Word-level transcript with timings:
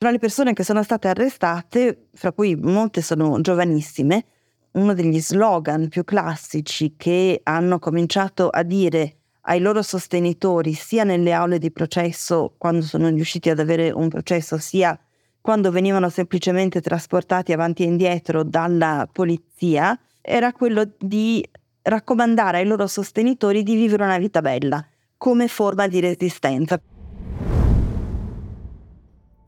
Tra 0.00 0.10
le 0.10 0.18
persone 0.18 0.54
che 0.54 0.64
sono 0.64 0.82
state 0.82 1.08
arrestate, 1.08 2.06
fra 2.14 2.32
cui 2.32 2.56
molte 2.56 3.02
sono 3.02 3.38
giovanissime, 3.42 4.24
uno 4.70 4.94
degli 4.94 5.20
slogan 5.20 5.90
più 5.90 6.04
classici 6.04 6.94
che 6.96 7.42
hanno 7.42 7.78
cominciato 7.78 8.48
a 8.48 8.62
dire 8.62 9.16
ai 9.42 9.60
loro 9.60 9.82
sostenitori 9.82 10.72
sia 10.72 11.04
nelle 11.04 11.32
aule 11.32 11.58
di 11.58 11.70
processo 11.70 12.54
quando 12.56 12.80
sono 12.80 13.10
riusciti 13.10 13.50
ad 13.50 13.58
avere 13.58 13.90
un 13.90 14.08
processo 14.08 14.56
sia 14.56 14.98
quando 15.38 15.70
venivano 15.70 16.08
semplicemente 16.08 16.80
trasportati 16.80 17.52
avanti 17.52 17.82
e 17.82 17.88
indietro 17.88 18.42
dalla 18.42 19.06
polizia 19.12 20.00
era 20.22 20.54
quello 20.54 20.94
di 20.98 21.46
raccomandare 21.82 22.56
ai 22.56 22.66
loro 22.66 22.86
sostenitori 22.86 23.62
di 23.62 23.74
vivere 23.74 24.04
una 24.04 24.16
vita 24.16 24.40
bella 24.40 24.82
come 25.18 25.46
forma 25.46 25.86
di 25.88 26.00
resistenza. 26.00 26.80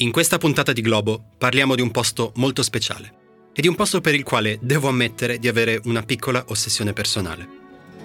In 0.02 0.10
questa 0.10 0.36
puntata 0.36 0.72
di 0.72 0.80
Globo 0.80 1.26
parliamo 1.38 1.76
di 1.76 1.80
un 1.80 1.92
posto 1.92 2.32
molto 2.34 2.64
speciale 2.64 3.14
e 3.54 3.62
di 3.62 3.68
un 3.68 3.76
posto 3.76 4.00
per 4.00 4.16
il 4.16 4.24
quale 4.24 4.58
devo 4.60 4.88
ammettere 4.88 5.38
di 5.38 5.46
avere 5.46 5.80
una 5.84 6.02
piccola 6.02 6.44
ossessione 6.48 6.92
personale. 6.92 7.48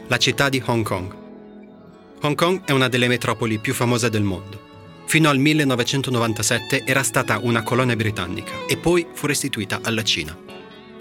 La 0.05 0.17
città 0.17 0.47
di 0.47 0.61
Hong 0.63 0.85
Kong. 0.85 1.15
Hong 2.21 2.35
Kong 2.35 2.65
è 2.65 2.71
una 2.71 2.87
delle 2.87 3.07
metropoli 3.07 3.57
più 3.57 3.73
famose 3.73 4.11
del 4.11 4.21
mondo. 4.21 4.61
Fino 5.07 5.27
al 5.27 5.39
1997 5.39 6.83
era 6.85 7.01
stata 7.01 7.39
una 7.41 7.63
colonia 7.63 7.95
britannica 7.95 8.67
e 8.67 8.77
poi 8.77 9.07
fu 9.11 9.25
restituita 9.25 9.79
alla 9.81 10.03
Cina. 10.03 10.37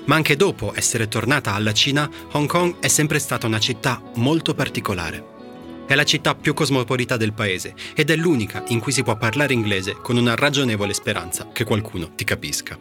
Ma 0.07 0.15
anche 0.15 0.35
dopo 0.35 0.73
essere 0.75 1.09
tornata 1.09 1.53
alla 1.53 1.75
Cina, 1.75 2.11
Hong 2.33 2.49
Kong 2.49 2.77
è 2.81 2.89
sempre 2.89 3.19
stata 3.19 3.47
una 3.47 3.61
città 3.61 4.01
molto 4.15 4.55
particolare. 4.55 5.35
È 5.87 5.95
la 5.95 6.05
città 6.05 6.35
più 6.35 6.53
cosmopolita 6.53 7.17
del 7.17 7.33
paese 7.33 7.75
ed 7.95 8.11
è 8.11 8.17
l'unica 8.17 8.65
in 8.69 8.81
cui 8.81 8.91
si 8.91 9.05
può 9.05 9.17
parlare 9.17 9.53
inglese 9.53 9.97
con 10.03 10.17
una 10.17 10.35
ragionevole 10.35 10.93
speranza 10.93 11.49
che 11.53 11.63
qualcuno 11.63 12.11
ti 12.17 12.25
capisca. 12.25 12.77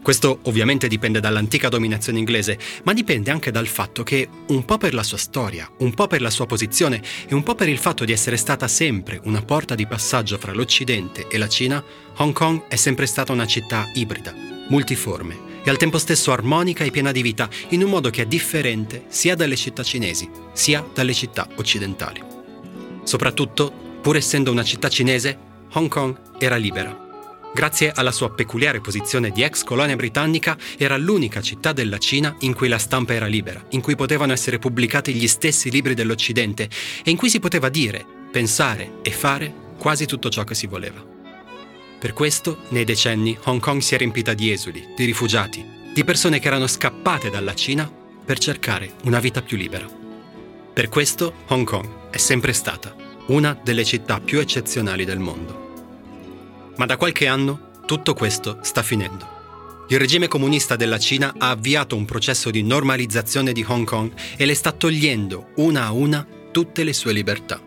Questo 0.00 0.38
ovviamente 0.42 0.86
dipende 0.86 1.18
dall'antica 1.18 1.68
dominazione 1.68 2.18
inglese, 2.18 2.58
ma 2.84 2.92
dipende 2.92 3.30
anche 3.30 3.50
dal 3.50 3.66
fatto 3.66 4.02
che, 4.02 4.28
un 4.48 4.64
po' 4.64 4.76
per 4.76 4.94
la 4.94 5.02
sua 5.02 5.16
storia, 5.16 5.68
un 5.78 5.94
po' 5.94 6.06
per 6.06 6.20
la 6.20 6.30
sua 6.30 6.46
posizione 6.46 7.02
e 7.26 7.34
un 7.34 7.42
po' 7.42 7.54
per 7.54 7.68
il 7.68 7.78
fatto 7.78 8.04
di 8.04 8.12
essere 8.12 8.36
stata 8.36 8.68
sempre 8.68 9.18
una 9.24 9.42
porta 9.42 9.74
di 9.74 9.86
passaggio 9.86 10.38
fra 10.38 10.52
l'Occidente 10.52 11.26
e 11.26 11.38
la 11.38 11.48
Cina, 11.48 11.82
Hong 12.18 12.34
Kong 12.34 12.66
è 12.68 12.76
sempre 12.76 13.06
stata 13.06 13.32
una 13.32 13.46
città 13.46 13.90
ibrida, 13.94 14.32
multiforme 14.68 15.62
e 15.64 15.70
al 15.70 15.78
tempo 15.78 15.98
stesso 15.98 16.30
armonica 16.30 16.84
e 16.84 16.90
piena 16.90 17.10
di 17.10 17.22
vita, 17.22 17.48
in 17.70 17.82
un 17.82 17.88
modo 17.88 18.10
che 18.10 18.22
è 18.22 18.26
differente 18.26 19.06
sia 19.08 19.34
dalle 19.34 19.56
città 19.56 19.82
cinesi, 19.82 20.28
sia 20.52 20.86
dalle 20.92 21.14
città 21.14 21.48
occidentali. 21.56 22.33
Soprattutto, 23.04 23.72
pur 24.00 24.16
essendo 24.16 24.50
una 24.50 24.64
città 24.64 24.88
cinese, 24.88 25.38
Hong 25.72 25.88
Kong 25.88 26.16
era 26.38 26.56
libera. 26.56 27.02
Grazie 27.54 27.92
alla 27.92 28.10
sua 28.10 28.32
peculiare 28.32 28.80
posizione 28.80 29.30
di 29.30 29.42
ex 29.42 29.62
colonia 29.62 29.94
britannica, 29.94 30.58
era 30.76 30.96
l'unica 30.96 31.40
città 31.40 31.72
della 31.72 31.98
Cina 31.98 32.34
in 32.40 32.52
cui 32.52 32.66
la 32.66 32.78
stampa 32.78 33.14
era 33.14 33.26
libera, 33.26 33.64
in 33.70 33.80
cui 33.80 33.94
potevano 33.94 34.32
essere 34.32 34.58
pubblicati 34.58 35.14
gli 35.14 35.28
stessi 35.28 35.70
libri 35.70 35.94
dell'Occidente 35.94 36.68
e 37.04 37.10
in 37.10 37.16
cui 37.16 37.30
si 37.30 37.38
poteva 37.38 37.68
dire, 37.68 38.04
pensare 38.32 38.94
e 39.02 39.10
fare 39.12 39.54
quasi 39.78 40.04
tutto 40.04 40.30
ciò 40.30 40.42
che 40.42 40.56
si 40.56 40.66
voleva. 40.66 41.00
Per 42.00 42.12
questo, 42.12 42.62
nei 42.70 42.84
decenni, 42.84 43.38
Hong 43.44 43.60
Kong 43.60 43.80
si 43.80 43.94
è 43.94 43.98
riempita 43.98 44.34
di 44.34 44.50
esuli, 44.50 44.88
di 44.96 45.04
rifugiati, 45.04 45.64
di 45.94 46.02
persone 46.02 46.40
che 46.40 46.48
erano 46.48 46.66
scappate 46.66 47.30
dalla 47.30 47.54
Cina 47.54 47.88
per 48.24 48.38
cercare 48.38 48.94
una 49.04 49.20
vita 49.20 49.42
più 49.42 49.56
libera. 49.56 49.86
Per 50.72 50.88
questo, 50.88 51.34
Hong 51.46 51.64
Kong 51.64 52.02
è 52.14 52.18
sempre 52.18 52.52
stata 52.52 52.94
una 53.26 53.58
delle 53.60 53.84
città 53.84 54.20
più 54.20 54.38
eccezionali 54.38 55.04
del 55.04 55.18
mondo. 55.18 56.72
Ma 56.76 56.86
da 56.86 56.96
qualche 56.96 57.26
anno 57.26 57.72
tutto 57.86 58.14
questo 58.14 58.58
sta 58.62 58.84
finendo. 58.84 59.86
Il 59.88 59.98
regime 59.98 60.28
comunista 60.28 60.76
della 60.76 61.00
Cina 61.00 61.34
ha 61.36 61.50
avviato 61.50 61.96
un 61.96 62.04
processo 62.04 62.52
di 62.52 62.62
normalizzazione 62.62 63.52
di 63.52 63.64
Hong 63.66 63.84
Kong 63.84 64.12
e 64.36 64.46
le 64.46 64.54
sta 64.54 64.70
togliendo 64.70 65.54
una 65.56 65.86
a 65.86 65.92
una 65.92 66.24
tutte 66.52 66.84
le 66.84 66.92
sue 66.92 67.12
libertà. 67.12 67.60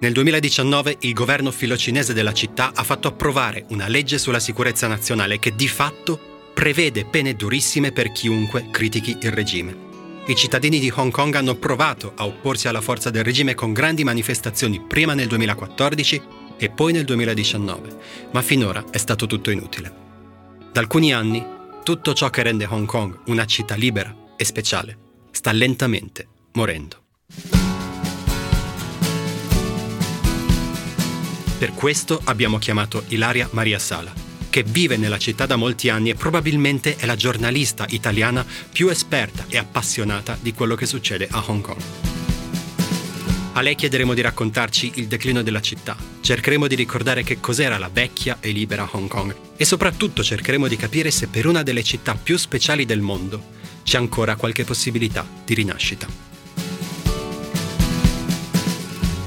Nel 0.00 0.12
2019 0.14 0.96
il 1.00 1.12
governo 1.12 1.50
filocinese 1.50 2.14
della 2.14 2.32
città 2.32 2.72
ha 2.74 2.82
fatto 2.82 3.08
approvare 3.08 3.66
una 3.68 3.88
legge 3.88 4.16
sulla 4.16 4.40
sicurezza 4.40 4.86
nazionale 4.86 5.38
che 5.38 5.54
di 5.54 5.68
fatto 5.68 6.18
prevede 6.54 7.04
pene 7.04 7.34
durissime 7.34 7.92
per 7.92 8.10
chiunque 8.10 8.68
critichi 8.70 9.18
il 9.20 9.32
regime. 9.32 9.85
I 10.28 10.34
cittadini 10.34 10.80
di 10.80 10.92
Hong 10.92 11.12
Kong 11.12 11.32
hanno 11.36 11.54
provato 11.54 12.12
a 12.16 12.26
opporsi 12.26 12.66
alla 12.66 12.80
forza 12.80 13.10
del 13.10 13.22
regime 13.22 13.54
con 13.54 13.72
grandi 13.72 14.02
manifestazioni 14.02 14.80
prima 14.80 15.14
nel 15.14 15.28
2014 15.28 16.22
e 16.56 16.68
poi 16.68 16.92
nel 16.92 17.04
2019, 17.04 17.96
ma 18.32 18.42
finora 18.42 18.84
è 18.90 18.96
stato 18.96 19.26
tutto 19.26 19.52
inutile. 19.52 20.04
Da 20.72 20.80
alcuni 20.80 21.12
anni, 21.12 21.46
tutto 21.84 22.12
ciò 22.12 22.28
che 22.28 22.42
rende 22.42 22.66
Hong 22.68 22.86
Kong 22.86 23.20
una 23.26 23.44
città 23.44 23.76
libera 23.76 24.12
e 24.36 24.44
speciale 24.44 24.98
sta 25.30 25.52
lentamente 25.52 26.26
morendo. 26.54 27.02
Per 31.56 31.72
questo 31.72 32.20
abbiamo 32.24 32.58
chiamato 32.58 33.04
Ilaria 33.08 33.48
Maria 33.52 33.78
Sala, 33.78 34.12
che 34.56 34.62
vive 34.62 34.96
nella 34.96 35.18
città 35.18 35.44
da 35.44 35.56
molti 35.56 35.90
anni 35.90 36.08
e 36.08 36.14
probabilmente 36.14 36.96
è 36.96 37.04
la 37.04 37.14
giornalista 37.14 37.84
italiana 37.90 38.42
più 38.72 38.88
esperta 38.88 39.44
e 39.48 39.58
appassionata 39.58 40.38
di 40.40 40.54
quello 40.54 40.74
che 40.74 40.86
succede 40.86 41.28
a 41.30 41.44
Hong 41.46 41.60
Kong. 41.60 41.82
A 43.52 43.60
lei 43.60 43.74
chiederemo 43.74 44.14
di 44.14 44.22
raccontarci 44.22 44.92
il 44.94 45.08
declino 45.08 45.42
della 45.42 45.60
città, 45.60 45.94
cercheremo 46.22 46.68
di 46.68 46.74
ricordare 46.74 47.22
che 47.22 47.38
cos'era 47.38 47.76
la 47.76 47.90
vecchia 47.92 48.38
e 48.40 48.50
libera 48.50 48.88
Hong 48.92 49.08
Kong 49.08 49.36
e 49.58 49.64
soprattutto 49.66 50.24
cercheremo 50.24 50.68
di 50.68 50.76
capire 50.76 51.10
se 51.10 51.26
per 51.26 51.46
una 51.46 51.62
delle 51.62 51.82
città 51.82 52.14
più 52.14 52.38
speciali 52.38 52.86
del 52.86 53.02
mondo 53.02 53.48
c'è 53.84 53.98
ancora 53.98 54.36
qualche 54.36 54.64
possibilità 54.64 55.28
di 55.44 55.52
rinascita. 55.52 56.06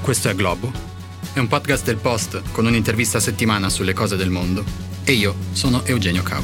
Questo 0.01 0.27
è 0.27 0.33
Globo 0.33 0.87
è 1.33 1.37
un 1.37 1.47
podcast 1.47 1.85
del 1.85 1.97
Post 1.97 2.41
con 2.51 2.65
un'intervista 2.65 3.19
a 3.19 3.21
settimana 3.21 3.69
sulle 3.69 3.93
cose 3.93 4.15
del 4.15 4.31
mondo. 4.31 4.88
E 5.09 5.13
io 5.13 5.33
sono 5.53 5.83
Eugenio 5.85 6.21
Cau. 6.21 6.43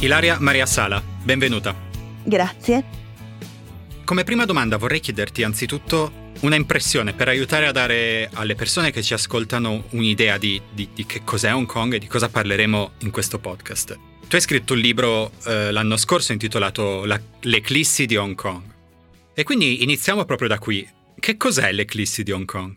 Ilaria 0.00 0.36
Maria 0.40 0.66
Sala, 0.66 1.02
benvenuta. 1.22 1.74
Grazie. 2.22 2.84
Come 4.04 4.24
prima 4.24 4.44
domanda 4.44 4.76
vorrei 4.76 5.00
chiederti 5.00 5.42
anzitutto 5.42 6.20
una 6.42 6.56
impressione 6.56 7.12
per 7.12 7.28
aiutare 7.28 7.66
a 7.66 7.72
dare 7.72 8.28
alle 8.32 8.54
persone 8.54 8.90
che 8.90 9.02
ci 9.02 9.14
ascoltano 9.14 9.84
un'idea 9.90 10.38
di, 10.38 10.60
di, 10.72 10.88
di, 10.92 11.06
che 11.06 11.22
cos'è 11.24 11.54
Hong 11.54 11.66
Kong 11.66 11.94
e 11.94 11.98
di 11.98 12.06
cosa 12.06 12.28
parleremo 12.28 12.92
in 13.00 13.10
questo 13.10 13.38
podcast. 13.38 13.98
Tu 14.26 14.36
hai 14.36 14.40
scritto 14.40 14.72
un 14.72 14.80
libro 14.80 15.30
eh, 15.46 15.70
l'anno 15.70 15.96
scorso 15.96 16.32
intitolato 16.32 17.04
La, 17.04 17.20
L'eclissi 17.42 18.06
di 18.06 18.16
Hong 18.16 18.34
Kong. 18.34 18.62
E 19.34 19.44
quindi 19.44 19.82
iniziamo 19.82 20.24
proprio 20.24 20.48
da 20.48 20.58
qui. 20.58 20.88
Che 21.18 21.36
cos'è 21.36 21.70
l'eclissi 21.70 22.24
di 22.24 22.32
Hong 22.32 22.44
Kong? 22.44 22.76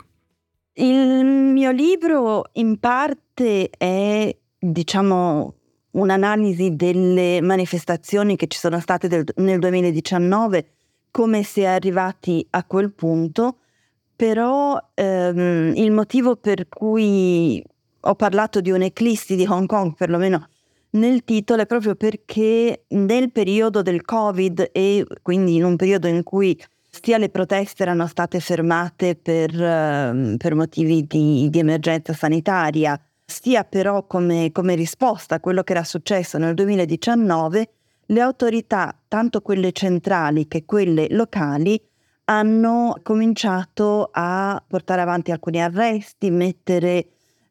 Il 0.74 1.26
mio 1.26 1.72
libro 1.72 2.50
in 2.54 2.78
parte 2.80 3.70
è, 3.70 4.36
diciamo, 4.60 5.56
un'analisi 5.92 6.76
delle 6.76 7.42
manifestazioni 7.42 8.36
che 8.36 8.48
ci 8.48 8.60
sono 8.60 8.80
state 8.80 9.08
del, 9.08 9.24
nel 9.38 9.58
2019 9.58 10.75
come 11.16 11.44
si 11.44 11.62
è 11.62 11.66
arrivati 11.68 12.46
a 12.50 12.66
quel 12.66 12.92
punto, 12.92 13.60
però 14.18 14.78
ehm, 14.94 15.72
il 15.78 15.90
motivo 15.92 16.36
per 16.36 16.68
cui 16.68 17.64
ho 18.02 18.16
parlato 18.16 18.60
di 18.60 18.70
un'eclissi 18.70 19.38
di 19.38 19.46
Hong 19.48 19.66
Kong, 19.66 19.94
perlomeno 19.96 20.50
nel 20.90 21.24
titolo, 21.24 21.62
è 21.62 21.66
proprio 21.66 21.96
perché 21.96 22.84
nel 22.90 23.32
periodo 23.32 23.82
del 23.82 24.04
Covid 24.04 24.72
e 24.74 25.06
quindi 25.22 25.56
in 25.56 25.64
un 25.64 25.78
periodo 25.78 26.08
in 26.08 26.22
cui 26.24 26.62
sia 26.90 27.18
le 27.18 27.30
proteste 27.30 27.84
erano 27.84 28.08
state 28.08 28.42
fermate 28.42 29.16
per, 29.16 29.52
uh, 29.52 30.36
per 30.36 30.54
motivi 30.54 31.06
di, 31.08 31.48
di, 31.50 31.60
emergenza 31.60 32.12
sanitaria, 32.12 33.00
sia 33.24 33.64
però 33.64 34.06
come, 34.06 34.52
come 34.52 34.76
risposta 34.76 35.36
a 35.36 35.40
quello 35.40 35.64
che 35.64 35.72
era 35.72 35.86
successo 35.86 36.38
nel 36.38 36.56
2019, 36.56 37.70
le 38.08 38.22
autorità, 38.22 38.96
tanto 39.08 39.42
quelle 39.42 39.72
centrali 39.72 40.48
che 40.48 40.66
quelle 40.66 41.08
locali, 41.10 41.82
hanno 42.26 43.00
cominciato 43.04 44.10
a 44.12 44.62
portare 44.66 45.02
avanti 45.02 45.32
alcuni 45.32 45.62
arresti, 45.62 46.32
mettere 46.32 47.08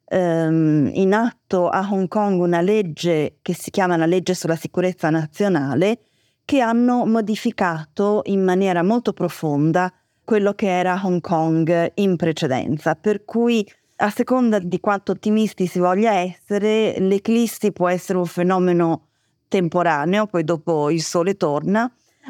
ehm, 0.06 0.90
in 0.94 1.12
atto 1.12 1.68
a 1.68 1.88
Hong 1.90 2.08
Kong 2.08 2.40
una 2.40 2.60
legge 2.60 3.38
che 3.42 3.54
si 3.54 3.70
chiama 3.70 3.96
la 3.96 4.06
legge 4.06 4.34
sulla 4.34 4.56
sicurezza 4.56 5.10
nazionale, 5.10 6.00
che 6.44 6.60
hanno 6.60 7.06
modificato 7.06 8.22
in 8.24 8.42
maniera 8.42 8.82
molto 8.82 9.12
profonda 9.12 9.92
quello 10.24 10.54
che 10.54 10.68
era 10.68 11.00
Hong 11.02 11.20
Kong 11.20 11.92
in 11.94 12.16
precedenza, 12.16 12.94
per 12.94 13.24
cui 13.24 13.66
a 13.96 14.10
seconda 14.10 14.58
di 14.58 14.80
quanto 14.80 15.12
ottimisti 15.12 15.66
si 15.66 15.78
voglia 15.78 16.14
essere, 16.14 16.98
l'eclissi 16.98 17.72
può 17.72 17.88
essere 17.88 18.18
un 18.18 18.26
fenomeno 18.26 19.06
temporaneo, 19.54 20.26
poi 20.26 20.42
dopo 20.42 20.90
il 20.90 21.00
sole 21.00 21.36
torna, 21.36 21.88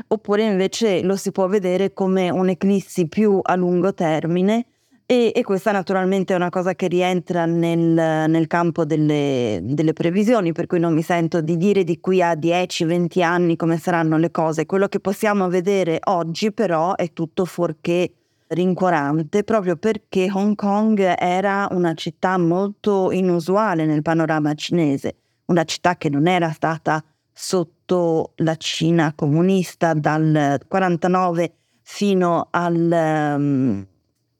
oppure 0.08 0.44
invece 0.44 1.02
lo 1.02 1.16
si 1.16 1.32
può 1.32 1.46
vedere 1.46 1.94
come 1.94 2.28
un'eclissi 2.28 3.08
più 3.08 3.38
a 3.40 3.54
lungo 3.54 3.94
termine 3.94 4.66
e, 5.06 5.32
e 5.34 5.42
questa 5.42 5.72
naturalmente 5.72 6.34
è 6.34 6.36
una 6.36 6.50
cosa 6.50 6.74
che 6.74 6.86
rientra 6.86 7.46
nel, 7.46 8.28
nel 8.28 8.46
campo 8.46 8.84
delle, 8.84 9.58
delle, 9.62 9.94
previsioni, 9.94 10.52
per 10.52 10.66
cui 10.66 10.78
non 10.78 10.92
mi 10.92 11.00
sento 11.00 11.40
di 11.40 11.56
dire 11.56 11.82
di 11.82 11.98
qui 11.98 12.20
a 12.20 12.34
10-20 12.34 13.22
anni 13.22 13.56
come 13.56 13.78
saranno 13.78 14.18
le 14.18 14.30
cose. 14.30 14.66
Quello 14.66 14.88
che 14.88 15.00
possiamo 15.00 15.48
vedere 15.48 16.00
oggi 16.04 16.52
però 16.52 16.94
è 16.94 17.14
tutto 17.14 17.46
fuorché 17.46 18.12
rincuorante, 18.48 19.44
proprio 19.44 19.76
perché 19.76 20.28
Hong 20.30 20.54
Kong 20.54 21.14
era 21.18 21.68
una 21.70 21.94
città 21.94 22.36
molto 22.36 23.10
inusuale 23.12 23.86
nel 23.86 24.02
panorama 24.02 24.52
cinese, 24.52 25.16
una 25.46 25.64
città 25.64 25.96
che 25.96 26.10
non 26.10 26.26
era 26.26 26.50
stata 26.50 27.02
sotto 27.34 28.32
la 28.36 28.54
Cina 28.56 29.12
comunista 29.14 29.92
dal 29.92 30.58
49 30.66 31.54
fino 31.82 32.46
al... 32.50 33.34
Um, 33.36 33.86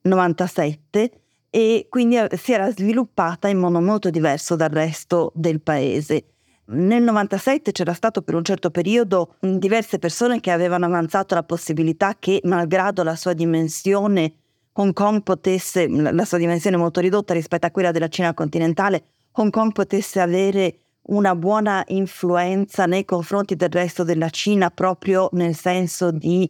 97 0.05 1.11
e 1.49 1.87
quindi 1.89 2.17
eh, 2.17 2.29
si 2.37 2.53
era 2.53 2.71
sviluppata 2.71 3.47
in 3.47 3.57
modo 3.57 3.81
molto 3.81 4.09
diverso 4.09 4.55
dal 4.55 4.69
resto 4.69 5.31
del 5.35 5.61
paese. 5.61 6.25
Nel 6.67 7.03
97 7.03 7.71
c'era 7.71 7.93
stato 7.93 8.21
per 8.21 8.33
un 8.35 8.43
certo 8.43 8.71
periodo 8.71 9.35
diverse 9.39 9.99
persone 9.99 10.39
che 10.39 10.51
avevano 10.51 10.85
avanzato 10.85 11.35
la 11.35 11.43
possibilità 11.43 12.15
che, 12.17 12.39
malgrado 12.43 13.03
la 13.03 13.15
sua 13.15 13.33
dimensione, 13.33 14.33
Hong 14.73 14.91
Kong 14.91 15.21
potesse, 15.21 15.87
la 15.87 16.25
sua 16.25 16.39
dimensione 16.39 16.75
molto 16.75 16.99
ridotta 16.99 17.33
rispetto 17.33 17.67
a 17.67 17.71
quella 17.71 17.91
della 17.91 18.07
Cina 18.07 18.33
continentale, 18.33 19.03
Hong 19.33 19.51
Kong 19.51 19.73
potesse 19.73 20.19
avere 20.19 20.79
una 21.07 21.35
buona 21.35 21.83
influenza 21.87 22.85
nei 22.85 23.05
confronti 23.05 23.55
del 23.55 23.69
resto 23.69 24.03
della 24.03 24.29
Cina 24.29 24.71
proprio 24.71 25.29
nel 25.33 25.55
senso 25.55 26.11
di 26.11 26.49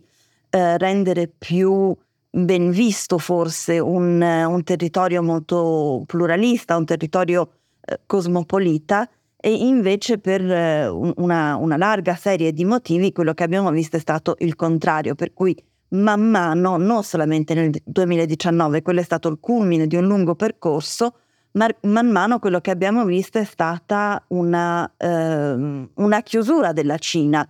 eh, 0.49 0.77
rendere 0.77 1.27
più 1.27 1.95
ben 2.29 2.69
visto 2.69 3.17
forse 3.17 3.79
un, 3.79 4.21
un 4.21 4.63
territorio 4.63 5.23
molto 5.23 6.03
pluralista, 6.05 6.75
un 6.77 6.85
territorio 6.85 7.49
eh, 7.81 7.99
cosmopolita. 8.05 9.09
E 9.37 9.53
invece 9.53 10.17
per 10.17 10.41
eh, 10.41 10.87
una, 10.87 11.55
una, 11.55 11.77
larga 11.77 12.15
serie 12.15 12.51
di 12.51 12.65
motivi 12.65 13.11
quello 13.11 13.35
che 13.35 13.43
abbiamo 13.43 13.69
visto 13.69 13.95
è 13.95 13.99
stato 13.99 14.35
il 14.39 14.55
contrario, 14.55 15.13
per 15.13 15.33
cui 15.33 15.55
man 15.89 16.29
mano, 16.29 16.77
non 16.77 17.03
solamente 17.03 17.53
nel 17.53 17.71
2019, 17.83 18.81
quello 18.81 19.01
è 19.01 19.03
stato 19.03 19.27
il 19.27 19.37
culmine 19.39 19.85
di 19.85 19.95
un 19.95 20.07
lungo 20.07 20.35
percorso, 20.35 21.17
ma 21.55 21.67
man 21.81 22.07
mano 22.07 22.39
quello 22.39 22.59
che 22.61 22.71
abbiamo 22.71 23.05
visto 23.05 23.37
è 23.37 23.43
stata 23.43 24.23
una, 24.29 24.89
eh, 24.97 25.87
una 25.93 26.21
chiusura 26.21 26.73
della 26.73 26.97
Cina 26.97 27.47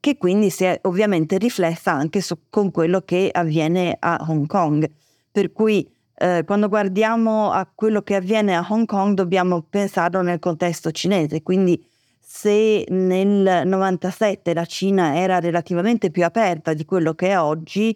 che 0.00 0.16
quindi 0.16 0.48
si 0.48 0.64
è 0.64 0.78
ovviamente 0.84 1.36
riflessa 1.36 1.92
anche 1.92 2.22
su, 2.22 2.36
con 2.48 2.70
quello 2.70 3.02
che 3.02 3.28
avviene 3.30 3.96
a 3.98 4.24
Hong 4.28 4.46
Kong. 4.46 4.90
Per 5.30 5.52
cui 5.52 5.86
eh, 6.14 6.42
quando 6.46 6.68
guardiamo 6.68 7.50
a 7.52 7.70
quello 7.72 8.00
che 8.02 8.14
avviene 8.14 8.56
a 8.56 8.66
Hong 8.66 8.86
Kong 8.86 9.14
dobbiamo 9.14 9.62
pensarlo 9.68 10.22
nel 10.22 10.38
contesto 10.38 10.90
cinese, 10.90 11.42
quindi 11.42 11.84
se 12.18 12.86
nel 12.88 13.66
97 13.66 14.54
la 14.54 14.64
Cina 14.64 15.18
era 15.18 15.38
relativamente 15.38 16.10
più 16.10 16.24
aperta 16.24 16.72
di 16.72 16.86
quello 16.86 17.12
che 17.14 17.28
è 17.28 17.38
oggi, 17.38 17.94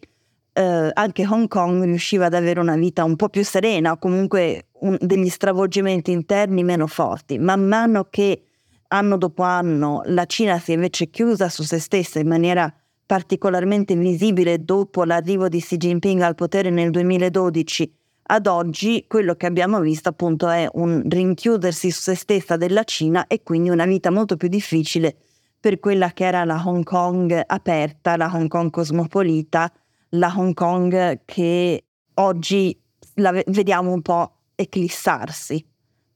eh, 0.54 0.90
anche 0.92 1.26
Hong 1.26 1.48
Kong 1.48 1.82
riusciva 1.84 2.26
ad 2.26 2.34
avere 2.34 2.60
una 2.60 2.76
vita 2.76 3.04
un 3.04 3.16
po' 3.16 3.28
più 3.28 3.44
serena 3.44 3.92
o 3.92 3.98
comunque 3.98 4.68
un, 4.80 4.96
degli 5.00 5.28
stravolgimenti 5.28 6.12
interni 6.12 6.62
meno 6.62 6.86
forti. 6.86 7.38
Man 7.38 7.66
mano 7.66 8.06
che 8.08 8.44
anno 8.88 9.18
dopo 9.18 9.42
anno 9.42 10.02
la 10.06 10.24
Cina 10.26 10.58
si 10.58 10.70
è 10.70 10.74
invece 10.74 11.10
chiusa 11.10 11.48
su 11.48 11.64
se 11.64 11.80
stessa 11.80 12.20
in 12.20 12.28
maniera 12.28 12.72
particolarmente 13.04 13.96
visibile 13.96 14.64
dopo 14.64 15.04
l'arrivo 15.04 15.48
di 15.48 15.60
Xi 15.60 15.76
Jinping 15.76 16.20
al 16.22 16.36
potere 16.36 16.70
nel 16.70 16.90
2012 16.90 17.92
ad 18.26 18.46
oggi 18.46 19.04
quello 19.06 19.34
che 19.34 19.46
abbiamo 19.46 19.80
visto 19.80 20.08
appunto 20.08 20.48
è 20.48 20.66
un 20.74 21.02
rinchiudersi 21.06 21.90
su 21.90 22.00
se 22.00 22.14
stessa 22.14 22.56
della 22.56 22.84
Cina 22.84 23.26
e 23.26 23.42
quindi 23.42 23.68
una 23.68 23.84
vita 23.84 24.10
molto 24.10 24.36
più 24.36 24.48
difficile 24.48 25.16
per 25.60 25.78
quella 25.80 26.12
che 26.12 26.24
era 26.24 26.44
la 26.44 26.62
Hong 26.64 26.84
Kong 26.84 27.42
aperta, 27.44 28.16
la 28.16 28.30
Hong 28.32 28.48
Kong 28.48 28.70
cosmopolita, 28.70 29.70
la 30.14 30.32
Hong 30.36 30.54
Kong 30.54 31.22
che 31.24 31.84
oggi 32.14 32.76
la 33.14 33.32
vediamo 33.46 33.92
un 33.92 34.02
po' 34.02 34.38
eclissarsi 34.54 35.64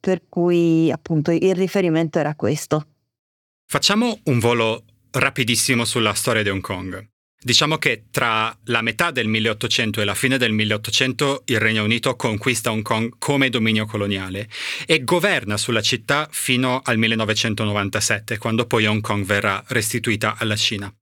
per 0.00 0.22
cui 0.28 0.90
appunto 0.90 1.30
il 1.30 1.54
riferimento 1.54 2.18
era 2.18 2.34
questo. 2.34 2.86
Facciamo 3.66 4.18
un 4.24 4.38
volo 4.38 4.84
rapidissimo 5.10 5.84
sulla 5.84 6.14
storia 6.14 6.42
di 6.42 6.48
Hong 6.48 6.62
Kong. 6.62 7.06
Diciamo 7.40 7.76
che 7.76 8.06
tra 8.10 8.56
la 8.64 8.82
metà 8.82 9.12
del 9.12 9.28
1800 9.28 10.00
e 10.00 10.04
la 10.04 10.14
fine 10.14 10.38
del 10.38 10.50
1800 10.52 11.42
il 11.46 11.60
Regno 11.60 11.84
Unito 11.84 12.16
conquista 12.16 12.72
Hong 12.72 12.82
Kong 12.82 13.14
come 13.18 13.48
dominio 13.48 13.86
coloniale 13.86 14.48
e 14.86 15.04
governa 15.04 15.56
sulla 15.56 15.80
città 15.80 16.26
fino 16.30 16.80
al 16.82 16.98
1997, 16.98 18.38
quando 18.38 18.66
poi 18.66 18.86
Hong 18.86 19.00
Kong 19.00 19.24
verrà 19.24 19.62
restituita 19.68 20.34
alla 20.36 20.56
Cina. 20.56 20.92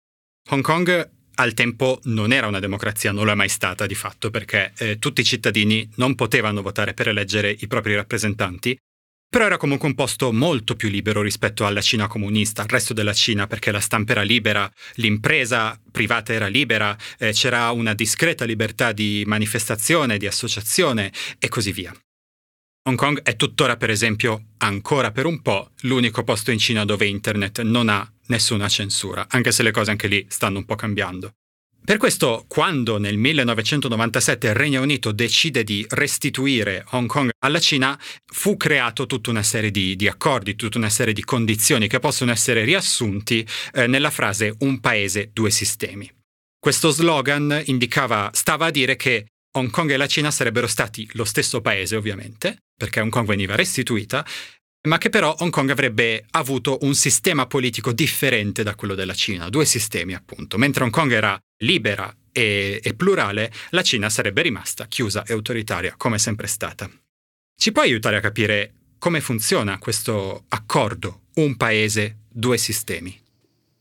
Hong 0.51 0.63
Kong 0.63 1.11
al 1.37 1.55
tempo 1.55 2.01
non 2.05 2.33
era 2.33 2.47
una 2.47 2.61
democrazia, 2.61 3.13
non 3.13 3.25
lo 3.25 3.33
è 3.33 3.35
mai 3.35 3.49
stata 3.49 3.87
di 3.87 3.95
fatto, 3.95 4.31
perché 4.31 4.73
eh, 4.77 4.99
tutti 4.99 5.23
i 5.23 5.25
cittadini 5.25 5.89
non 5.95 6.15
potevano 6.15 6.61
votare 6.61 6.93
per 6.93 7.09
eleggere 7.09 7.55
i 7.59 7.67
propri 7.67 7.95
rappresentanti 7.95 8.77
però 9.29 9.45
era 9.45 9.57
comunque 9.57 9.89
un 9.89 9.95
posto 9.95 10.33
molto 10.33 10.77
più 10.77 10.89
libero 10.89 11.21
rispetto 11.21 11.67
alla 11.67 11.81
Cina 11.83 12.07
comunista, 12.07 12.63
al 12.63 12.69
resto 12.69 12.95
della 12.95 13.13
Cina, 13.13 13.47
perché 13.47 13.71
la 13.71 13.81
stampa 13.81 14.13
era 14.13 14.23
libera, 14.23 14.71
l'impresa 14.95 15.79
privata 15.91 16.33
era 16.33 16.47
libera, 16.47 16.97
eh, 17.19 17.33
c'era 17.33 17.71
una 17.73 17.93
discreta 17.93 18.45
libertà 18.45 18.93
di 18.93 19.25
manifestazione, 19.27 20.17
di 20.17 20.27
associazione 20.27 21.13
e 21.39 21.49
così 21.49 21.73
via. 21.73 21.95
Hong 22.85 22.97
Kong 22.97 23.21
è 23.23 23.35
tuttora, 23.35 23.77
per 23.77 23.91
esempio, 23.91 24.53
ancora 24.59 25.11
per 25.11 25.27
un 25.27 25.43
po', 25.43 25.73
l'unico 25.81 26.23
posto 26.23 26.53
in 26.53 26.59
Cina 26.59 26.85
dove 26.85 27.07
internet 27.07 27.63
non 27.63 27.89
ha 27.89 28.09
nessuna 28.29 28.69
censura, 28.69 29.27
anche 29.29 29.53
se 29.53 29.63
le 29.63 29.71
cose 29.71 29.91
anche 29.91 30.09
lì 30.09 30.25
stanno 30.29 30.59
un 30.59 30.65
po' 30.65 30.75
cambiando. 30.75 31.33
Per 31.87 31.99
questo, 31.99 32.47
quando 32.49 32.99
nel 32.99 33.17
1997 33.17 34.49
il 34.49 34.55
Regno 34.55 34.83
Unito 34.83 35.13
decide 35.13 35.63
di 35.63 35.87
restituire 35.91 36.85
Hong 36.91 37.07
Kong 37.07 37.31
alla 37.39 37.61
Cina, 37.61 37.97
fu 38.25 38.57
creato 38.57 39.07
tutta 39.07 39.31
una 39.31 39.45
serie 39.45 39.71
di, 39.71 39.95
di 39.95 40.09
accordi, 40.09 40.57
tutta 40.57 40.79
una 40.79 40.91
serie 40.91 41.13
di 41.15 41.23
condizioni 41.23 41.87
che 41.87 42.01
possono 42.01 42.33
essere 42.33 42.65
riassunti 42.65 43.47
eh, 43.73 43.87
nella 43.87 44.11
frase 44.11 44.57
un 44.61 44.81
paese, 44.81 45.31
due 45.33 45.53
sistemi. 45.53 46.13
Questo 46.59 46.91
slogan 46.91 47.63
indicava, 47.67 48.31
stava 48.33 48.67
a 48.67 48.71
dire 48.73 48.97
che 48.97 49.27
Hong 49.57 49.71
Kong 49.71 49.89
e 49.93 49.97
la 49.97 50.09
Cina 50.09 50.33
sarebbero 50.33 50.67
stati 50.67 51.09
lo 51.13 51.25
stesso 51.25 51.61
paese, 51.61 51.95
ovviamente, 51.95 52.65
perché 52.77 52.99
Hong 52.99 53.13
Kong 53.13 53.29
veniva 53.29 53.55
restituita, 53.55 54.27
ma 54.87 54.99
che 54.99 55.11
però 55.11 55.35
Hong 55.39 55.51
Kong 55.51 55.71
avrebbe 55.71 56.25
avuto 56.31 56.79
un 56.83 56.95
sistema 56.95 57.47
politico 57.47 57.93
differente 57.93 58.63
da 58.63 58.75
quello 58.75 58.95
della 58.95 59.15
Cina, 59.15 59.49
due 59.49 59.65
sistemi 59.65 60.15
appunto. 60.15 60.57
Mentre 60.59 60.85
Hong 60.85 60.93
Kong 60.93 61.13
era 61.13 61.39
libera 61.59 62.15
e, 62.33 62.81
e 62.83 62.95
plurale, 62.95 63.53
la 63.71 63.83
Cina 63.83 64.09
sarebbe 64.09 64.43
rimasta 64.43 64.87
chiusa 64.87 65.25
e 65.25 65.33
autoritaria, 65.33 65.95
come 65.97 66.19
sempre 66.19 66.47
stata. 66.47 66.89
Ci 67.59 67.73
puoi 67.73 67.87
aiutare 67.87 68.17
a 68.17 68.21
capire 68.21 68.73
come 68.99 69.21
funziona 69.21 69.79
questo 69.79 70.45
accordo, 70.49 71.23
un 71.35 71.57
paese, 71.57 72.19
due 72.29 72.57
sistemi? 72.57 73.25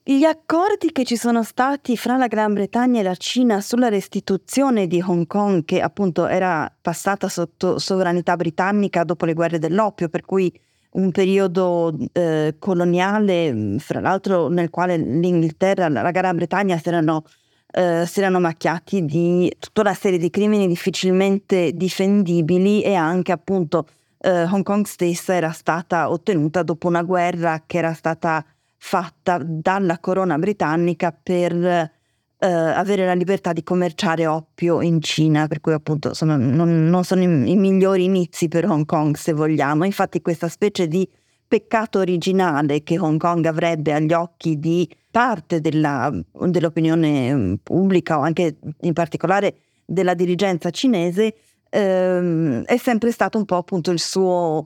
Gli 0.07 0.23
accordi 0.23 0.91
che 0.91 1.03
ci 1.03 1.17
sono 1.17 1.43
stati 1.43 1.97
fra 1.97 2.15
la 2.15 2.27
Gran 2.27 2.53
Bretagna 2.53 2.99
e 2.99 3.03
la 3.03 3.15
Cina 3.15 3.59
sulla 3.59 3.89
restituzione 3.89 4.85
di 4.85 5.01
Hong 5.01 5.25
Kong, 5.25 5.65
che 5.65 5.81
appunto 5.81 6.27
era 6.27 6.71
passata 6.79 7.27
sotto 7.27 7.79
sovranità 7.79 8.35
britannica 8.35 9.03
dopo 9.03 9.25
le 9.25 9.33
guerre 9.33 9.57
dell'oppio, 9.57 10.07
per 10.07 10.23
cui 10.23 10.53
un 10.95 11.11
periodo 11.11 11.95
eh, 12.11 12.55
coloniale, 12.59 13.75
fra 13.79 13.99
l'altro 13.99 14.47
nel 14.49 14.69
quale 14.69 14.97
l'Inghilterra, 14.97 15.89
la 15.89 16.11
Gran 16.11 16.35
Bretagna 16.35 16.77
si 16.77 16.87
erano, 16.87 17.23
eh, 17.71 18.05
si 18.05 18.19
erano 18.19 18.39
macchiati 18.39 19.05
di 19.05 19.53
tutta 19.59 19.81
una 19.81 19.93
serie 19.93 20.17
di 20.17 20.29
crimini 20.29 20.67
difficilmente 20.67 21.71
difendibili 21.73 22.81
e 22.81 22.95
anche 22.95 23.31
appunto 23.31 23.87
eh, 24.19 24.43
Hong 24.43 24.63
Kong 24.63 24.85
stessa 24.85 25.33
era 25.35 25.51
stata 25.51 26.09
ottenuta 26.09 26.63
dopo 26.63 26.87
una 26.87 27.03
guerra 27.03 27.63
che 27.65 27.77
era 27.77 27.93
stata 27.93 28.43
fatta 28.77 29.39
dalla 29.43 29.99
corona 29.99 30.37
britannica 30.37 31.11
per 31.11 31.91
eh, 32.37 32.47
avere 32.47 33.05
la 33.05 33.13
libertà 33.13 33.53
di 33.53 33.63
commerciare 33.63 34.27
oppio 34.27 34.81
in 34.81 35.01
Cina, 35.01 35.47
per 35.47 35.61
cui 35.61 35.73
appunto 35.73 36.09
insomma, 36.09 36.35
non, 36.35 36.89
non, 36.89 37.03
sono 37.03 37.21
i, 37.21 37.51
i, 37.51 37.55
migliori 37.55 38.03
inizi 38.03 38.47
per 38.47 38.65
Hong 38.65 38.85
Kong 38.85 39.15
se 39.15 39.33
vogliamo. 39.33 39.85
Infatti 39.85 40.21
questa 40.21 40.47
specie 40.47 40.87
di 40.87 41.07
peccato 41.47 41.99
originale 41.99 42.83
che 42.83 42.99
Hong 42.99 43.19
Kong 43.19 43.45
avrebbe 43.45 43.93
agli 43.93 44.13
occhi 44.13 44.59
di 44.59 44.89
parte 45.11 45.61
della, 45.61 46.11
dell'opinione 46.31 47.33
mm, 47.33 47.53
pubblica 47.63 48.17
o 48.17 48.21
anche 48.21 48.57
in 48.81 48.93
particolare 48.93 49.55
della 49.85 50.13
dirigenza 50.13 50.71
cinese 50.71 51.35
ehm, 51.75 52.63
è 52.63 52.77
sempre 52.77 53.11
stato 53.11 53.37
un 53.37 53.45
po' 53.45 53.57
appunto 53.57 53.91
il 53.91 53.99
suo, 53.99 54.63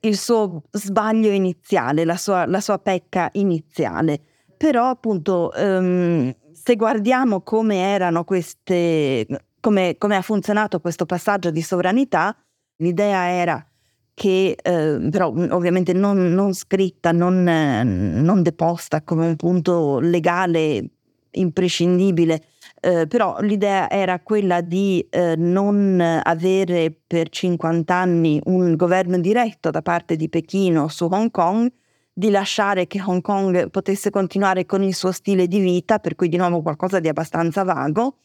il 0.00 0.16
suo 0.16 0.62
sbaglio 0.70 1.30
iniziale, 1.30 2.04
la 2.04 2.16
sua, 2.16 2.46
la 2.46 2.60
sua, 2.60 2.78
pecca 2.78 3.30
iniziale. 3.32 4.20
Però 4.56 4.88
appunto 4.88 5.52
ehm, 5.54 6.34
se 6.62 6.76
guardiamo 6.76 7.40
come 7.40 7.76
erano 7.76 8.24
queste, 8.24 9.26
come, 9.60 9.96
come 9.96 10.16
ha 10.16 10.22
funzionato 10.22 10.80
questo 10.80 11.06
passaggio 11.06 11.50
di 11.50 11.62
sovranità, 11.62 12.36
l'idea 12.76 13.30
era 13.30 13.64
che 14.12 14.56
eh, 14.62 15.08
però 15.10 15.28
ovviamente 15.28 15.94
non, 15.94 16.34
non 16.34 16.52
scritta, 16.52 17.12
non, 17.12 17.42
non, 17.42 18.42
deposta 18.42 19.00
come 19.00 19.26
un 19.26 19.36
punto 19.36 19.98
legale 20.00 20.84
imprescindibile, 21.30 22.42
eh, 22.80 23.06
però 23.06 23.40
l'idea 23.40 23.88
era 23.88 24.20
quella 24.20 24.60
di 24.60 25.06
eh, 25.08 25.36
non 25.36 25.98
avere 26.22 26.94
per 27.06 27.30
50 27.30 27.94
anni 27.94 28.38
un 28.44 28.76
governo 28.76 29.18
diretto 29.18 29.70
da 29.70 29.80
parte 29.80 30.16
di 30.16 30.28
Pechino 30.28 30.88
su 30.88 31.08
Hong 31.10 31.30
Kong, 31.30 31.72
di 32.12 32.30
lasciare 32.30 32.86
che 32.86 33.00
Hong 33.00 33.20
Kong 33.20 33.70
potesse 33.70 34.10
continuare 34.10 34.66
con 34.66 34.82
il 34.82 34.94
suo 34.94 35.12
stile 35.12 35.46
di 35.46 35.58
vita, 35.58 35.98
per 35.98 36.14
cui 36.14 36.28
di 36.28 36.36
nuovo 36.36 36.62
qualcosa 36.62 37.00
di 37.00 37.08
abbastanza 37.08 37.62
vago, 37.62 38.18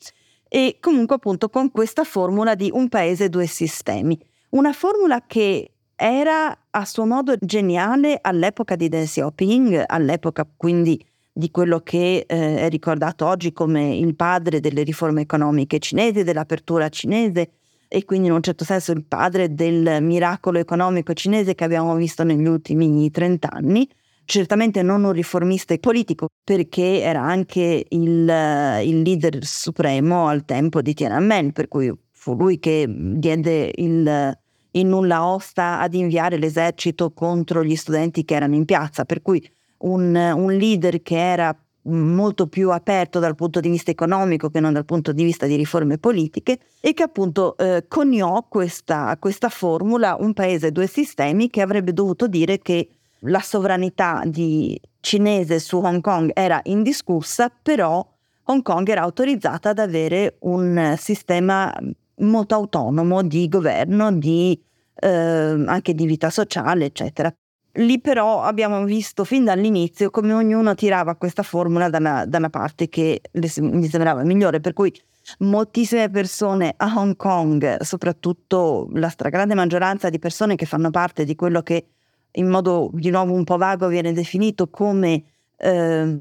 e 0.47 0.77
comunque 0.79 1.15
appunto 1.15 1.49
con 1.49 1.71
questa 1.71 2.03
formula 2.03 2.55
di 2.55 2.69
un 2.73 2.89
paese, 2.89 3.29
due 3.29 3.45
sistemi. 3.45 4.19
Una 4.49 4.73
formula 4.73 5.23
che 5.25 5.71
era 5.95 6.57
a 6.69 6.85
suo 6.85 7.05
modo 7.05 7.35
geniale 7.39 8.19
all'epoca 8.21 8.75
di 8.75 8.89
Deng 8.89 9.05
Xiaoping, 9.05 9.83
all'epoca 9.85 10.47
quindi 10.55 11.03
di 11.31 11.51
quello 11.51 11.79
che 11.79 12.25
eh, 12.27 12.57
è 12.57 12.69
ricordato 12.69 13.25
oggi 13.25 13.51
come 13.51 13.95
il 13.95 14.15
padre 14.15 14.59
delle 14.59 14.83
riforme 14.83 15.21
economiche 15.21 15.79
cinesi, 15.79 16.23
dell'apertura 16.23 16.87
cinese 16.89 17.51
e 17.87 18.05
quindi 18.05 18.27
in 18.27 18.33
un 18.33 18.41
certo 18.41 18.63
senso 18.63 18.91
il 18.91 19.03
padre 19.03 19.53
del 19.53 19.99
miracolo 20.01 20.59
economico 20.59 21.13
cinese 21.13 21.55
che 21.55 21.63
abbiamo 21.63 21.95
visto 21.95 22.23
negli 22.23 22.47
ultimi 22.47 23.09
trent'anni. 23.11 23.87
Certamente 24.25 24.81
non 24.81 25.03
un 25.03 25.11
riformista 25.11 25.77
politico 25.77 26.29
perché 26.43 27.01
era 27.01 27.21
anche 27.21 27.85
il, 27.87 28.81
il 28.83 29.01
leader 29.01 29.43
supremo 29.45 30.27
al 30.27 30.45
tempo 30.45 30.81
di 30.81 30.93
Tiananmen, 30.95 31.51
per 31.51 31.67
cui 31.67 31.93
fu 32.11 32.33
lui 32.33 32.57
che 32.57 32.87
diede 32.89 33.71
il, 33.75 34.37
il 34.71 34.85
nulla 34.85 35.27
osta 35.27 35.79
ad 35.79 35.93
inviare 35.93 36.37
l'esercito 36.37 37.11
contro 37.11 37.63
gli 37.63 37.75
studenti 37.75 38.25
che 38.25 38.33
erano 38.33 38.55
in 38.55 38.65
piazza, 38.65 39.05
per 39.05 39.21
cui 39.21 39.47
un, 39.79 40.15
un 40.15 40.51
leader 40.53 41.03
che 41.03 41.17
era 41.17 41.55
molto 41.85 42.47
più 42.47 42.71
aperto 42.71 43.19
dal 43.19 43.35
punto 43.35 43.59
di 43.59 43.69
vista 43.69 43.91
economico 43.91 44.49
che 44.49 44.59
non 44.59 44.73
dal 44.73 44.85
punto 44.85 45.11
di 45.11 45.23
vista 45.23 45.45
di 45.45 45.55
riforme 45.55 45.97
politiche 45.97 46.59
e 46.79 46.93
che 46.93 47.03
appunto 47.03 47.55
eh, 47.57 47.85
coniò 47.87 48.45
questa, 48.47 49.15
questa 49.19 49.49
formula 49.49 50.15
un 50.19 50.33
paese, 50.33 50.71
due 50.71 50.87
sistemi 50.87 51.49
che 51.49 51.61
avrebbe 51.61 51.93
dovuto 51.93 52.27
dire 52.27 52.59
che 52.59 52.87
la 53.19 53.39
sovranità 53.39 54.21
di 54.25 54.79
cinese 54.99 55.59
su 55.59 55.77
Hong 55.77 56.01
Kong 56.01 56.31
era 56.33 56.59
indiscussa, 56.63 57.51
però 57.61 58.05
Hong 58.45 58.61
Kong 58.61 58.87
era 58.87 59.01
autorizzata 59.01 59.69
ad 59.69 59.79
avere 59.79 60.37
un 60.41 60.95
sistema 60.97 61.73
molto 62.17 62.55
autonomo 62.55 63.23
di 63.23 63.47
governo, 63.47 64.11
di, 64.11 64.59
eh, 64.95 65.09
anche 65.09 65.93
di 65.93 66.05
vita 66.05 66.29
sociale, 66.29 66.85
eccetera. 66.85 67.33
Lì 67.77 67.99
però 67.99 68.41
abbiamo 68.41 68.85
visto 68.85 69.25
fin 69.25 69.43
dall'inizio 69.43 70.09
come 70.09 70.33
ognuno 70.33 70.75
tirava 70.75 71.15
questa 71.15 71.43
formula 71.43 71.89
da 71.89 71.97
una, 71.97 72.25
da 72.25 72.37
una 72.37 72.49
parte 72.49 72.87
che 72.87 73.21
gli 73.31 73.47
sembrava 73.47 74.23
migliore, 74.23 74.61
per 74.61 74.71
cui 74.73 74.93
moltissime 75.39 76.09
persone 76.09 76.73
a 76.77 76.93
Hong 76.95 77.17
Kong, 77.17 77.81
soprattutto 77.81 78.87
la 78.93 79.09
stragrande 79.09 79.55
maggioranza 79.55 80.09
di 80.09 80.19
persone 80.19 80.55
che 80.55 80.65
fanno 80.65 80.89
parte 80.89 81.25
di 81.25 81.35
quello 81.35 81.61
che 81.63 81.87
in 82.31 82.47
modo 82.47 82.89
di 82.93 83.09
nuovo 83.09 83.33
un 83.33 83.43
po' 83.43 83.57
vago 83.57 83.87
viene 83.87 84.13
definito 84.13 84.69
come 84.69 85.23
eh, 85.57 86.19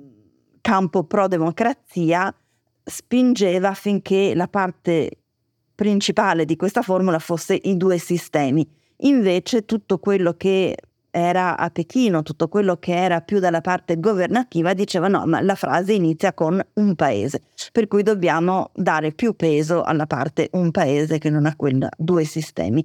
campo 0.61 1.05
pro 1.05 1.29
democrazia, 1.29 2.35
spingeva 2.83 3.69
affinché 3.69 4.35
la 4.35 4.49
parte 4.49 5.19
principale 5.75 6.45
di 6.45 6.57
questa 6.57 6.83
formula 6.83 7.19
fosse 7.19 7.59
i 7.63 7.77
due 7.77 7.99
sistemi. 7.99 8.69
Invece 8.99 9.65
tutto 9.65 9.99
quello 9.99 10.35
che 10.37 10.77
era 11.15 11.57
a 11.57 11.71
Pechino, 11.71 12.25
tutto 12.25 12.49
quello 12.49 12.77
che 12.77 12.93
era 12.93 13.21
più 13.21 13.39
dalla 13.39 13.61
parte 13.61 14.01
governativa 14.01 14.75
diceva 14.75 15.07
no, 15.07 15.25
ma 15.27 15.41
la 15.41 15.55
frase 15.55 15.93
inizia 15.93 16.35
con 16.35 16.61
un 16.75 16.95
paese, 16.97 17.43
per 17.71 17.87
cui 17.87 18.03
dobbiamo 18.03 18.73
dare 18.75 19.13
più 19.13 19.35
peso 19.35 19.85
alla 19.85 20.07
parte 20.07 20.49
un 20.53 20.73
paese 20.73 21.19
che 21.19 21.31
non 21.31 21.47
a 21.47 21.55
quella 21.55 21.89
due 21.97 22.25
sistemi. 22.25 22.85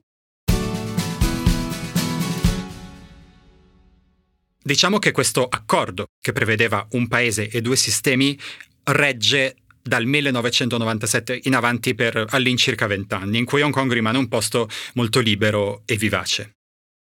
Diciamo 4.62 5.00
che 5.00 5.12
questo 5.12 5.48
accordo, 5.50 6.06
che 6.22 6.32
prevedeva 6.32 6.86
un 6.92 7.08
paese 7.08 7.50
e 7.50 7.62
due 7.62 7.76
sistemi, 7.76 8.38
regge 8.84 9.56
dal 9.82 10.06
1997 10.06 11.40
in 11.46 11.56
avanti 11.56 11.96
per 11.96 12.26
all'incirca 12.30 12.86
vent'anni, 12.86 13.40
in 13.40 13.46
cui 13.46 13.64
Hong 13.64 13.74
Kong 13.74 13.92
rimane 13.92 14.20
un 14.20 14.28
posto 14.28 14.70
molto 14.94 15.20
libero 15.20 15.82
e 15.86 15.96
vivace. 15.96 16.52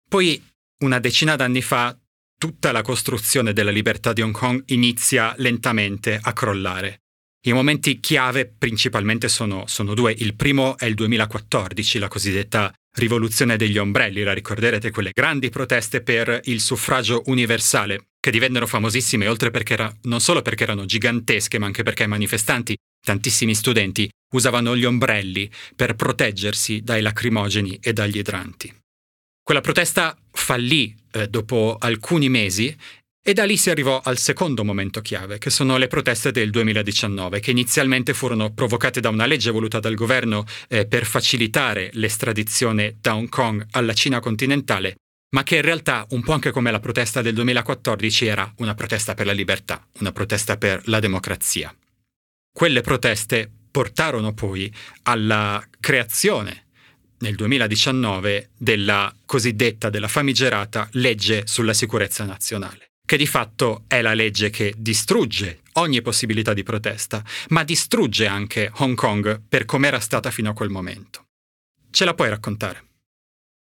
Poi 0.07 0.41
una 0.79 0.99
decina 0.99 1.37
d'anni 1.37 1.63
fa 1.63 1.99
tutta 2.39 2.71
la 2.71 2.83
costruzione 2.83 3.53
della 3.53 3.71
libertà 3.71 4.13
di 4.13 4.21
Hong 4.21 4.35
Kong 4.35 4.63
inizia 4.67 5.35
lentamente 5.39 6.19
a 6.21 6.33
crollare. 6.33 7.01
I 7.47 7.53
momenti 7.53 8.01
chiave 8.01 8.47
principalmente 8.47 9.29
sono, 9.29 9.65
sono, 9.67 9.95
due. 9.95 10.13
Il 10.19 10.35
primo 10.35 10.77
è 10.77 10.85
il 10.85 10.95
2014, 10.95 11.99
la 11.99 12.09
cosiddetta 12.09 12.73
rivoluzione 12.99 13.57
degli 13.57 13.79
ombrelli, 13.79 14.23
la 14.23 14.33
ricorderete 14.33 14.91
quelle 14.91 15.13
grandi 15.13 15.49
proteste 15.49 16.03
per 16.03 16.41
il 16.45 16.61
suffragio 16.61 17.23
universale, 17.27 18.09
che 18.21 18.31
divennero 18.31 18.67
famosissime 18.67 19.29
oltre 19.29 19.51
perché 19.51 19.75
era, 19.75 19.95
non 20.03 20.21
solo 20.21 20.43
perché 20.43 20.65
erano 20.65 20.87
gigantesche, 20.87 21.59
ma 21.59 21.67
anche 21.67 21.85
perché 21.85 22.03
i 22.03 22.09
manifestanti, 22.09 22.77
tantissimi 23.01 23.55
studenti, 23.55 24.11
usavano 24.35 24.77
gli 24.77 24.85
ombrelli 24.85 25.49
per 25.77 25.95
proteggersi 25.95 26.81
dai 26.83 27.01
lacrimogeni 27.01 27.79
e 27.81 27.93
dagli 27.93 28.19
idranti. 28.19 28.75
Quella 29.47 29.61
protesta 29.61 30.19
fallì 30.33 30.93
eh, 31.13 31.29
dopo 31.29 31.77
alcuni 31.79 32.29
mesi 32.29 32.77
e 33.23 33.33
da 33.33 33.45
lì 33.45 33.57
si 33.57 33.71
arrivò 33.71 34.01
al 34.03 34.19
secondo 34.19 34.65
momento 34.65 35.01
chiave, 35.01 35.39
che 35.39 35.51
sono 35.51 35.77
le 35.77 35.87
proteste 35.87 36.33
del 36.33 36.51
2019, 36.51 37.39
che 37.39 37.53
inizialmente 37.53 38.13
furono 38.13 38.53
provocate 38.53 38.99
da 38.99 39.09
una 39.09 39.25
legge 39.25 39.53
voluta 39.53 39.79
dal 39.79 39.95
governo 39.95 40.45
eh, 40.67 40.89
per 40.89 41.05
facilitare 41.05 41.91
l'estradizione 41.93 42.97
da 43.01 43.15
Hong 43.15 43.29
Kong 43.29 43.65
alla 43.71 43.93
Cina 43.93 44.19
continentale, 44.19 44.97
ma 45.37 45.45
che 45.45 45.55
in 45.55 45.63
realtà, 45.63 46.05
un 46.11 46.25
po' 46.25 46.33
anche 46.33 46.51
come 46.51 46.73
la 46.73 46.81
protesta 46.81 47.23
del 47.23 47.35
2014, 47.35 48.27
era 48.27 48.53
una 48.57 48.75
protesta 48.75 49.15
per 49.15 49.27
la 49.27 49.33
libertà, 49.33 49.87
una 50.01 50.11
protesta 50.11 50.57
per 50.57 50.83
la 50.87 50.99
democrazia. 50.99 51.73
Quelle 52.53 52.81
proteste 52.81 53.49
portarono 53.71 54.35
poi 54.35 54.75
alla 55.05 55.65
creazione 55.79 56.66
nel 57.27 57.35
2019 57.35 58.51
della 58.57 59.13
cosiddetta, 59.25 59.91
della 59.91 60.07
famigerata 60.07 60.89
legge 60.93 61.43
sulla 61.47 61.73
sicurezza 61.73 62.25
nazionale, 62.25 62.93
che 63.05 63.17
di 63.17 63.27
fatto 63.27 63.83
è 63.89 64.01
la 64.01 64.15
legge 64.15 64.49
che 64.49 64.75
distrugge 64.77 65.63
ogni 65.73 66.03
possibilità 66.03 66.55
di 66.55 66.63
protesta, 66.63 67.25
ma 67.49 67.65
distrugge 67.65 68.29
anche 68.29 68.71
Hong 68.77 68.95
Kong 68.95 69.43
per 69.49 69.65
com'era 69.65 69.99
stata 69.99 70.31
fino 70.31 70.51
a 70.51 70.55
quel 70.55 70.71
momento. 70.71 71.25
Ce 71.91 72.05
la 72.05 72.15
puoi 72.15 72.29
raccontare? 72.29 72.85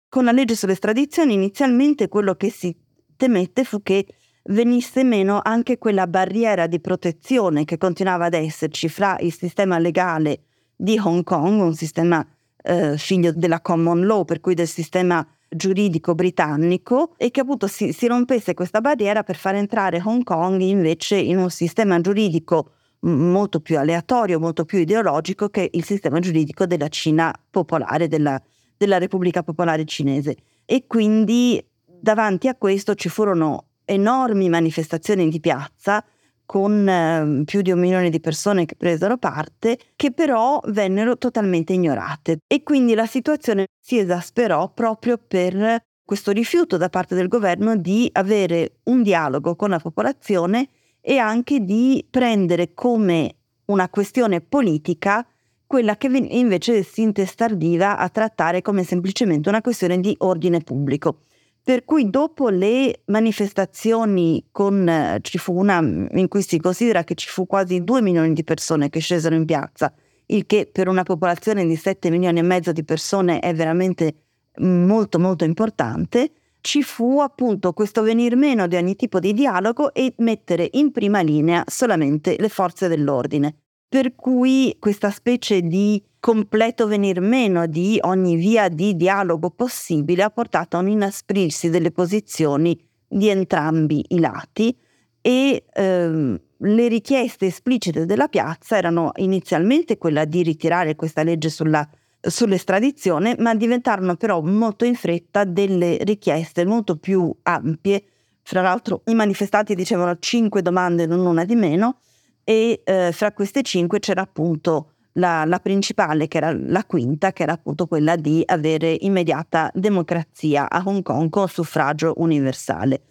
Con 0.08 0.24
la 0.24 0.32
legge 0.32 0.56
sull'estradizione 0.56 1.34
inizialmente 1.34 2.08
quello 2.08 2.36
che 2.36 2.50
si 2.50 2.74
temette 3.18 3.66
fu 3.66 3.84
che 3.84 4.06
venisse 4.44 5.04
meno 5.04 5.42
anche 5.44 5.78
quella 5.78 6.08
barriera 6.08 6.68
di 6.68 6.80
protezione 6.80 7.66
che 7.66 7.78
continuava 7.78 8.26
ad 8.26 8.34
esserci 8.34 8.88
fra 8.88 9.18
il 9.20 9.34
sistema 9.34 9.78
legale 9.78 10.44
di 10.74 10.98
Hong 10.98 11.24
Kong, 11.24 11.62
un 11.62 11.76
sistema 11.76 12.26
eh, 12.64 12.98
figlio 12.98 13.32
della 13.34 13.62
common 13.62 14.06
law, 14.06 14.26
per 14.26 14.40
cui 14.40 14.54
del 14.54 14.68
sistema 14.68 15.26
giuridico 15.54 16.16
britannico 16.16 17.14
e 17.18 17.30
che 17.30 17.42
appunto 17.42 17.68
si, 17.68 17.92
si, 17.92 18.08
rompesse 18.08 18.54
questa 18.54 18.80
barriera 18.80 19.24
per 19.24 19.36
far 19.36 19.56
entrare 19.56 20.02
Hong 20.04 20.24
Kong 20.24 20.62
invece 20.62 21.18
in 21.18 21.38
un 21.38 21.50
sistema 21.50 22.00
giuridico 22.00 22.72
molto 23.02 23.60
più 23.60 23.78
aleatorio, 23.78 24.40
molto 24.40 24.64
più 24.64 24.78
ideologico 24.78 25.50
che 25.50 25.70
il 25.74 25.84
sistema 25.84 26.20
giuridico 26.20 26.66
della 26.66 26.88
Cina 26.88 27.34
popolare, 27.50 28.08
della, 28.08 28.42
della 28.78 28.98
Repubblica 28.98 29.44
Popolare 29.44 29.86
Cinese. 29.86 30.38
E 30.66 30.86
quindi 30.88 31.64
davanti 31.86 32.48
a 32.48 32.56
questo 32.56 32.96
ci 32.96 33.10
furono 33.10 33.66
enormi 33.86 34.48
manifestazioni 34.50 35.28
di 35.30 35.40
piazza 35.40 36.04
con 36.52 36.86
eh, 36.86 37.44
più 37.46 37.62
di 37.62 37.72
un 37.72 37.80
milione 37.80 38.10
di 38.10 38.20
persone 38.20 38.66
che 38.66 38.76
presero 38.76 39.16
parte, 39.16 39.80
che 39.96 40.12
però 40.12 40.60
vennero 40.66 41.18
totalmente 41.18 41.72
ignorate. 41.72 42.40
E 42.46 42.62
quindi 42.62 42.94
la 42.94 43.06
situazione 43.06 43.68
si 43.80 43.98
esasperò 43.98 44.70
proprio 44.74 45.18
per 45.18 45.82
questo 46.04 46.32
rifiuto 46.32 46.76
da 46.76 46.90
parte 46.90 47.16
del 47.16 47.30
governo 47.30 47.78
di 47.78 48.10
avere 48.12 48.80
un 48.84 49.02
dialogo 49.02 49.56
con 49.56 49.70
la 49.70 49.80
popolazione 49.80 50.68
e 51.00 51.20
anche 51.20 51.62
di 51.62 52.06
prendere 52.10 52.74
come 52.74 53.36
una 53.68 53.88
questione 53.88 54.42
politica 54.42 55.26
quella 55.66 55.96
che 55.96 56.08
invece 56.08 56.84
si 56.84 57.02
intestardiva 57.02 57.98
a 57.98 58.10
trattare 58.10 58.62
come 58.62 58.84
semplicemente 58.84 59.48
una 59.48 59.62
questione 59.62 60.02
di 60.02 60.14
ordine 60.18 60.60
pubblico. 60.60 61.20
Per 61.64 61.86
cui 61.86 62.10
dopo 62.10 62.50
le 62.50 63.04
manifestazioni 63.06 64.48
con, 64.52 65.20
ci 65.22 65.38
fu 65.38 65.54
una 65.54 65.80
in 65.80 66.28
cui 66.28 66.42
si 66.42 66.60
considera 66.60 67.04
che 67.04 67.14
ci 67.14 67.28
fu 67.28 67.46
quasi 67.46 67.84
due 67.84 68.02
milioni 68.02 68.34
di 68.34 68.44
persone 68.44 68.90
che 68.90 69.00
scesero 69.00 69.36
in 69.36 69.46
piazza, 69.46 69.94
il 70.28 70.48
che 70.48 70.68
per 70.72 70.88
una 70.88 71.04
popolazione 71.04 71.66
di 71.66 71.76
7 71.76 72.10
milioni 72.10 72.40
e 72.40 72.44
mezzo 72.44 72.72
di 72.72 72.84
persone 72.84 73.40
è 73.40 73.54
veramente 73.54 74.16
molto 74.58 75.20
molto 75.20 75.44
importante, 75.44 76.32
ci 76.62 76.82
fu 76.84 77.20
appunto 77.20 77.74
questo 77.74 78.02
venir 78.02 78.36
meno 78.36 78.68
di 78.68 78.76
ogni 78.76 78.96
tipo 78.96 79.20
di 79.20 79.34
dialogo 79.34 79.94
e 79.94 80.14
mettere 80.18 80.68
in 80.74 80.92
prima 80.92 81.22
linea 81.22 81.64
solamente 81.68 82.36
le 82.40 82.50
forze 82.50 82.88
dell'ordine. 82.88 83.61
Per 83.94 84.16
cui 84.16 84.78
questa 84.80 85.12
specie 85.12 85.64
di 85.64 86.02
completo 86.18 86.88
venir 86.88 87.20
meno 87.20 87.68
di 87.68 88.00
ogni 88.04 88.38
via 88.38 88.70
di 88.70 88.96
dialogo 88.96 89.50
possibile 89.50 90.24
ha 90.24 90.30
portato 90.30 90.78
a 90.78 90.80
un 90.80 90.88
inasprirsi 90.88 91.70
delle 91.70 91.92
posizioni 91.92 92.82
di 93.06 93.28
entrambi 93.28 94.02
i 94.08 94.20
lati 94.22 94.74
e 95.20 95.66
ehm, 95.74 96.40
le 96.60 96.88
richieste 96.88 97.48
esplicite 97.48 98.06
della 98.06 98.30
piazza 98.30 98.78
erano 98.78 99.12
inizialmente 99.16 99.98
quella 99.98 100.24
di 100.24 100.42
ritirare 100.42 100.96
questa 100.96 101.24
legge 101.24 101.50
sulla, 101.50 101.86
sull'estradizione, 102.22 103.36
ma 103.40 103.54
diventarono 103.54 104.16
però 104.16 104.40
molto 104.42 104.86
in 104.86 104.96
fretta 104.96 105.44
delle 105.44 105.98
richieste 106.04 106.64
molto 106.64 106.96
più 106.96 107.30
ampie. 107.44 108.06
Fra 108.42 108.62
l'altro 108.62 109.02
i 109.08 109.16
manifestanti 109.16 109.76
dicevano 109.76 110.16
cinque 110.18 110.62
domande, 110.62 111.06
non 111.06 111.26
una 111.26 111.44
di 111.44 111.56
meno, 111.56 111.98
e 112.44 112.82
eh, 112.84 113.12
fra 113.12 113.32
queste 113.32 113.62
cinque 113.62 114.00
c'era 114.00 114.22
appunto 114.22 114.92
la, 115.14 115.44
la, 115.46 115.60
principale, 115.60 116.28
che 116.28 116.38
era 116.38 116.54
la 116.54 116.86
quinta, 116.86 117.34
che 117.34 117.44
era 117.44 117.54
appunto 117.54 117.88
quella 117.88 118.16
di 118.16 118.42
avere 118.46 118.96
immediata 119.02 119.70
democrazia 119.74 120.70
a 120.70 120.82
Hong 120.86 121.02
Kong 121.04 121.30
con 121.30 121.48
suffragio 121.48 122.14
universale. 122.18 123.02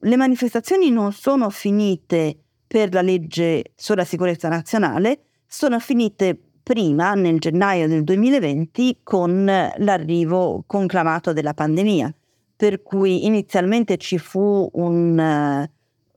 Le 0.00 0.16
manifestazioni 0.16 0.90
non 0.90 1.12
sono 1.12 1.48
finite 1.50 2.36
per 2.66 2.92
la 2.92 3.00
legge 3.00 3.72
sulla 3.74 4.04
sicurezza 4.04 4.48
nazionale, 4.48 5.20
sono 5.46 5.78
finite 5.78 6.38
prima, 6.62 7.14
nel 7.14 7.38
gennaio 7.38 7.86
del 7.88 8.02
2020, 8.02 8.98
con 9.02 9.44
l'arrivo 9.44 10.64
conclamato 10.66 11.32
della 11.32 11.54
pandemia, 11.54 12.12
per 12.56 12.82
cui 12.82 13.24
inizialmente 13.24 13.96
ci 13.98 14.18
fu 14.18 14.68
un, 14.72 15.68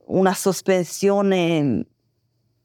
una 0.06 0.34
sospensione 0.34 1.86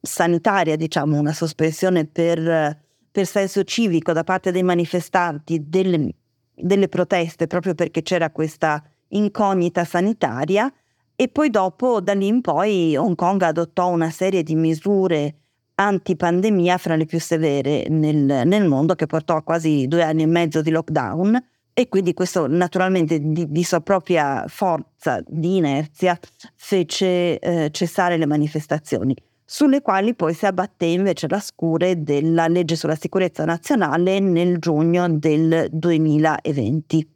sanitaria, 0.05 0.77
diciamo, 0.77 1.19
una 1.19 1.33
sospensione 1.33 2.05
per, 2.05 2.79
per 3.11 3.27
senso 3.27 3.65
civico 3.65 4.13
da 4.13 4.23
parte 4.23 4.53
dei 4.53 4.63
manifestanti 4.63 5.69
delle, 5.69 6.15
delle 6.55 6.89
proteste 6.89 7.47
proprio 7.47 7.75
perché 7.75 8.03
c'era 8.03 8.31
questa 8.31 8.83
incognita 9.09 9.85
sanitaria. 9.85 10.73
E 11.17 11.29
poi 11.29 11.49
dopo 11.49 12.01
da 12.01 12.13
lì 12.13 12.27
in 12.27 12.41
poi 12.41 12.97
Hong 12.97 13.15
Kong 13.15 13.41
adottò 13.43 13.89
una 13.89 14.11
serie 14.11 14.43
di 14.43 14.55
misure 14.57 15.37
antipandemia 15.77 16.77
fra 16.77 16.97
le 16.97 17.05
più 17.05 17.21
severe 17.21 17.87
nel, 17.89 18.43
nel, 18.47 18.67
mondo 18.67 18.95
che 18.95 19.07
portò 19.07 19.37
a 19.37 19.43
quasi 19.43 19.87
due 19.87 20.03
anni 20.03 20.23
e 20.23 20.27
mezzo 20.27 20.61
di 20.61 20.71
lockdown. 20.71 21.43
E 21.73 21.89
quindi 21.89 22.15
questo 22.15 22.47
naturalmente 22.47 23.19
di, 23.21 23.51
di 23.51 23.65
sua 23.65 23.81
propria 23.81 24.45
forza, 24.47 25.21
di 25.27 25.57
inerzia, 25.57 26.19
fece 26.55 27.39
eh, 27.39 27.71
cessare 27.73 28.17
le 28.17 28.27
manifestazioni 28.27 29.15
sulle 29.45 29.83
quali 29.83 30.15
poi 30.15 30.35
si 30.35 30.47
abbatté 30.47 30.87
invece 30.87 31.27
la 31.29 31.41
scure 31.41 32.03
della 32.03 32.49
legge 32.49 32.77
sulla 32.77 32.97
sicurezza 32.97 33.45
nazionale 33.45 34.19
nel 34.21 34.59
giugno 34.59 35.09
del 35.09 35.69
2020. 35.71 37.13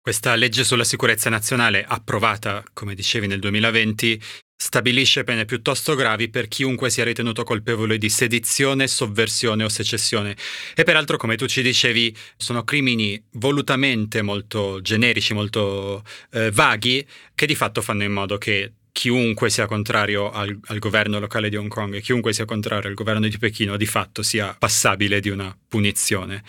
Questa 0.00 0.34
legge 0.34 0.64
sulla 0.64 0.82
sicurezza 0.82 1.30
nazionale, 1.30 1.84
approvata, 1.86 2.64
come 2.72 2.96
dicevi, 2.96 3.28
nel 3.28 3.38
2020, 3.38 4.20
stabilisce 4.56 5.22
pene 5.22 5.44
piuttosto 5.44 5.94
gravi 5.94 6.28
per 6.28 6.48
chiunque 6.48 6.90
sia 6.90 7.04
ritenuto 7.04 7.44
colpevole 7.44 7.98
di 7.98 8.08
sedizione, 8.08 8.88
sovversione 8.88 9.62
o 9.62 9.68
secessione. 9.68 10.36
E 10.74 10.82
peraltro, 10.82 11.16
come 11.16 11.36
tu 11.36 11.46
ci 11.46 11.62
dicevi, 11.62 12.16
sono 12.36 12.64
crimini 12.64 13.22
volutamente 13.34 14.22
molto 14.22 14.80
generici, 14.80 15.34
molto 15.34 16.02
eh, 16.32 16.50
vaghi, 16.50 17.06
che 17.34 17.46
di 17.46 17.54
fatto 17.54 17.80
fanno 17.80 18.02
in 18.02 18.12
modo 18.12 18.38
che 18.38 18.72
chiunque 18.92 19.48
sia 19.48 19.66
contrario 19.66 20.30
al, 20.30 20.56
al, 20.66 20.78
governo 20.78 21.18
locale 21.18 21.48
di 21.48 21.56
Hong 21.56 21.68
Kong 21.68 21.94
e 21.94 22.00
chiunque 22.02 22.32
sia 22.32 22.44
contrario 22.44 22.88
al 22.88 22.94
governo 22.94 23.26
di 23.26 23.38
Pechino 23.38 23.76
di 23.76 23.86
fatto 23.86 24.22
sia 24.22 24.54
passabile 24.56 25.18
di 25.20 25.30
una 25.30 25.56
punizione. 25.66 26.44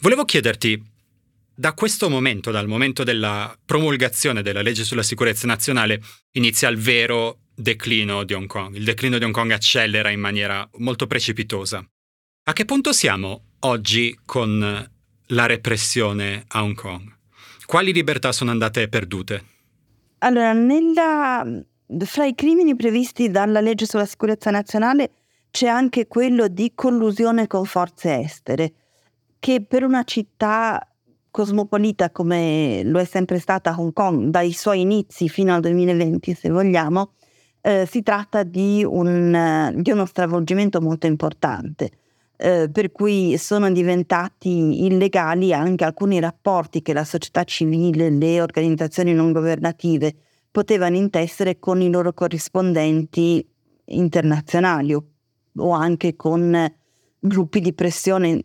Volevo 0.00 0.24
chiederti, 0.24 0.82
da 1.54 1.74
questo 1.74 2.08
momento, 2.08 2.50
dal 2.50 2.66
momento 2.66 3.04
della 3.04 3.56
promulgazione 3.64 4.42
della 4.42 4.62
legge 4.62 4.84
sulla 4.84 5.02
sicurezza 5.02 5.46
nazionale, 5.46 6.00
inizia 6.32 6.68
il 6.68 6.78
vero 6.78 7.40
declino 7.54 8.24
di 8.24 8.32
Hong 8.32 8.46
Kong. 8.46 8.74
Il 8.74 8.84
declino 8.84 9.18
di 9.18 9.24
Hong 9.24 9.34
Kong 9.34 9.52
accelera 9.52 10.10
in 10.10 10.20
maniera 10.20 10.68
molto 10.78 11.06
precipitosa. 11.06 11.86
A 12.44 12.52
che 12.52 12.64
punto 12.64 12.92
siamo 12.92 13.50
oggi 13.60 14.18
con 14.24 14.90
la 15.26 15.46
repressione 15.46 16.44
a 16.48 16.64
Hong 16.64 16.74
Kong? 16.74 17.16
Quali 17.66 17.92
libertà 17.92 18.32
sono 18.32 18.50
andate 18.50 18.88
perdute? 18.88 19.44
Allora, 20.18 20.52
nella 20.52 21.44
fra 22.04 22.24
i 22.24 22.34
crimini 22.34 22.74
previsti 22.74 23.30
dalla 23.30 23.60
legge 23.60 23.86
sulla 23.86 24.06
sicurezza 24.06 24.50
nazionale 24.50 25.10
c'è 25.50 25.66
anche 25.66 26.08
quello 26.08 26.48
di 26.48 26.72
collusione 26.74 27.46
con 27.46 27.64
forze 27.64 28.18
estere, 28.20 28.72
che 29.38 29.62
per 29.62 29.84
una 29.84 30.02
città 30.04 30.80
cosmopolita 31.30 32.10
come 32.10 32.82
lo 32.84 32.98
è 32.98 33.04
sempre 33.04 33.38
stata 33.38 33.74
Hong 33.76 33.92
Kong 33.92 34.28
dai 34.28 34.52
suoi 34.52 34.80
inizi 34.80 35.28
fino 35.28 35.54
al 35.54 35.60
2020, 35.60 36.34
se 36.34 36.48
vogliamo, 36.48 37.12
eh, 37.60 37.86
si 37.88 38.02
tratta 38.02 38.42
di, 38.42 38.84
un, 38.86 39.72
di, 39.76 39.90
uno 39.90 40.06
stravolgimento 40.06 40.80
molto 40.80 41.06
importante. 41.06 41.90
Eh, 42.36 42.70
per 42.72 42.90
cui 42.90 43.36
sono 43.38 43.70
diventati 43.70 44.84
illegali 44.84 45.52
anche 45.52 45.84
alcuni 45.84 46.18
rapporti 46.18 46.82
che 46.82 46.92
la 46.92 47.04
società 47.04 47.44
civile, 47.44 48.10
le 48.10 48.40
organizzazioni 48.40 49.12
non 49.12 49.32
governative 49.32 50.14
potevano 50.52 50.96
intessere 50.96 51.58
con 51.58 51.80
i 51.80 51.90
loro 51.90 52.12
corrispondenti 52.12 53.44
internazionali 53.86 54.94
o, 54.94 55.04
o 55.56 55.70
anche 55.70 56.14
con 56.14 56.72
gruppi 57.18 57.60
di 57.60 57.72
pressione 57.72 58.44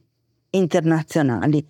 internazionali. 0.51 1.63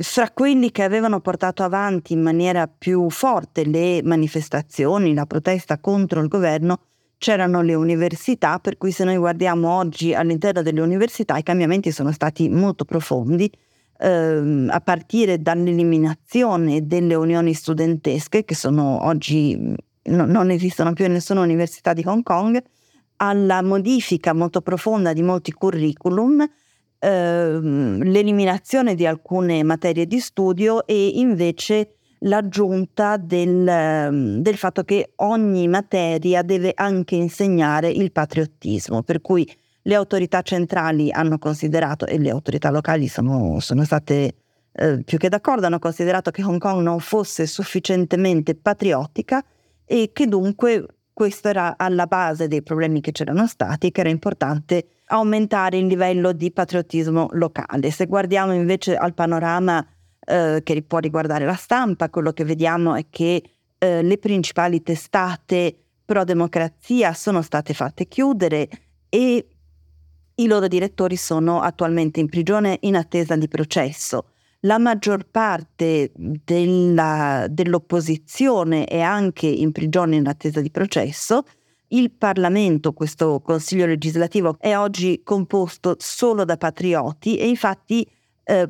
Fra 0.00 0.30
quelli 0.30 0.70
che 0.70 0.82
avevano 0.82 1.20
portato 1.20 1.62
avanti 1.62 2.12
in 2.12 2.20
maniera 2.20 2.68
più 2.68 3.08
forte 3.08 3.64
le 3.64 4.02
manifestazioni, 4.02 5.14
la 5.14 5.26
protesta 5.26 5.78
contro 5.78 6.20
il 6.20 6.28
governo, 6.28 6.80
c'erano 7.16 7.62
le 7.62 7.74
università, 7.74 8.58
per 8.58 8.76
cui 8.76 8.92
se 8.92 9.04
noi 9.04 9.16
guardiamo 9.16 9.70
oggi 9.70 10.14
all'interno 10.14 10.62
delle 10.62 10.80
università 10.80 11.36
i 11.36 11.42
cambiamenti 11.42 11.90
sono 11.90 12.12
stati 12.12 12.48
molto 12.48 12.84
profondi 12.84 13.50
ehm, 13.98 14.68
a 14.72 14.80
partire 14.80 15.40
dall'eliminazione 15.42 16.86
delle 16.86 17.14
unioni 17.14 17.52
studentesche, 17.52 18.44
che 18.44 18.54
sono 18.54 19.04
oggi 19.04 19.56
no, 19.56 20.24
non 20.24 20.50
esistono 20.50 20.92
più 20.92 21.04
in 21.04 21.12
nessuna 21.12 21.40
università 21.40 21.92
di 21.92 22.02
Hong 22.06 22.22
Kong, 22.22 22.62
alla 23.16 23.62
modifica 23.62 24.32
molto 24.32 24.60
profonda 24.60 25.12
di 25.12 25.22
molti 25.22 25.52
curriculum, 25.52 26.46
ehm, 26.98 28.02
l'eliminazione 28.02 28.94
di 28.94 29.06
alcune 29.06 29.62
materie 29.62 30.06
di 30.06 30.20
studio 30.20 30.86
e 30.86 31.08
invece 31.14 31.94
l'aggiunta 32.22 33.16
del, 33.16 34.40
del, 34.40 34.56
fatto 34.56 34.82
che 34.82 35.12
ogni 35.16 35.68
materia 35.68 36.42
deve 36.42 36.72
anche 36.74 37.14
insegnare 37.14 37.88
il 37.90 38.10
patriottismo, 38.10 39.02
per 39.02 39.20
cui 39.20 39.48
le 39.88 39.94
autorità 39.94 40.42
centrali 40.42 41.10
hanno 41.10 41.38
considerato, 41.38 42.04
e 42.06 42.18
le 42.18 42.28
autorità 42.28 42.70
locali 42.70 43.08
sono, 43.08 43.58
sono 43.58 43.84
state 43.84 44.34
eh, 44.70 45.02
più 45.02 45.16
che 45.16 45.30
d'accordo, 45.30 45.64
hanno 45.64 45.78
considerato 45.78 46.30
che 46.30 46.44
Hong 46.44 46.58
Kong 46.58 46.82
non 46.82 47.00
fosse 47.00 47.46
sufficientemente 47.46 48.54
patriottica 48.54 49.42
e 49.86 50.10
che 50.12 50.26
dunque 50.26 50.84
questo 51.14 51.48
era 51.48 51.76
alla 51.78 52.06
base 52.06 52.48
dei 52.48 52.62
problemi 52.62 53.00
che 53.00 53.12
c'erano 53.12 53.46
stati, 53.46 53.90
che 53.90 54.00
era 54.00 54.10
importante 54.10 54.88
aumentare 55.06 55.78
il 55.78 55.86
livello 55.86 56.32
di 56.32 56.52
patriottismo 56.52 57.28
locale. 57.32 57.90
Se 57.90 58.04
guardiamo 58.04 58.52
invece 58.52 58.94
al 58.94 59.14
panorama 59.14 59.84
eh, 60.20 60.60
che 60.62 60.82
può 60.82 60.98
riguardare 60.98 61.46
la 61.46 61.54
stampa, 61.54 62.10
quello 62.10 62.32
che 62.32 62.44
vediamo 62.44 62.94
è 62.94 63.06
che 63.08 63.42
eh, 63.78 64.02
le 64.02 64.18
principali 64.18 64.82
testate 64.82 65.74
pro 66.04 66.24
democrazia 66.24 67.14
sono 67.14 67.40
state 67.40 67.72
fatte 67.72 68.06
chiudere 68.06 68.68
e 69.08 69.46
i 70.40 70.46
loro 70.46 70.68
direttori 70.68 71.16
sono 71.16 71.60
attualmente 71.60 72.20
in 72.20 72.28
prigione 72.28 72.78
in 72.82 72.96
attesa 72.96 73.36
di 73.36 73.48
processo. 73.48 74.26
La 74.62 74.78
maggior 74.78 75.24
parte 75.30 76.10
della, 76.14 77.46
dell'opposizione 77.48 78.84
è 78.86 79.00
anche 79.00 79.46
in 79.46 79.70
prigione 79.72 80.16
in 80.16 80.26
attesa 80.26 80.60
di 80.60 80.70
processo. 80.70 81.44
il 81.90 82.10
Parlamento, 82.10 82.92
questo 82.92 83.40
Consiglio 83.40 83.86
legislativo, 83.86 84.56
è 84.58 84.76
oggi 84.76 85.22
composto 85.24 85.96
solo 85.98 86.44
da 86.44 86.58
patrioti 86.58 87.38
e 87.38 87.48
infatti 87.48 88.06
eh, 88.44 88.68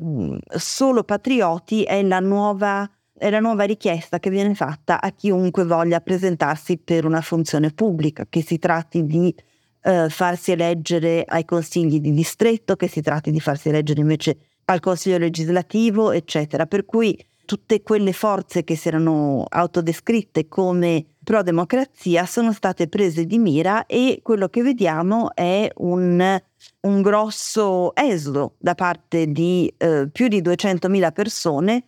solo 0.55 1.03
patrioti 1.03 1.83
è 1.83 2.01
la, 2.01 2.19
nuova, 2.19 2.89
è 3.17 3.29
la 3.29 3.39
nuova 3.39 3.63
richiesta 3.63 4.19
che 4.19 4.29
viene 4.29 4.55
fatta 4.55 5.01
a 5.01 5.11
chiunque 5.11 5.65
voglia 5.65 5.99
presentarsi 5.99 6.77
per 6.77 7.05
una 7.05 7.21
funzione 7.21 7.71
pubblica, 7.71 8.25
che 8.29 8.41
si 8.41 8.57
tratti 8.57 9.05
di 9.05 9.35
eh, 9.81 10.09
farsi 10.09 10.51
eleggere 10.51 11.23
ai 11.25 11.45
consigli 11.45 11.99
di 11.99 12.11
distretto, 12.11 12.75
che 12.75 12.87
si 12.87 13.01
tratti 13.01 13.31
di 13.31 13.39
farsi 13.39 13.69
eleggere 13.69 14.01
invece 14.01 14.37
al 14.65 14.79
Consiglio 14.79 15.17
legislativo, 15.17 16.11
eccetera. 16.11 16.65
Per 16.65 16.85
cui 16.85 17.17
tutte 17.49 17.81
quelle 17.81 18.13
forze 18.13 18.63
che 18.63 18.75
si 18.75 18.89
erano 18.89 19.43
autodescritte 19.49 20.47
come 20.47 21.03
pro-democrazia 21.23 22.27
sono 22.27 22.53
state 22.53 22.87
prese 22.87 23.25
di 23.25 23.39
mira 23.39 23.87
e 23.87 24.19
quello 24.21 24.49
che 24.49 24.61
vediamo 24.61 25.33
è 25.33 25.67
un, 25.77 26.39
un 26.81 27.01
grosso 27.01 27.95
esodo 27.95 28.53
da 28.59 28.75
parte 28.75 29.31
di 29.31 29.73
eh, 29.77 30.07
più 30.11 30.27
di 30.27 30.43
200.000 30.43 31.11
persone 31.11 31.85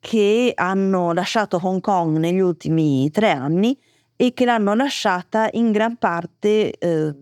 che 0.00 0.52
hanno 0.56 1.12
lasciato 1.12 1.60
Hong 1.62 1.80
Kong 1.80 2.16
negli 2.16 2.40
ultimi 2.40 3.08
tre 3.12 3.30
anni 3.30 3.78
e 4.16 4.32
che 4.32 4.44
l'hanno 4.44 4.74
lasciata 4.74 5.48
in 5.52 5.70
gran 5.70 5.96
parte 5.96 6.72
eh, 6.72 7.14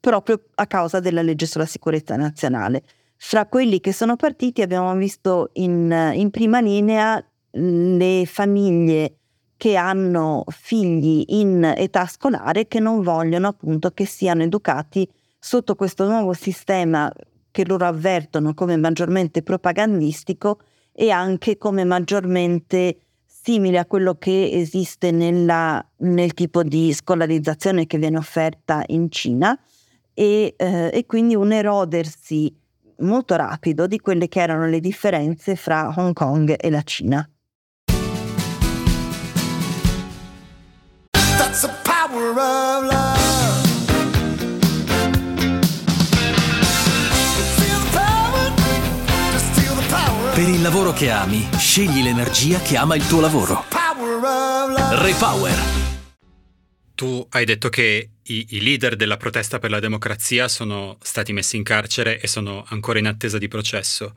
proprio 0.00 0.42
a 0.56 0.66
causa 0.66 1.00
della 1.00 1.22
legge 1.22 1.46
sulla 1.46 1.66
sicurezza 1.66 2.16
nazionale. 2.16 2.82
Fra 3.16 3.46
quelli 3.46 3.80
che 3.80 3.92
sono 3.92 4.16
partiti 4.16 4.60
abbiamo 4.60 4.94
visto 4.96 5.50
in, 5.54 6.12
in 6.14 6.30
prima 6.30 6.60
linea 6.60 7.24
le 7.52 8.24
famiglie 8.26 9.18
che 9.56 9.76
hanno 9.76 10.44
figli 10.48 11.24
in 11.28 11.64
età 11.64 12.06
scolare 12.06 12.68
che 12.68 12.78
non 12.78 13.00
vogliono 13.00 13.48
appunto 13.48 13.90
che 13.92 14.04
siano 14.04 14.42
educati 14.42 15.08
sotto 15.38 15.74
questo 15.74 16.06
nuovo 16.06 16.34
sistema 16.34 17.10
che 17.50 17.64
loro 17.66 17.86
avvertono 17.86 18.52
come 18.52 18.76
maggiormente 18.76 19.42
propagandistico 19.42 20.60
e 20.92 21.10
anche 21.10 21.56
come 21.56 21.84
maggiormente 21.84 22.98
simile 23.46 23.78
a 23.78 23.86
quello 23.86 24.16
che 24.16 24.50
esiste 24.52 25.12
nella, 25.12 25.80
nel 25.98 26.34
tipo 26.34 26.64
di 26.64 26.92
scolarizzazione 26.92 27.86
che 27.86 27.96
viene 27.96 28.16
offerta 28.16 28.82
in 28.88 29.08
Cina 29.08 29.56
e, 30.12 30.54
eh, 30.56 30.90
e 30.92 31.06
quindi 31.06 31.36
un 31.36 31.52
erodersi 31.52 32.52
molto 32.98 33.36
rapido 33.36 33.86
di 33.86 34.00
quelle 34.00 34.26
che 34.26 34.40
erano 34.40 34.66
le 34.66 34.80
differenze 34.80 35.54
fra 35.54 35.94
Hong 35.96 36.12
Kong 36.12 36.56
e 36.58 36.70
la 36.70 36.82
Cina. 36.82 37.30
Per 41.12 41.52
il 42.14 43.15
lavoro 50.66 50.92
che 50.92 51.10
ami, 51.10 51.48
scegli 51.56 52.02
l'energia 52.02 52.58
che 52.58 52.76
ama 52.76 52.96
il 52.96 53.06
tuo 53.06 53.20
lavoro. 53.20 53.66
Repower 55.00 55.54
tu 56.96 57.24
hai 57.30 57.44
detto 57.44 57.68
che 57.68 58.10
i, 58.22 58.46
i, 58.48 58.62
leader 58.62 58.96
della 58.96 59.18
protesta 59.18 59.58
per 59.58 59.70
la 59.70 59.80
democrazia 59.80 60.48
sono 60.48 60.96
stati 61.02 61.34
messi 61.34 61.56
in 61.56 61.62
carcere 61.62 62.18
e 62.18 62.26
sono 62.26 62.64
ancora 62.68 62.98
in 62.98 63.06
attesa 63.06 63.36
di 63.36 63.48
processo. 63.48 64.14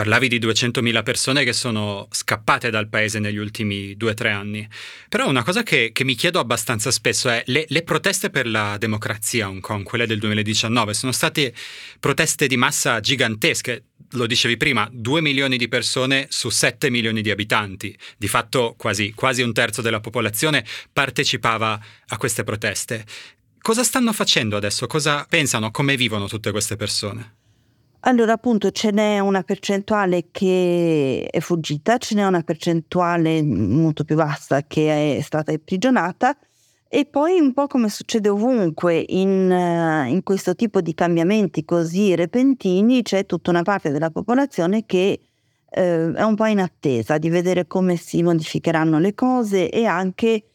Parlavi 0.00 0.28
di 0.28 0.38
200.000 0.38 1.02
persone 1.02 1.44
che 1.44 1.52
sono 1.52 2.08
scappate 2.10 2.70
dal 2.70 2.88
paese 2.88 3.18
negli 3.18 3.36
ultimi 3.36 3.94
due 3.98 4.12
o 4.12 4.14
tre 4.14 4.30
anni. 4.30 4.66
Però 5.10 5.28
una 5.28 5.42
cosa 5.42 5.62
che, 5.62 5.90
che 5.92 6.04
mi 6.04 6.14
chiedo 6.14 6.40
abbastanza 6.40 6.90
spesso 6.90 7.28
è 7.28 7.42
le, 7.48 7.66
le, 7.68 7.82
proteste 7.82 8.30
per 8.30 8.46
la 8.48 8.78
democrazia 8.78 9.44
a 9.44 9.50
Hong 9.50 9.60
Kong, 9.60 9.84
quelle 9.84 10.06
del 10.06 10.18
2019, 10.18 10.94
sono 10.94 11.12
state 11.12 11.52
proteste 12.00 12.46
di 12.46 12.56
massa 12.56 13.00
gigantesche. 13.00 13.88
Lo 14.12 14.26
dicevi 14.26 14.56
prima, 14.56 14.88
2 14.90 15.20
milioni 15.20 15.58
di 15.58 15.68
persone 15.68 16.28
su 16.30 16.48
7 16.48 16.88
milioni 16.88 17.20
di 17.20 17.30
abitanti. 17.30 17.94
Di 18.16 18.26
fatto 18.26 18.76
quasi, 18.78 19.12
quasi 19.12 19.42
un 19.42 19.52
terzo 19.52 19.82
della 19.82 20.00
popolazione 20.00 20.64
partecipava 20.90 21.78
a 22.06 22.16
queste 22.16 22.42
proteste. 22.42 23.04
Cosa 23.60 23.84
stanno 23.84 24.14
facendo 24.14 24.56
adesso? 24.56 24.86
Cosa 24.86 25.26
pensano? 25.28 25.70
Come 25.70 25.94
vivono 25.96 26.26
tutte 26.26 26.52
queste 26.52 26.76
persone? 26.76 27.39
Allora, 28.04 28.32
appunto, 28.32 28.70
ce 28.70 28.90
n'è 28.92 29.18
una 29.18 29.42
percentuale 29.42 30.28
che 30.30 31.28
è 31.30 31.40
fuggita, 31.40 31.98
ce 31.98 32.14
n'è 32.14 32.24
una 32.24 32.42
percentuale 32.42 33.42
molto 33.42 34.04
più 34.04 34.16
vasta 34.16 34.62
che 34.62 35.18
è 35.18 35.20
stata 35.20 35.52
imprigionata 35.52 36.34
e 36.88 37.04
poi 37.04 37.38
un 37.38 37.52
po' 37.52 37.66
come 37.66 37.90
succede 37.90 38.30
ovunque 38.30 39.04
in, 39.06 39.50
uh, 39.50 40.08
in 40.08 40.22
questo 40.24 40.56
tipo 40.56 40.80
di 40.80 40.94
cambiamenti 40.94 41.64
così 41.64 42.14
repentini, 42.14 43.02
c'è 43.02 43.26
tutta 43.26 43.50
una 43.50 43.62
parte 43.62 43.90
della 43.90 44.10
popolazione 44.10 44.86
che 44.86 45.20
uh, 45.66 45.78
è 45.78 46.22
un 46.22 46.34
po' 46.34 46.46
in 46.46 46.58
attesa 46.58 47.18
di 47.18 47.28
vedere 47.28 47.66
come 47.66 47.96
si 47.96 48.22
modificheranno 48.22 48.98
le 48.98 49.14
cose 49.14 49.68
e 49.68 49.84
anche 49.84 50.46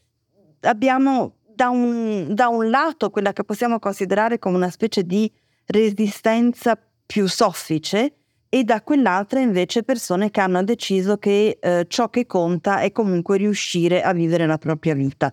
abbiamo 0.61 1.35
da 1.45 1.69
un, 1.69 2.33
da 2.33 2.47
un 2.47 2.69
lato 2.69 3.11
quella 3.11 3.31
che 3.31 3.43
possiamo 3.43 3.77
considerare 3.79 4.39
come 4.39 4.57
una 4.57 4.71
specie 4.71 5.03
di 5.03 5.31
resistenza 5.67 6.77
più 7.05 7.27
soffice 7.27 8.15
e 8.49 8.63
da 8.63 8.81
quell'altra 8.81 9.39
invece 9.39 9.83
persone 9.83 10.31
che 10.31 10.39
hanno 10.39 10.63
deciso 10.63 11.17
che 11.17 11.57
eh, 11.59 11.85
ciò 11.87 12.09
che 12.09 12.25
conta 12.25 12.79
è 12.79 12.91
comunque 12.91 13.37
riuscire 13.37 14.01
a 14.01 14.13
vivere 14.13 14.45
la 14.45 14.57
propria 14.57 14.93
vita. 14.93 15.31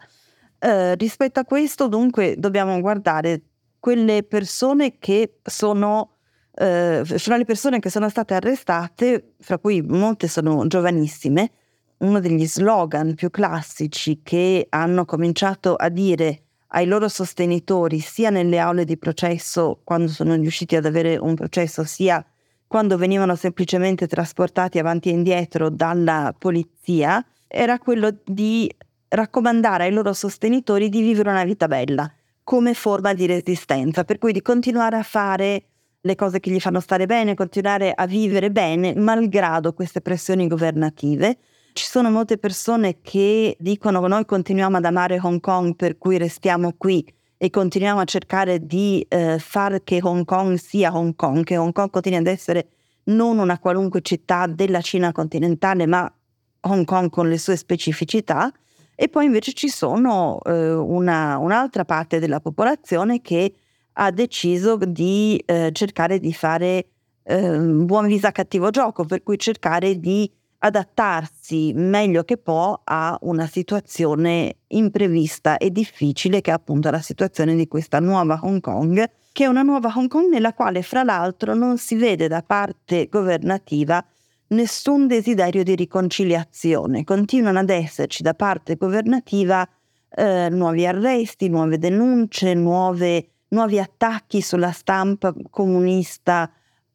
Eh, 0.58 0.94
rispetto 0.96 1.40
a 1.40 1.44
questo 1.44 1.88
dunque 1.88 2.37
dobbiamo 2.38 2.80
guardare 2.80 3.42
quelle 3.78 4.22
persone 4.22 4.98
che 4.98 5.38
sono, 5.42 6.12
eh, 6.54 7.02
fra 7.04 7.37
le 7.37 7.44
persone 7.44 7.80
che 7.80 7.90
sono 7.90 8.08
state 8.08 8.35
arrestate, 8.35 9.35
fra 9.40 9.58
cui 9.58 9.82
molte 9.82 10.28
sono 10.28 10.66
giovanissime, 10.66 11.50
uno 11.98 12.20
degli 12.20 12.46
slogan 12.46 13.14
più 13.14 13.30
classici 13.30 14.20
che 14.22 14.66
hanno 14.68 15.04
cominciato 15.04 15.74
a 15.74 15.88
dire 15.88 16.42
ai 16.74 16.87
loro 16.87 17.08
sostenitori 17.08 17.98
sia 18.00 18.30
nelle 18.30 18.58
aule 18.58 18.85
di 18.85 18.96
processo 18.96 19.80
quando 19.85 20.08
sono 20.08 20.35
riusciti 20.35 20.76
ad 20.76 20.87
avere 20.87 21.16
un 21.16 21.35
processo 21.35 21.85
sia 21.85 22.24
quando 22.66 22.96
venivano 22.96 23.35
semplicemente 23.37 24.06
trasportati 24.06 24.78
avanti 24.78 25.11
e 25.11 25.12
indietro 25.12 25.68
dalla 25.68 26.35
polizia 26.37 27.24
era 27.46 27.78
quello 27.78 28.14
di 28.24 28.74
raccomandare 29.08 29.85
ai 29.85 29.92
loro 29.92 30.14
sostenitori 30.14 30.88
di 30.88 31.02
vivere 31.02 31.28
una 31.28 31.44
vita 31.44 31.68
bella 31.68 32.11
come 32.42 32.74
forma 32.74 33.12
di 33.12 33.26
resistenza, 33.26 34.04
per 34.04 34.18
cui 34.18 34.32
di 34.32 34.42
continuare 34.42 34.96
a 34.96 35.02
fare 35.02 35.64
le 36.00 36.14
cose 36.16 36.40
che 36.40 36.50
gli 36.50 36.58
fanno 36.58 36.80
stare 36.80 37.06
bene, 37.06 37.35
continuare 37.35 37.92
a 37.94 38.06
vivere 38.06 38.50
bene 38.50 38.94
malgrado 38.96 39.74
queste 39.74 40.00
pressioni 40.00 40.48
governative 40.48 41.38
ci 41.72 41.87
sono 41.87 42.11
molte 42.11 42.38
persone 42.38 43.00
che 43.00 43.56
dicono 43.58 44.06
noi 44.06 44.24
continuiamo 44.24 44.76
ad 44.76 44.85
amare 44.85 45.18
Hong 45.20 45.40
Kong 45.40 45.74
per 45.74 45.98
cui 45.98 46.18
restiamo 46.18 46.74
qui 46.76 47.04
e 47.37 47.50
continuiamo 47.50 48.00
a 48.00 48.04
cercare 48.04 48.64
di 48.64 49.04
eh, 49.08 49.38
far 49.38 49.82
che 49.82 49.98
Hong 50.02 50.24
Kong 50.24 50.56
sia 50.56 50.94
Hong 50.94 51.16
Kong, 51.16 51.42
che 51.42 51.56
Hong 51.56 51.72
Kong 51.72 51.90
continui 51.90 52.20
ad 52.20 52.26
essere 52.26 52.68
non 53.04 53.38
una 53.38 53.58
qualunque 53.58 54.00
città 54.00 54.46
della 54.46 54.80
Cina 54.80 55.11
continentale, 55.11 55.87
ma 55.87 56.12
Hong 56.61 56.85
Kong 56.85 57.11
con 57.11 57.28
le 57.28 57.38
sue 57.38 57.56
specificità. 57.56 58.52
E 58.94 59.08
poi 59.08 59.24
invece 59.24 59.54
ci 59.54 59.68
sono 59.68 60.38
eh, 60.44 60.72
una, 60.72 61.38
un'altra 61.38 61.85
parte 61.85 62.20
della 62.20 62.38
popolazione 62.38 63.20
che 63.20 63.52
ha 63.94 64.11
deciso 64.12 64.76
di 64.76 65.42
eh, 65.44 65.70
cercare 65.72 66.20
di 66.20 66.32
fare 66.32 66.87
eh, 67.24 67.58
buon 67.58 68.06
visa 68.06 68.30
cattivo 68.30 68.70
gioco, 68.70 69.04
per 69.04 69.24
cui 69.24 69.38
cercare 69.38 69.98
di 69.98 70.30
adattarsi 70.64 71.72
meglio 71.75 72.22
che 72.22 72.37
può 72.37 72.81
a 72.85 73.18
una 73.22 73.46
situazione 73.46 74.59
imprevista 74.68 75.57
e 75.57 75.70
difficile 75.70 76.40
che 76.40 76.51
è 76.51 76.55
appunto 76.55 76.88
la 76.90 77.01
situazione 77.01 77.57
di 77.57 77.66
questa 77.66 77.98
nuova 77.98 78.38
Hong 78.42 78.61
Kong, 78.61 79.11
che 79.33 79.44
è 79.44 79.48
una 79.48 79.62
nuova 79.62 79.92
Hong 79.94 80.09
Kong 80.09 80.31
nella 80.31 80.55
quale 80.55 80.83
fra 80.83 81.03
l'altro 81.03 81.55
non 81.55 81.79
si 81.79 81.96
vede 81.96 82.29
da 82.29 82.42
parte 82.42 83.09
governativa 83.11 84.05
nessun 84.48 85.09
desiderio 85.09 85.64
di 85.64 85.75
riconciliazione, 85.75 87.03
continuano 87.03 87.59
ad 87.59 87.70
esserci 87.70 88.22
da 88.22 88.35
parte 88.35 88.77
governativa 88.77 89.68
eh, 90.14 90.48
nuovi 90.48 90.87
arresti, 90.87 91.48
nuove 91.48 91.79
denunce, 91.79 92.55
nuove, 92.55 93.31
nuovi 93.48 93.81
attacchi 93.81 94.40
sulla 94.40 94.70
stampa 94.70 95.35
comunista 95.51 96.48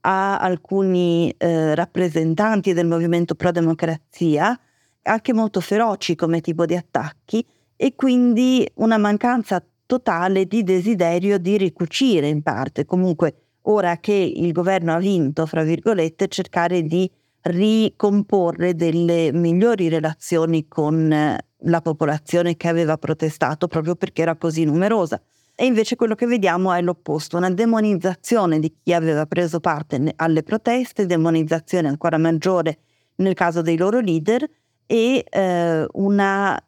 a 0.09 0.37
alcuni 0.37 1.33
eh, 1.37 1.75
rappresentanti 1.75 2.71
del 2.71 2.87
movimento 2.87 3.35
pro 3.35 3.51
democrazia, 3.51 4.57
anche 5.03 5.33
molto 5.33 5.59
feroci 5.59 6.15
come 6.15 6.39
tipo 6.39 6.65
di 6.65 6.75
attacchi, 6.75 7.45
e 7.75 7.93
quindi 7.93 8.65
una 8.75 8.97
mancanza 8.97 9.61
totale 9.85 10.45
di 10.45 10.63
desiderio 10.63 11.37
di 11.37 11.57
ricucire 11.57 12.29
in 12.29 12.41
parte. 12.41 12.85
Comunque, 12.85 13.35
ora 13.63 13.97
che 13.97 14.13
il 14.13 14.51
governo 14.53 14.93
ha 14.93 14.97
vinto, 14.97 15.45
fra 15.45 15.63
virgolette, 15.63 16.29
cercare 16.29 16.83
di 16.83 17.09
ricomporre 17.41 18.75
delle 18.75 19.31
migliori 19.33 19.89
relazioni 19.89 20.67
con, 20.67 21.37
la 21.61 21.81
popolazione 21.81 22.55
che 22.55 22.67
aveva 22.67 22.97
protestato 22.97 23.67
proprio 23.67 23.95
perché 23.95 24.21
era 24.21 24.35
così 24.35 24.63
numerosa. 24.65 25.21
E 25.59 25.65
invece 25.65 25.95
quello 25.95 26.13
che 26.13 26.27
vediamo 26.27 26.71
è 26.71 26.79
l'opposto, 26.83 27.35
una 27.35 27.49
demonizzazione 27.49 28.59
di 28.59 28.71
chi 28.83 28.93
aveva 28.93 29.25
preso 29.25 29.59
parte 29.59 30.13
alle 30.17 30.43
proteste, 30.43 31.07
demonizzazione 31.07 31.87
ancora 31.87 32.19
maggiore 32.19 32.77
nel 33.15 33.33
caso 33.33 33.63
dei 33.63 33.75
loro 33.75 33.99
leader 33.99 34.47
e 34.85 35.25
eh, 35.27 35.87
una 35.93 36.63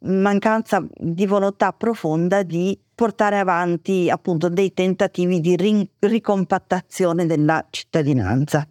mancanza 0.00 0.84
di 0.96 1.26
volontà 1.26 1.72
profonda 1.72 2.42
di 2.42 2.76
portare 2.92 3.38
avanti 3.38 4.10
appunto 4.10 4.48
dei 4.48 4.74
tentativi 4.74 5.40
di 5.40 5.54
rin- 5.54 5.88
ricompattazione 6.00 7.24
della 7.24 7.64
cittadinanza. 7.70 8.66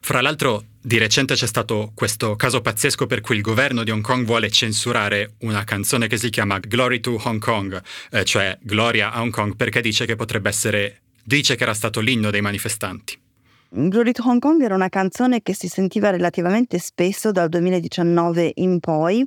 Fra 0.00 0.20
l'altro, 0.20 0.64
di 0.88 0.96
recente 0.96 1.34
c'è 1.34 1.46
stato 1.46 1.92
questo 1.94 2.34
caso 2.34 2.62
pazzesco 2.62 3.06
per 3.06 3.20
cui 3.20 3.36
il 3.36 3.42
governo 3.42 3.84
di 3.84 3.90
Hong 3.90 4.02
Kong 4.02 4.24
vuole 4.24 4.48
censurare 4.50 5.34
una 5.40 5.62
canzone 5.62 6.06
che 6.06 6.16
si 6.16 6.30
chiama 6.30 6.58
Glory 6.60 7.00
to 7.00 7.20
Hong 7.22 7.38
Kong, 7.38 7.80
eh, 8.10 8.24
cioè 8.24 8.56
Gloria 8.62 9.12
a 9.12 9.20
Hong 9.20 9.30
Kong, 9.30 9.54
perché 9.54 9.82
dice 9.82 10.06
che 10.06 10.16
potrebbe 10.16 10.48
essere, 10.48 11.02
dice 11.22 11.56
che 11.56 11.64
era 11.64 11.74
stato 11.74 12.00
l'inno 12.00 12.30
dei 12.30 12.40
manifestanti. 12.40 13.20
Glory 13.68 14.12
to 14.12 14.22
Hong 14.24 14.40
Kong 14.40 14.62
era 14.62 14.74
una 14.74 14.88
canzone 14.88 15.42
che 15.42 15.54
si 15.54 15.68
sentiva 15.68 16.08
relativamente 16.08 16.78
spesso 16.78 17.32
dal 17.32 17.50
2019 17.50 18.52
in 18.54 18.80
poi, 18.80 19.26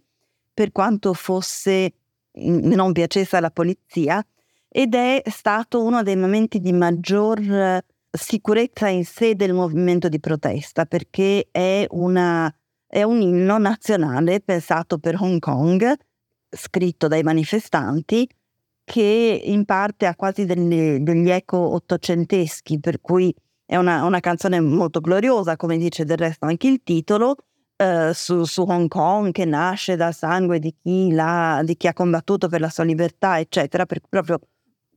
per 0.51 0.71
quanto 0.71 1.13
fosse 1.13 1.93
non 2.31 2.91
piacesse 2.91 3.37
alla 3.37 3.51
polizia, 3.51 4.25
ed 4.67 4.95
è 4.95 5.21
stato 5.29 5.83
uno 5.83 6.01
dei 6.01 6.15
momenti 6.15 6.59
di 6.59 6.73
maggior 6.73 7.83
sicurezza 8.11 8.87
in 8.87 9.05
sé 9.05 9.35
del 9.35 9.53
movimento 9.53 10.09
di 10.09 10.19
protesta 10.19 10.85
perché 10.85 11.47
è, 11.51 11.85
una, 11.91 12.53
è 12.85 13.03
un 13.03 13.21
inno 13.21 13.57
nazionale 13.57 14.41
pensato 14.41 14.97
per 14.97 15.15
Hong 15.19 15.39
Kong, 15.39 15.93
scritto 16.49 17.07
dai 17.07 17.23
manifestanti, 17.23 18.27
che 18.83 19.41
in 19.43 19.63
parte 19.65 20.05
ha 20.05 20.15
quasi 20.15 20.45
degli, 20.45 20.97
degli 20.99 21.29
eco 21.29 21.57
ottocenteschi, 21.57 22.79
per 22.79 22.99
cui 22.99 23.33
è 23.65 23.77
una, 23.77 24.03
una, 24.03 24.19
canzone 24.19 24.59
molto 24.59 24.99
gloriosa, 24.99 25.55
come 25.55 25.77
dice 25.77 26.03
del 26.03 26.17
resto 26.17 26.45
anche 26.45 26.67
il 26.67 26.81
titolo, 26.83 27.37
eh, 27.77 28.11
su, 28.13 28.43
su, 28.43 28.63
Hong 28.63 28.89
Kong 28.89 29.31
che 29.31 29.45
nasce 29.45 29.95
dal 29.95 30.13
sangue 30.13 30.59
di 30.59 30.75
chi, 30.81 31.15
di 31.63 31.77
chi, 31.77 31.87
ha 31.87 31.93
combattuto 31.93 32.49
per 32.49 32.59
la 32.59 32.69
sua 32.69 32.83
libertà, 32.83 33.39
eccetera, 33.39 33.85
per, 33.85 34.01
proprio 34.09 34.39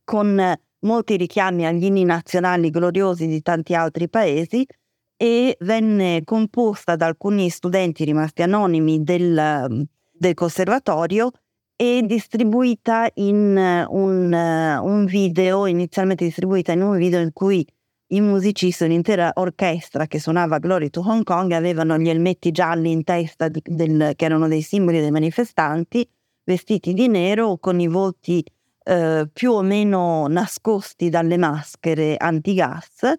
con 0.02 0.56
molti 0.84 1.16
richiami 1.16 1.66
agli 1.66 1.84
inni 1.84 2.04
nazionali 2.04 2.70
gloriosi 2.70 3.26
di 3.26 3.42
tanti 3.42 3.74
altri 3.74 4.08
paesi 4.08 4.64
e 5.16 5.56
venne 5.60 6.22
composta 6.24 6.96
da 6.96 7.06
alcuni 7.06 7.48
studenti 7.48 8.04
rimasti 8.04 8.42
anonimi 8.42 9.02
del, 9.02 9.86
del 10.12 10.34
conservatorio 10.34 11.30
e 11.76 12.02
distribuita 12.04 13.08
in 13.14 13.86
un, 13.88 14.32
un, 14.32 15.04
video, 15.06 15.66
inizialmente 15.66 16.24
distribuita 16.24 16.72
in 16.72 16.82
un 16.82 16.96
video 16.96 17.20
in 17.20 17.32
cui 17.32 17.66
i 18.08 18.20
musicisti, 18.20 18.84
un'intera 18.84 19.32
orchestra 19.34 20.06
che 20.06 20.20
suonava 20.20 20.58
Glory 20.58 20.90
to 20.90 21.00
Hong 21.04 21.24
Kong 21.24 21.50
avevano 21.52 21.98
gli 21.98 22.08
elmetti 22.08 22.52
gialli 22.52 22.92
in 22.92 23.02
testa 23.02 23.48
di, 23.48 23.60
del, 23.64 24.12
che 24.14 24.24
erano 24.24 24.46
dei 24.46 24.62
simboli 24.62 25.00
dei 25.00 25.10
manifestanti, 25.10 26.08
vestiti 26.44 26.92
di 26.92 27.08
nero 27.08 27.56
con 27.58 27.80
i 27.80 27.88
volti 27.88 28.44
eh, 28.84 29.28
più 29.32 29.52
o 29.52 29.62
meno 29.62 30.26
nascosti 30.28 31.08
dalle 31.08 31.36
maschere 31.38 32.16
antigas 32.16 33.14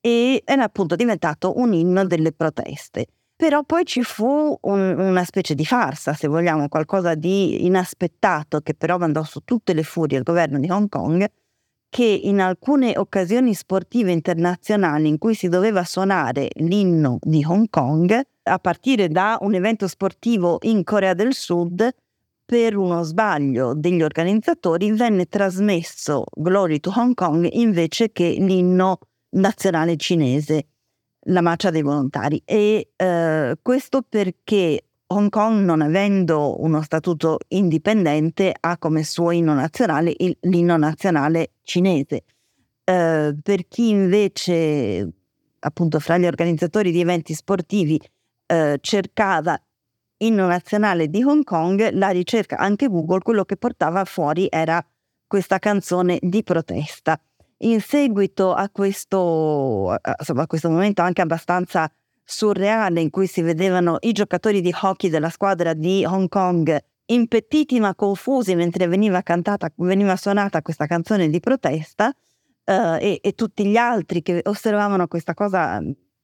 e 0.00 0.42
era 0.44 0.64
appunto 0.64 0.96
diventato 0.96 1.58
un 1.58 1.72
inno 1.72 2.04
delle 2.06 2.32
proteste. 2.32 3.06
Però 3.34 3.62
poi 3.62 3.84
ci 3.84 4.02
fu 4.02 4.58
un, 4.60 4.98
una 4.98 5.24
specie 5.24 5.54
di 5.54 5.64
farsa, 5.64 6.12
se 6.12 6.26
vogliamo, 6.26 6.68
qualcosa 6.68 7.14
di 7.14 7.64
inaspettato 7.66 8.60
che 8.60 8.74
però 8.74 8.98
mandò 8.98 9.22
su 9.22 9.40
tutte 9.44 9.74
le 9.74 9.84
furie 9.84 10.18
il 10.18 10.24
governo 10.24 10.58
di 10.58 10.68
Hong 10.68 10.88
Kong, 10.88 11.24
che 11.88 12.04
in 12.04 12.40
alcune 12.40 12.98
occasioni 12.98 13.54
sportive 13.54 14.12
internazionali 14.12 15.08
in 15.08 15.18
cui 15.18 15.34
si 15.34 15.48
doveva 15.48 15.84
suonare 15.84 16.50
l'inno 16.56 17.18
di 17.20 17.44
Hong 17.46 17.70
Kong, 17.70 18.20
a 18.42 18.58
partire 18.58 19.08
da 19.08 19.38
un 19.40 19.54
evento 19.54 19.86
sportivo 19.86 20.58
in 20.62 20.82
Corea 20.82 21.14
del 21.14 21.32
Sud, 21.32 21.88
per 22.48 22.76
uno 22.76 23.02
sbaglio 23.02 23.74
degli 23.74 24.00
organizzatori 24.00 24.90
venne 24.92 25.26
trasmesso 25.26 26.24
Glory 26.34 26.80
to 26.80 26.90
Hong 26.96 27.12
Kong 27.12 27.46
invece 27.52 28.10
che 28.10 28.36
l'inno 28.38 29.00
nazionale 29.32 29.98
cinese, 29.98 30.68
la 31.26 31.42
marcia 31.42 31.68
dei 31.68 31.82
volontari. 31.82 32.40
E 32.46 32.92
eh, 32.96 33.58
questo 33.60 34.00
perché 34.00 34.82
Hong 35.08 35.28
Kong, 35.28 35.62
non 35.62 35.82
avendo 35.82 36.62
uno 36.62 36.80
statuto 36.80 37.36
indipendente, 37.48 38.54
ha 38.58 38.78
come 38.78 39.04
suo 39.04 39.30
inno 39.30 39.52
nazionale 39.52 40.14
il, 40.16 40.34
l'inno 40.40 40.78
nazionale 40.78 41.50
cinese. 41.64 42.24
Eh, 42.82 43.36
per 43.42 43.68
chi 43.68 43.90
invece, 43.90 45.06
appunto, 45.58 46.00
fra 46.00 46.16
gli 46.16 46.24
organizzatori 46.24 46.92
di 46.92 47.00
eventi 47.00 47.34
sportivi 47.34 48.00
eh, 48.46 48.78
cercava 48.80 49.60
inno 50.18 50.46
nazionale 50.46 51.08
di 51.08 51.22
Hong 51.22 51.44
Kong, 51.44 51.90
la 51.92 52.10
ricerca 52.10 52.56
anche 52.56 52.88
Google, 52.88 53.20
quello 53.20 53.44
che 53.44 53.56
portava 53.56 54.04
fuori 54.04 54.46
era 54.50 54.84
questa 55.26 55.58
canzone 55.58 56.18
di 56.20 56.42
protesta. 56.42 57.20
In 57.58 57.80
seguito 57.80 58.54
a 58.54 58.68
questo, 58.70 59.96
insomma, 60.18 60.42
a 60.42 60.46
questo 60.46 60.70
momento 60.70 61.02
anche 61.02 61.22
abbastanza 61.22 61.90
surreale 62.24 63.00
in 63.00 63.10
cui 63.10 63.26
si 63.26 63.42
vedevano 63.42 63.96
i 64.00 64.12
giocatori 64.12 64.60
di 64.60 64.72
hockey 64.80 65.10
della 65.10 65.30
squadra 65.30 65.72
di 65.72 66.04
Hong 66.04 66.28
Kong 66.28 66.78
impettiti 67.06 67.80
ma 67.80 67.94
confusi 67.94 68.54
mentre 68.54 68.86
veniva 68.86 69.22
cantata, 69.22 69.72
veniva 69.76 70.14
suonata 70.16 70.60
questa 70.60 70.86
canzone 70.86 71.30
di 71.30 71.40
protesta 71.40 72.14
eh, 72.64 72.98
e, 73.00 73.18
e, 73.22 73.32
tutti 73.32 73.64
gli 73.64 73.76
altri 73.76 74.20
che 74.20 74.42
osservavano 74.44 75.08
questa 75.08 75.32
cosa 75.32 75.80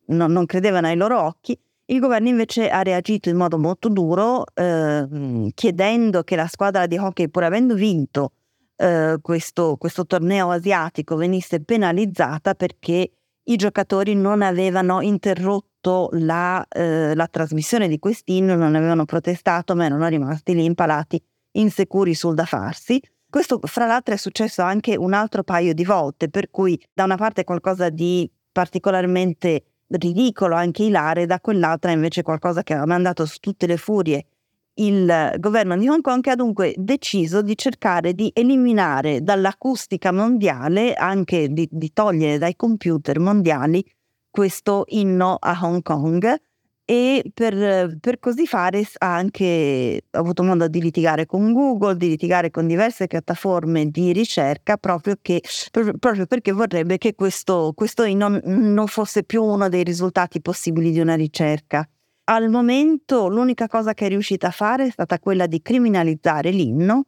non, 0.07 0.30
non 0.30 0.44
credevano 0.44 0.88
ai 0.88 0.96
loro 0.96 1.22
occhi 1.22 1.59
il 1.87 2.01
governo 2.01 2.29
invece 2.29 2.70
ha 2.70 2.83
reagito 2.83 3.29
in 3.29 3.37
modo 3.37 3.59
molto 3.59 3.88
duro, 3.88 4.44
eh, 4.55 5.51
chiedendo 5.55 6.23
che 6.23 6.37
la 6.37 6.47
squadra 6.47 6.87
di 6.87 6.97
hockey, 6.97 7.29
pur 7.29 7.44
avendo 7.44 7.75
vinto 7.75 8.33
eh, 8.77 9.18
questo, 9.20 9.77
questo, 9.77 10.07
torneo 10.07 10.51
asiatico, 10.51 11.16
venisse 11.16 11.61
penalizzata 11.61 12.55
perché 12.55 13.11
i 13.42 13.57
giocatori 13.57 14.14
non 14.14 14.40
avevano 14.40 15.03
interrotto 15.03 16.09
la, 16.12 16.66
eh, 16.68 17.14
la 17.14 17.27
trasmissione 17.27 17.88
di 17.88 17.99
quest'inno, 17.99 18.55
non 18.55 18.75
avevano 18.75 19.05
protestato, 19.05 19.75
ma 19.75 19.85
erano 19.85 20.09
rimasti 20.09 20.55
lì 20.55 20.64
impalati, 20.64 21.23
insicuri 21.53 22.14
sul 22.14 22.35
da 22.35 22.47
farsi. 22.47 23.01
Questo, 23.29 23.61
fra 23.62 23.87
l'altro, 23.87 24.14
è 24.14 24.16
successo 24.16 24.62
anche 24.62 24.97
un 24.97 25.12
altro 25.12 25.42
paio 25.42 25.75
di 25.75 25.85
volte, 25.85 26.31
per 26.31 26.51
cui 26.51 26.81
da 26.92 27.05
una 27.05 27.16
parte 27.16 27.44
qualcosa 27.44 27.90
di 27.90 28.31
particolarmente 28.51 29.73
ridicolo, 29.88 30.55
anche 30.55 30.85
ilare, 30.85 31.27
da 31.27 31.40
quell'altra 31.40 31.90
invece 31.92 32.23
qualcosa 32.23 32.62
che 32.62 32.73
aveva 32.73 32.87
mandato 32.87 33.27
su 33.27 33.38
tutte 33.38 33.66
le 33.66 33.77
furie 33.77 34.27
il 34.75 35.35
governo 35.38 35.77
di 35.77 35.88
Hong 35.88 36.01
Kong 36.01 36.23
che 36.23 36.31
ha 36.31 36.35
dunque 36.35 36.75
deciso 36.77 37.42
di 37.42 37.57
cercare 37.57 38.14
di 38.14 38.31
eliminare 38.35 39.23
dall'acustica 39.23 40.11
mondiale, 40.11 40.94
anche 40.94 41.49
di, 41.49 41.68
di 41.70 41.92
togliere 41.92 42.38
dai 42.38 42.57
computer 42.57 43.20
mondiali, 43.20 43.85
questo 44.31 44.85
inno 44.88 45.37
a 45.38 45.59
Hong 45.62 45.83
Kong 45.83 46.35
e 46.87 47.31
per, 47.33 47.97
per, 47.99 48.18
così 48.18 48.47
fare 48.47 48.87
ha 48.99 49.14
anche 49.14 50.03
avuto 50.11 50.42
modo 50.42 50.68
di 50.68 50.83
litigare 50.83 51.25
con 51.25 51.53
Google, 51.53 51.97
di 51.97 52.09
litigare 52.09 52.51
con 52.51 52.66
diverse 52.66 53.07
piattaforme 53.07 53.90
di 53.90 54.12
ricerca 54.12 54.77
proprio, 54.77 55.16
che, 55.20 55.42
proprio 55.70 56.27
perché 56.27 56.53
vorrebbe 56.53 56.99
che 56.99 57.14
questo, 57.14 57.73
questo 57.75 58.07
non, 58.14 58.38
non 58.44 58.87
fosse 58.87 59.25
più 59.25 59.42
uno 59.42 59.70
dei 59.70 59.83
risultati 59.83 60.42
possibili 60.42 60.90
di 60.90 61.01
una 61.01 61.14
ricerca. 61.14 61.88
Al 62.25 62.51
momento 62.51 63.29
l'unica 63.29 63.66
cosa 63.66 63.94
che 63.94 64.07
è 64.07 64.09
riuscita 64.09 64.49
a 64.49 64.51
fare 64.51 64.87
è 64.87 64.90
stata 64.90 65.18
quella 65.18 65.47
di 65.47 65.62
criminalizzare 65.62 66.51
l'inno, 66.51 67.07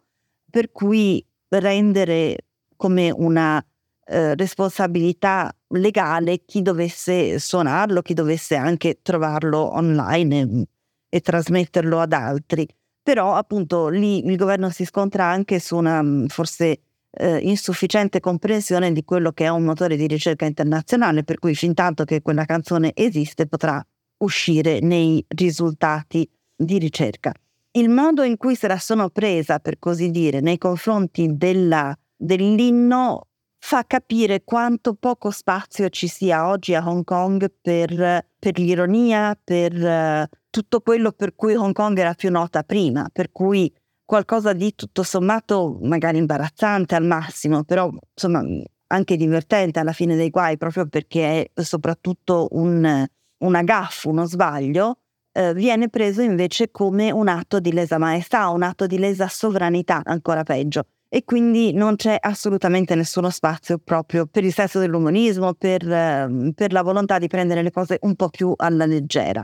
per 0.49 0.73
cui 0.73 1.23
rendere 1.49 2.47
come 2.77 3.11
una 3.11 3.63
eh, 4.09 4.35
responsabilità 4.37 5.53
legale 5.69 6.45
chi 6.45 6.63
dovesse 6.63 7.39
suonarlo, 7.39 8.03
chi 8.03 8.15
dovesse 8.15 8.55
anche 8.55 9.01
trovarlo 9.03 9.75
online 9.75 10.41
e, 10.41 10.69
e 11.09 11.21
trasmetterlo 11.21 11.99
ad 11.99 12.13
altri. 12.13 12.67
Però 13.03 13.35
appunto 13.35 13.89
lì 13.89 14.25
il 14.25 14.37
governo 14.37 14.71
si 14.71 14.85
scontra 14.85 15.25
anche 15.25 15.59
su 15.59 15.77
una 15.77 16.03
mm, 16.03 16.27
forse 16.27 16.81
eh, 17.11 17.39
insufficiente 17.39 18.21
comprensione 18.21 18.93
di 18.93 19.05
quello 19.05 19.33
che 19.33 19.45
è 19.45 19.49
un 19.49 19.65
motore 19.65 19.97
di 19.97 20.07
ricerca 20.07 20.45
internazionale, 20.45 21.25
per 21.25 21.39
cui 21.39 21.55
fin 21.55 21.75
tanto 21.75 22.05
che 22.05 22.23
quella 22.23 22.45
canzone 22.45 22.93
esiste 22.95 23.47
potrà 23.47 23.85
uscire 24.19 24.81
nei 24.81 25.25
risultati 25.29 26.29
di 26.55 26.79
ricerca. 26.79 27.33
Il 27.73 27.89
modo 27.91 28.23
in 28.23 28.37
cui 28.37 28.55
se 28.55 28.69
la 28.69 28.79
sono 28.79 29.11
presa, 29.11 29.59
per 29.59 29.79
così 29.79 30.11
dire, 30.11 30.41
nei 30.41 30.59
confronti 30.59 31.37
della, 31.37 31.97
dell'inno 32.17 33.27
fa 33.67 33.83
capire 33.85 34.45
quanto 34.45 34.95
poco 34.95 35.33
spazio 35.33 35.89
ci 35.89 36.07
sia 36.07 36.49
oggi 36.49 36.73
a 36.77 36.89
Hong 36.89 37.03
Kong 37.03 37.53
per, 37.61 38.25
per 38.39 38.59
l'ironia, 38.61 39.37
per 39.43 39.73
uh, 39.75 40.37
tutto 40.51 40.81
quello 40.83 41.11
per 41.11 41.35
cui 41.35 41.57
Hong 41.57 41.75
Kong 41.75 41.99
era 41.99 42.15
più 42.15 42.31
nota 42.31 42.63
prima, 42.63 43.09
per 43.13 43.33
cui 43.33 43.75
qualcosa 44.05 44.53
di 44.53 44.77
tutto 44.77 45.03
sommato 45.03 45.81
magari 45.83 46.19
imbarazzante 46.19 46.95
al 46.95 47.07
massimo, 47.07 47.65
però 47.65 47.91
insomma 48.15 48.45
anche 48.87 49.17
divertente 49.17 49.81
alla 49.81 49.93
fine 49.93 50.15
dei 50.15 50.31
guai, 50.31 50.57
proprio 50.57 50.87
perché 50.87 51.51
è 51.53 51.61
soprattutto 51.61 52.47
un, 52.53 53.05
una 53.39 53.63
gaffa, 53.65 54.09
uno 54.09 54.27
sbaglio, 54.27 54.99
eh, 55.33 55.55
viene 55.55 55.89
preso 55.89 56.23
invece 56.23 56.71
come 56.71 57.11
un 57.11 57.27
atto 57.27 57.59
di 57.59 57.73
lesa 57.73 57.99
maestà, 57.99 58.49
un 58.49 58.63
atto 58.63 58.87
di 58.87 58.97
lesa 58.97 59.27
sovranità, 59.27 60.03
ancora 60.05 60.45
peggio. 60.45 60.87
E 61.09 61.25
quindi 61.25 61.73
non 61.73 61.97
c'è 61.97 62.17
assolutamente 62.21 62.95
nessuno 62.95 63.31
spazio 63.31 63.79
proprio 63.79 64.27
per 64.27 64.45
il 64.45 64.53
senso 64.53 64.81
dell'umanismo, 64.81 65.55
per, 65.55 65.89
eh, 65.89 66.53
per 66.55 66.73
la 66.73 66.83
volontà 66.83 67.19
di 67.19 67.29
prendere 67.29 67.63
le 67.63 67.71
cose 67.71 67.99
un 68.03 68.17
po' 68.17 68.29
più 68.29 68.53
alla 68.57 68.87
leggera. 68.87 69.43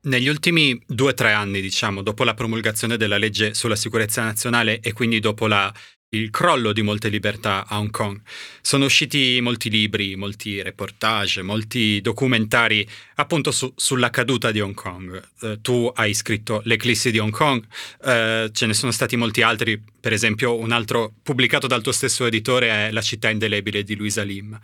Negli 0.00 0.28
ultimi 0.28 0.80
due 0.86 1.10
o 1.10 1.14
tre 1.14 1.32
anni, 1.32 1.60
diciamo, 1.60 2.02
dopo 2.02 2.24
la 2.24 2.34
promulgazione 2.34 2.96
della 2.96 3.18
legge 3.18 3.52
sulla 3.52 3.76
sicurezza 3.76 4.22
nazionale 4.22 4.80
e 4.80 4.92
quindi 4.92 5.20
dopo 5.20 5.46
la, 5.46 5.72
il 6.10 6.30
crollo 6.30 6.72
di 6.72 6.80
molte 6.80 7.08
libertà 7.08 7.66
a 7.66 7.78
Hong 7.78 7.90
Kong, 7.90 8.20
sono 8.62 8.86
usciti 8.86 9.40
molti 9.42 9.68
libri, 9.68 10.16
molti 10.16 10.62
reportage, 10.62 11.42
molti 11.42 12.00
documentari 12.00 12.88
appunto 13.16 13.50
su, 13.50 13.70
sulla 13.76 14.08
caduta 14.08 14.50
di 14.50 14.60
Hong 14.60 14.74
Kong. 14.74 15.22
Eh, 15.42 15.58
tu 15.60 15.90
hai 15.94 16.14
scritto 16.14 16.62
L'eclissi 16.64 17.10
di 17.10 17.18
Hong 17.18 17.32
Kong, 17.32 17.62
eh, 18.04 18.48
ce 18.52 18.66
ne 18.66 18.72
sono 18.72 18.90
stati 18.90 19.16
molti 19.16 19.42
altri, 19.42 19.82
per 20.00 20.14
esempio 20.14 20.56
un 20.56 20.72
altro 20.72 21.12
pubblicato 21.22 21.66
dal 21.66 21.82
tuo 21.82 21.92
stesso 21.92 22.24
editore 22.24 22.70
è 22.70 22.90
La 22.90 23.02
città 23.02 23.28
indelebile 23.28 23.82
di 23.82 23.94
Luisa 23.94 24.22
Lim. 24.22 24.58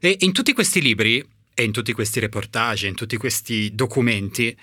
E 0.00 0.16
in 0.20 0.32
tutti 0.32 0.52
questi 0.52 0.82
libri 0.82 1.24
e 1.54 1.62
in 1.62 1.70
tutti 1.70 1.92
questi 1.92 2.18
reportage, 2.18 2.88
in 2.88 2.96
tutti 2.96 3.16
questi 3.16 3.72
documenti, 3.72 4.56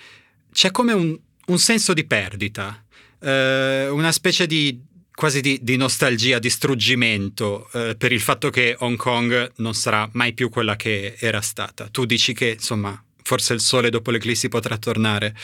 c'è 0.52 0.70
come 0.70 0.92
un, 0.92 1.18
un 1.46 1.58
senso 1.58 1.94
di 1.94 2.04
perdita, 2.04 2.84
eh, 3.20 3.88
una 3.88 4.12
specie 4.12 4.46
di 4.46 4.92
quasi 5.14 5.40
di, 5.40 5.58
di 5.62 5.76
nostalgia, 5.76 6.38
di 6.38 6.50
struggimento 6.50 7.68
eh, 7.72 7.94
per 7.96 8.12
il 8.12 8.20
fatto 8.20 8.50
che 8.50 8.76
Hong 8.80 8.96
Kong 8.96 9.52
non 9.56 9.74
sarà 9.74 10.08
mai 10.12 10.32
più 10.34 10.48
quella 10.48 10.76
che 10.76 11.16
era 11.18 11.40
stata. 11.40 11.88
Tu 11.88 12.04
dici 12.04 12.34
che, 12.34 12.50
insomma, 12.50 13.02
forse 13.22 13.54
il 13.54 13.60
sole 13.60 13.90
dopo 13.90 14.10
l'eclissi 14.10 14.48
potrà 14.48 14.76
tornare. 14.76 15.34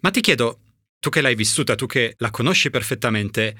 Ma 0.00 0.10
ti 0.10 0.20
chiedo, 0.20 0.60
tu 1.00 1.08
che 1.08 1.20
l'hai 1.20 1.34
vissuta, 1.34 1.74
tu 1.74 1.86
che 1.86 2.14
la 2.18 2.30
conosci 2.30 2.70
perfettamente, 2.70 3.56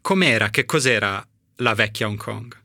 com'era, 0.00 0.50
che 0.50 0.64
cos'era 0.64 1.26
la 1.56 1.74
vecchia 1.74 2.06
Hong 2.06 2.18
Kong? 2.18 2.64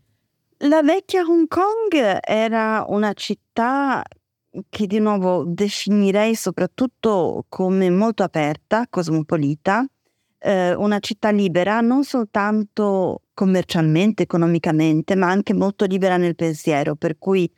La 0.60 0.84
vecchia 0.84 1.24
Hong 1.24 1.48
Kong 1.48 2.20
era 2.22 2.86
una 2.88 3.14
città 3.14 4.04
che 4.70 4.86
di 4.86 5.00
nuovo 5.00 5.44
definirei 5.48 6.36
soprattutto 6.36 7.46
come 7.50 7.90
molto 7.90 8.22
aperta, 8.24 8.86
cosmopolita, 8.90 9.86
eh, 10.44 10.74
una 10.74 11.00
città 11.00 11.30
libera 11.30 11.82
non 11.82 12.04
soltanto 12.04 13.24
commercialmente, 13.34 14.24
economicamente, 14.24 15.16
ma 15.16 15.30
anche 15.30 15.54
molto 15.54 15.86
libera 15.86 16.18
nel 16.18 16.36
pensiero, 16.36 16.96
per 16.96 17.18
cui 17.20 17.52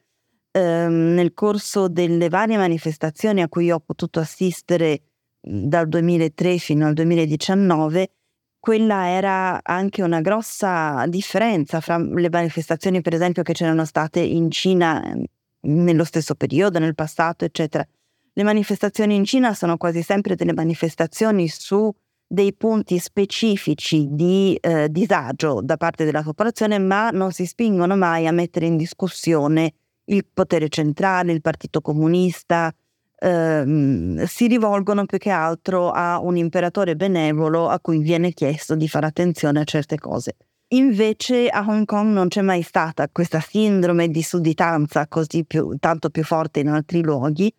ehm, 0.52 1.14
nel 1.14 1.34
corso 1.34 1.88
delle 1.88 2.30
varie 2.30 2.58
manifestazioni 2.58 3.42
a 3.42 3.50
cui 3.50 3.72
ho 3.72 3.80
potuto 3.80 4.20
assistere 4.20 5.02
dal 5.40 5.88
2003 5.88 6.58
fino 6.58 6.86
al 6.86 6.94
2019, 6.94 8.12
quella 8.60 9.10
era 9.10 9.62
anche 9.64 10.02
una 10.04 10.22
grossa 10.22 11.06
differenza 11.08 11.82
fra 11.82 11.98
le 11.98 12.30
manifestazioni, 12.30 13.02
per 13.02 13.14
esempio, 13.14 13.44
che 13.44 13.54
c'erano 13.54 13.86
state 13.86 14.20
in 14.20 14.52
Cina 14.52 15.04
ehm, 15.04 15.24
nello 15.62 16.04
stesso 16.04 16.36
periodo, 16.36 16.80
nel 16.80 16.96
passato, 16.96 17.46
eccetera. 17.46 17.86
Le 18.34 18.44
manifestazioni 18.44 19.16
in 19.16 19.26
Cina 19.26 19.54
sono 19.54 19.78
quasi 19.78 20.02
sempre 20.02 20.36
delle 20.36 20.54
manifestazioni 20.54 21.48
su 21.48 21.94
dei 22.34 22.52
punti 22.56 22.98
specifici 22.98 24.08
di 24.10 24.58
eh, 24.60 24.90
disagio 24.90 25.62
da 25.62 25.78
parte 25.78 26.04
della 26.04 26.24
popolazione, 26.24 26.80
ma 26.80 27.12
non 27.12 27.32
si 27.32 27.46
spingono 27.46 27.96
mai 27.96 28.26
a 28.26 28.32
mettere 28.32 28.66
in 28.66 28.76
discussione 28.76 29.74
il 30.06 30.26
potere 30.34 30.68
centrale, 30.68 31.32
il 31.32 31.42
Partito 31.42 31.80
Comunista, 31.80 32.74
ehm, 33.20 34.24
si 34.24 34.48
rivolgono 34.48 35.06
più 35.06 35.20
che 35.20 35.30
altro 35.30 35.92
a 35.92 36.20
un 36.20 36.36
imperatore 36.36 36.96
benevolo 36.96 37.70
a 37.70 37.80
cui 37.80 38.00
viene 38.00 38.32
chiesto 38.32 38.74
di 38.74 38.88
fare 38.88 39.06
attenzione 39.06 39.60
a 39.60 39.64
certe 39.64 40.00
cose. 40.00 40.36
Invece 40.70 41.50
a 41.50 41.64
Hong 41.68 41.86
Kong 41.86 42.12
non 42.12 42.30
c'è 42.30 42.42
mai 42.42 42.64
stata 42.64 43.08
questa 43.12 43.42
sindrome 43.42 44.08
di 44.08 44.24
sudditanza 44.24 45.08
così 45.08 45.46
più, 45.46 45.76
tanto 45.78 46.10
più 46.10 46.24
forte 46.24 46.62
in 46.62 46.70
altri 46.70 47.04
luoghi. 47.04 47.54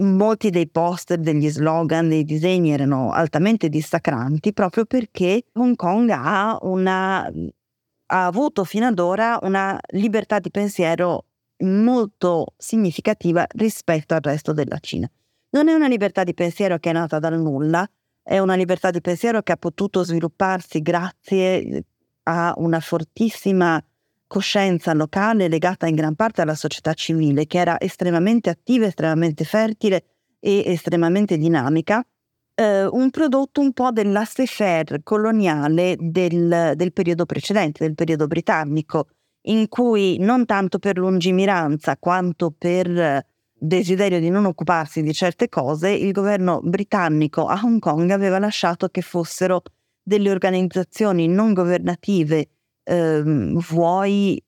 Molti 0.00 0.50
dei 0.50 0.68
poster, 0.68 1.18
degli 1.18 1.48
slogan, 1.50 2.08
dei 2.08 2.24
disegni 2.24 2.70
erano 2.70 3.10
altamente 3.10 3.68
dissacranti 3.68 4.52
proprio 4.52 4.84
perché 4.84 5.46
Hong 5.54 5.74
Kong 5.74 6.08
ha, 6.10 6.56
una, 6.62 7.24
ha 7.24 8.24
avuto 8.24 8.62
fino 8.62 8.86
ad 8.86 8.98
ora 9.00 9.40
una 9.42 9.76
libertà 9.88 10.38
di 10.38 10.52
pensiero 10.52 11.24
molto 11.64 12.54
significativa 12.56 13.44
rispetto 13.56 14.14
al 14.14 14.20
resto 14.22 14.52
della 14.52 14.78
Cina. 14.78 15.10
Non 15.50 15.68
è 15.68 15.74
una 15.74 15.88
libertà 15.88 16.22
di 16.22 16.34
pensiero 16.34 16.78
che 16.78 16.90
è 16.90 16.92
nata 16.92 17.18
dal 17.18 17.40
nulla, 17.40 17.88
è 18.22 18.38
una 18.38 18.54
libertà 18.54 18.90
di 18.90 19.00
pensiero 19.00 19.42
che 19.42 19.52
ha 19.52 19.56
potuto 19.56 20.04
svilupparsi 20.04 20.80
grazie 20.80 21.84
a 22.24 22.52
una 22.58 22.78
fortissima 22.78 23.82
coscienza 24.28 24.92
locale 24.92 25.48
legata 25.48 25.88
in 25.88 25.96
gran 25.96 26.14
parte 26.14 26.42
alla 26.42 26.54
società 26.54 26.94
civile, 26.94 27.46
che 27.46 27.58
era 27.58 27.80
estremamente 27.80 28.50
attiva, 28.50 28.86
estremamente 28.86 29.42
fertile 29.44 30.04
e 30.38 30.62
estremamente 30.66 31.36
dinamica, 31.36 32.06
eh, 32.54 32.86
un 32.86 33.10
prodotto 33.10 33.60
un 33.60 33.72
po' 33.72 33.90
dell'asse-faire 33.90 35.00
coloniale 35.02 35.96
del, 35.98 36.74
del 36.76 36.92
periodo 36.92 37.26
precedente, 37.26 37.84
del 37.84 37.94
periodo 37.94 38.26
britannico, 38.26 39.08
in 39.42 39.68
cui 39.68 40.18
non 40.18 40.44
tanto 40.44 40.78
per 40.78 40.98
lungimiranza 40.98 41.96
quanto 41.96 42.54
per 42.56 43.24
desiderio 43.60 44.20
di 44.20 44.28
non 44.28 44.44
occuparsi 44.44 45.02
di 45.02 45.12
certe 45.12 45.48
cose, 45.48 45.90
il 45.90 46.12
governo 46.12 46.60
britannico 46.62 47.46
a 47.46 47.60
Hong 47.62 47.80
Kong 47.80 48.10
aveva 48.10 48.38
lasciato 48.38 48.88
che 48.88 49.02
fossero 49.02 49.62
delle 50.02 50.30
organizzazioni 50.30 51.26
non 51.28 51.52
governative, 51.52 52.48
ehm, 52.88 53.58
vuoi 53.68 54.42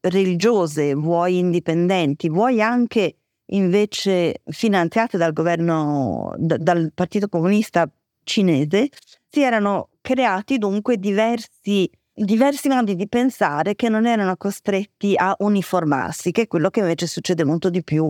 religiose, 0.00 0.94
vuoi 0.94 1.38
indipendenti, 1.38 2.28
vuoi 2.28 2.60
anche 2.60 3.16
invece 3.46 4.42
finanziate 4.46 5.16
dal 5.18 5.32
governo, 5.32 6.34
d- 6.36 6.56
dal 6.56 6.92
Partito 6.94 7.28
Comunista 7.28 7.88
cinese, 8.24 8.88
si 9.28 9.42
erano 9.42 9.90
creati 10.00 10.58
dunque 10.58 10.98
diversi 10.98 11.90
diversi 12.16 12.68
modi 12.68 12.94
di 12.94 13.08
pensare 13.08 13.74
che 13.74 13.88
non 13.88 14.06
erano 14.06 14.36
costretti 14.36 15.14
a 15.16 15.34
uniformarsi, 15.36 16.30
che 16.30 16.42
è 16.42 16.46
quello 16.46 16.70
che 16.70 16.78
invece 16.78 17.08
succede 17.08 17.44
molto 17.44 17.70
di 17.70 17.82
più 17.82 18.08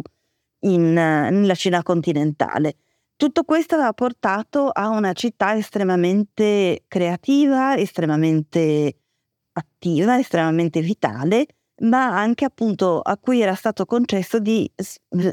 in, 0.61 0.93
nella 0.93 1.55
Cina 1.55 1.83
continentale. 1.83 2.77
Tutto 3.17 3.45
questo 3.45 3.77
ha 3.77 3.93
portato 3.95 4.69
a 4.69 4.89
una 4.89 5.15
città 5.15 5.57
estremamente 5.57 6.85
creativa, 6.87 7.77
estremamente 7.77 8.97
attiva, 9.55 10.19
estremamente 10.19 10.81
vitale, 10.81 11.47
ma 11.81 12.17
anche 12.17 12.45
appunto 12.45 13.01
a 13.01 13.17
cui 13.17 13.41
era 13.41 13.55
stato 13.55 13.85
concesso 13.85 14.39
di, 14.39 14.71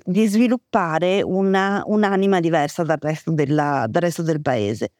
di 0.03 0.27
sviluppare 0.27 1.21
una, 1.21 1.83
un'anima 1.85 2.39
diversa 2.39 2.83
dal 2.83 2.97
resto, 2.99 3.31
della, 3.31 3.85
dal 3.87 4.01
resto 4.01 4.23
del 4.23 4.41
paese. 4.41 4.91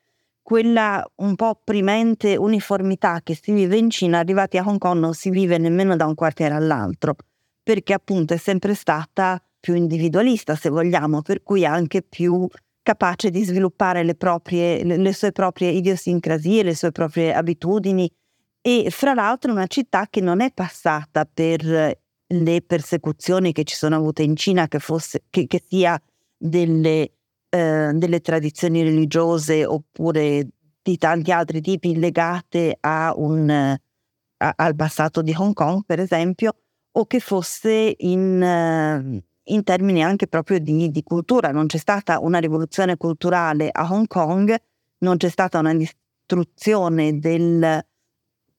Quella 0.42 1.04
un 1.16 1.36
po' 1.36 1.50
opprimente 1.50 2.36
uniformità 2.36 3.22
che 3.24 3.36
si 3.36 3.52
vive 3.54 3.78
in 3.78 3.90
Cina, 3.90 4.20
arrivati 4.20 4.58
a 4.58 4.64
Hong 4.66 4.78
Kong 4.78 5.00
non 5.00 5.14
si 5.14 5.30
vive 5.30 5.58
nemmeno 5.58 5.96
da 5.96 6.06
un 6.06 6.16
quartiere 6.16 6.54
all'altro, 6.54 7.16
perché 7.64 7.94
appunto 7.94 8.34
è 8.34 8.38
sempre 8.38 8.74
stata 8.74 9.42
più 9.60 9.76
individualista, 9.76 10.56
se 10.56 10.70
vogliamo, 10.70 11.22
per 11.22 11.44
cui 11.44 11.66
anche 11.66 12.02
più 12.02 12.48
capace 12.84 13.30
di 13.30 13.44
sviluppare 13.44 14.04
le, 14.04 14.16
proprie, 14.16 14.84
le, 14.84 14.98
le 14.98 15.14
sue 15.14 15.32
proprie 15.32 15.70
idiosincrasie, 15.70 16.64
le 16.64 16.76
sue 16.76 16.92
proprie 16.92 17.34
abitudini 17.34 18.12
e 18.62 18.88
fra 18.91 19.13
l'altro 19.13 19.52
una 19.52 19.67
città 19.67 20.08
che 20.10 20.21
non 20.21 20.41
è 20.41 20.52
passata 20.54 21.28
per 21.32 22.00
le 22.28 22.62
persecuzioni 22.62 23.52
che 23.52 23.63
ci 23.63 23.75
sono 23.75 23.96
avute 23.96 24.23
in 24.23 24.36
Cina, 24.36 24.67
che, 24.67 24.79
fosse, 24.79 25.23
che, 25.29 25.48
che 25.48 25.62
sia 25.67 26.02
delle 26.38 27.12
eh, 27.54 27.92
delle 27.94 28.21
tradizioni 28.21 28.81
religiose 28.81 29.65
oppure 29.65 30.48
di 30.81 30.98
tanti 30.98 31.33
altri 31.33 31.60
tipi 31.60 32.00
legate 32.00 32.77
a 32.79 33.13
un, 33.13 33.50
a, 33.50 34.54
al 34.56 34.75
passato 34.75 35.21
di 35.21 35.33
Hong 35.36 35.54
Kong, 35.54 35.83
per 35.86 36.00
esempio, 36.00 36.56
o 36.94 37.06
che 37.06 37.19
fosse 37.19 37.94
in, 37.98 38.42
uh, 38.42 39.21
in 39.52 39.63
termini 39.63 40.02
anche 40.02 40.27
proprio 40.27 40.60
di, 40.60 40.90
di, 40.90 41.04
cultura. 41.04 41.52
Non 41.52 41.65
c'è 41.67 41.77
stata 41.77 42.19
una 42.19 42.40
rivoluzione 42.40 42.96
culturale 42.96 43.69
a 43.69 43.92
Hong 43.92 44.08
Kong, 44.08 44.56
non 45.00 45.17
c'è 45.17 45.27
stata 45.27 45.60
una 45.60 45.73
distruzione 45.73 47.19
del 47.19 47.86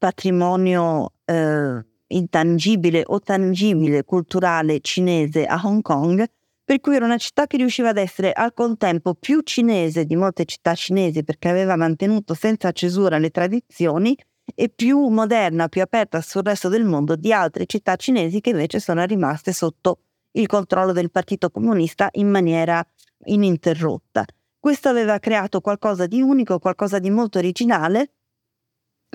patrimonio 0.03 1.13
uh, 1.27 1.81
intangibile 2.09 3.05
o 3.07 3.21
tangibile 3.21 4.03
culturale 4.03 4.81
cinese 4.81 5.47
a 5.47 5.61
Hong 5.63 5.81
Kong, 5.81 6.29
per 6.65 6.81
cui 6.81 6.97
era 6.97 7.05
una 7.05 7.19
città 7.19 7.47
che 7.47 7.57
riusciva 7.57 7.91
ad 7.91 7.99
essere 7.99 8.33
al 8.33 8.53
contempo 8.53 9.15
più 9.15 9.43
cinese 9.43 10.05
di 10.05 10.17
molte 10.17 10.45
città 10.45 10.75
cinesi 10.75 11.23
perché 11.23 11.49
aveva 11.49 11.77
mantenuto 11.77 12.35
senza 12.35 12.73
cesura 12.73 13.19
le 13.19 13.31
tradizioni 13.31 14.19
e 14.57 14.69
più 14.71 15.07
moderna, 15.07 15.69
più 15.69 15.83
aperta 15.83 16.21
sul 16.21 16.43
resto 16.43 16.69
del 16.69 16.83
mondo 16.83 17.15
di 17.15 17.33
altre 17.33 17.67
città 17.67 17.95
cinesi 17.95 18.41
che 18.41 18.51
invece 18.51 18.81
sono 18.81 19.05
rimaste 19.05 19.53
sotto 19.53 20.01
il 20.33 20.49
controllo 20.49 20.91
del 20.91 21.13
Partito 21.13 21.49
Comunista 21.49 22.09
in 22.15 22.29
maniera 22.29 22.85
ininterrotta. 23.27 24.25
Questo 24.59 24.89
aveva 24.89 25.21
creato 25.21 25.61
qualcosa 25.61 26.09
di 26.09 26.21
unico, 26.21 26.59
qualcosa 26.59 26.99
di 26.99 27.11
molto 27.11 27.39
originale, 27.39 28.11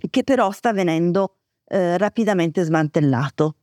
che 0.09 0.23
però 0.23 0.51
sta 0.51 0.73
venendo 0.73 1.37
eh, 1.67 1.97
rapidamente 1.97 2.63
smantellato. 2.63 3.55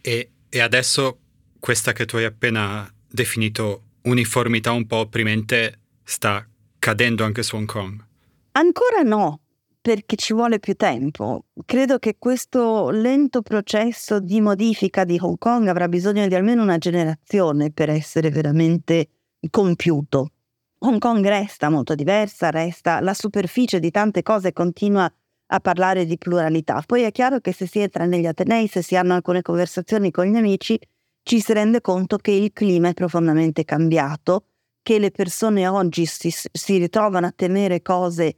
E, 0.00 0.30
e 0.48 0.60
adesso 0.60 1.18
questa 1.58 1.92
che 1.92 2.04
tu 2.04 2.16
hai 2.16 2.24
appena 2.24 2.90
definito 3.08 3.82
uniformità 4.02 4.72
un 4.72 4.86
po' 4.86 4.96
opprimente 4.96 5.80
sta 6.02 6.46
cadendo 6.78 7.24
anche 7.24 7.42
su 7.42 7.56
Hong 7.56 7.66
Kong? 7.66 8.04
Ancora 8.52 9.00
no, 9.02 9.40
perché 9.80 10.16
ci 10.16 10.32
vuole 10.32 10.58
più 10.58 10.74
tempo. 10.74 11.46
Credo 11.64 11.98
che 11.98 12.16
questo 12.18 12.90
lento 12.90 13.42
processo 13.42 14.20
di 14.20 14.40
modifica 14.40 15.04
di 15.04 15.18
Hong 15.20 15.38
Kong 15.38 15.68
avrà 15.68 15.88
bisogno 15.88 16.26
di 16.26 16.34
almeno 16.34 16.62
una 16.62 16.78
generazione 16.78 17.70
per 17.70 17.90
essere 17.90 18.30
veramente 18.30 19.08
compiuto. 19.50 20.30
Hong 20.78 20.98
Kong 20.98 21.26
resta 21.26 21.70
molto 21.70 21.94
diversa, 21.94 22.50
resta 22.50 23.00
la 23.00 23.14
superficie 23.14 23.80
di 23.80 23.90
tante 23.90 24.22
cose 24.22 24.52
continua 24.52 25.10
a 25.46 25.60
parlare 25.60 26.06
di 26.06 26.16
pluralità. 26.18 26.82
Poi 26.86 27.02
è 27.02 27.12
chiaro 27.12 27.40
che 27.40 27.52
se 27.52 27.66
si 27.66 27.80
entra 27.80 28.06
negli 28.06 28.26
Atenei, 28.26 28.66
se 28.66 28.82
si 28.82 28.96
hanno 28.96 29.14
alcune 29.14 29.42
conversazioni 29.42 30.10
con 30.10 30.26
gli 30.26 30.36
amici, 30.36 30.78
ci 31.22 31.40
si 31.40 31.52
rende 31.52 31.80
conto 31.80 32.16
che 32.18 32.32
il 32.32 32.52
clima 32.52 32.88
è 32.88 32.94
profondamente 32.94 33.64
cambiato, 33.64 34.44
che 34.82 34.98
le 34.98 35.10
persone 35.10 35.66
oggi 35.66 36.04
si, 36.06 36.30
si 36.30 36.78
ritrovano 36.78 37.26
a 37.26 37.32
temere 37.34 37.80
cose 37.80 38.36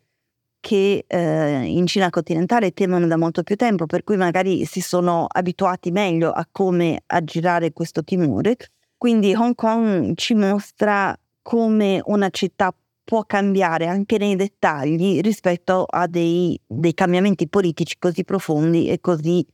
che 0.61 1.05
eh, 1.07 1.63
in 1.65 1.87
Cina 1.87 2.11
continentale 2.11 2.73
temono 2.73 3.07
da 3.07 3.17
molto 3.17 3.43
più 3.43 3.57
tempo, 3.57 3.87
per 3.87 4.03
cui 4.03 4.17
magari 4.17 4.65
si 4.65 4.81
sono 4.81 5.27
abituati 5.29 5.91
meglio 5.91 6.31
a 6.31 6.47
come 6.51 7.03
aggirare 7.07 7.73
questo 7.73 8.03
timore. 8.03 8.57
Quindi 8.97 9.35
Hong 9.35 9.55
Kong 9.55 10.17
ci 10.17 10.35
mostra 10.35 11.17
come 11.43 12.01
una 12.07 12.31
città 12.31 12.75
può 13.07 13.23
cambiare 13.23 13.87
anche 13.87 14.19
nei 14.19 14.35
dettagli 14.35 15.21
rispetto 15.21 15.85
a 15.85 16.09
dei, 16.09 16.61
dei 16.67 16.93
cambiamenti 16.93 17.49
politici 17.49 17.99
così 18.01 18.25
profondi 18.25 18.89
e 18.89 18.99
così 19.01 19.47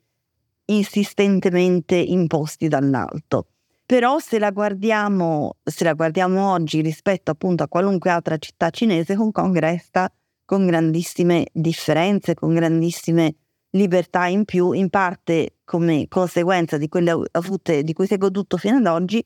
insistentemente 0.65 1.97
imposti 1.97 2.67
dall'alto. 2.67 3.49
Però 3.85 4.19
se 4.21 4.39
la 4.39 4.51
guardiamo, 4.53 5.57
se 5.63 5.85
la 5.85 5.93
guardiamo 5.93 6.51
oggi 6.51 6.81
rispetto 6.81 7.31
appunto 7.31 7.63
a 7.63 7.69
qualunque 7.69 8.09
altra 8.09 8.39
città 8.39 8.71
cinese, 8.71 9.17
Hong 9.17 9.33
Kong 9.33 9.55
resta 9.59 10.11
con 10.47 10.65
grandissime 10.65 11.49
differenze, 11.53 12.33
con 12.33 12.55
grandissime 12.55 13.35
libertà 13.73 14.29
in 14.29 14.47
più, 14.47 14.73
in 14.73 14.89
parte 14.89 15.57
come 15.65 16.07
conseguenza 16.09 16.79
di 16.79 16.89
quelle 16.89 17.23
avute, 17.33 17.83
di 17.83 17.93
cui 17.93 18.07
si 18.07 18.15
è 18.15 18.19
goduto 18.19 18.57
fino 18.57 18.79
ad 18.79 18.87
oggi, 18.87 19.23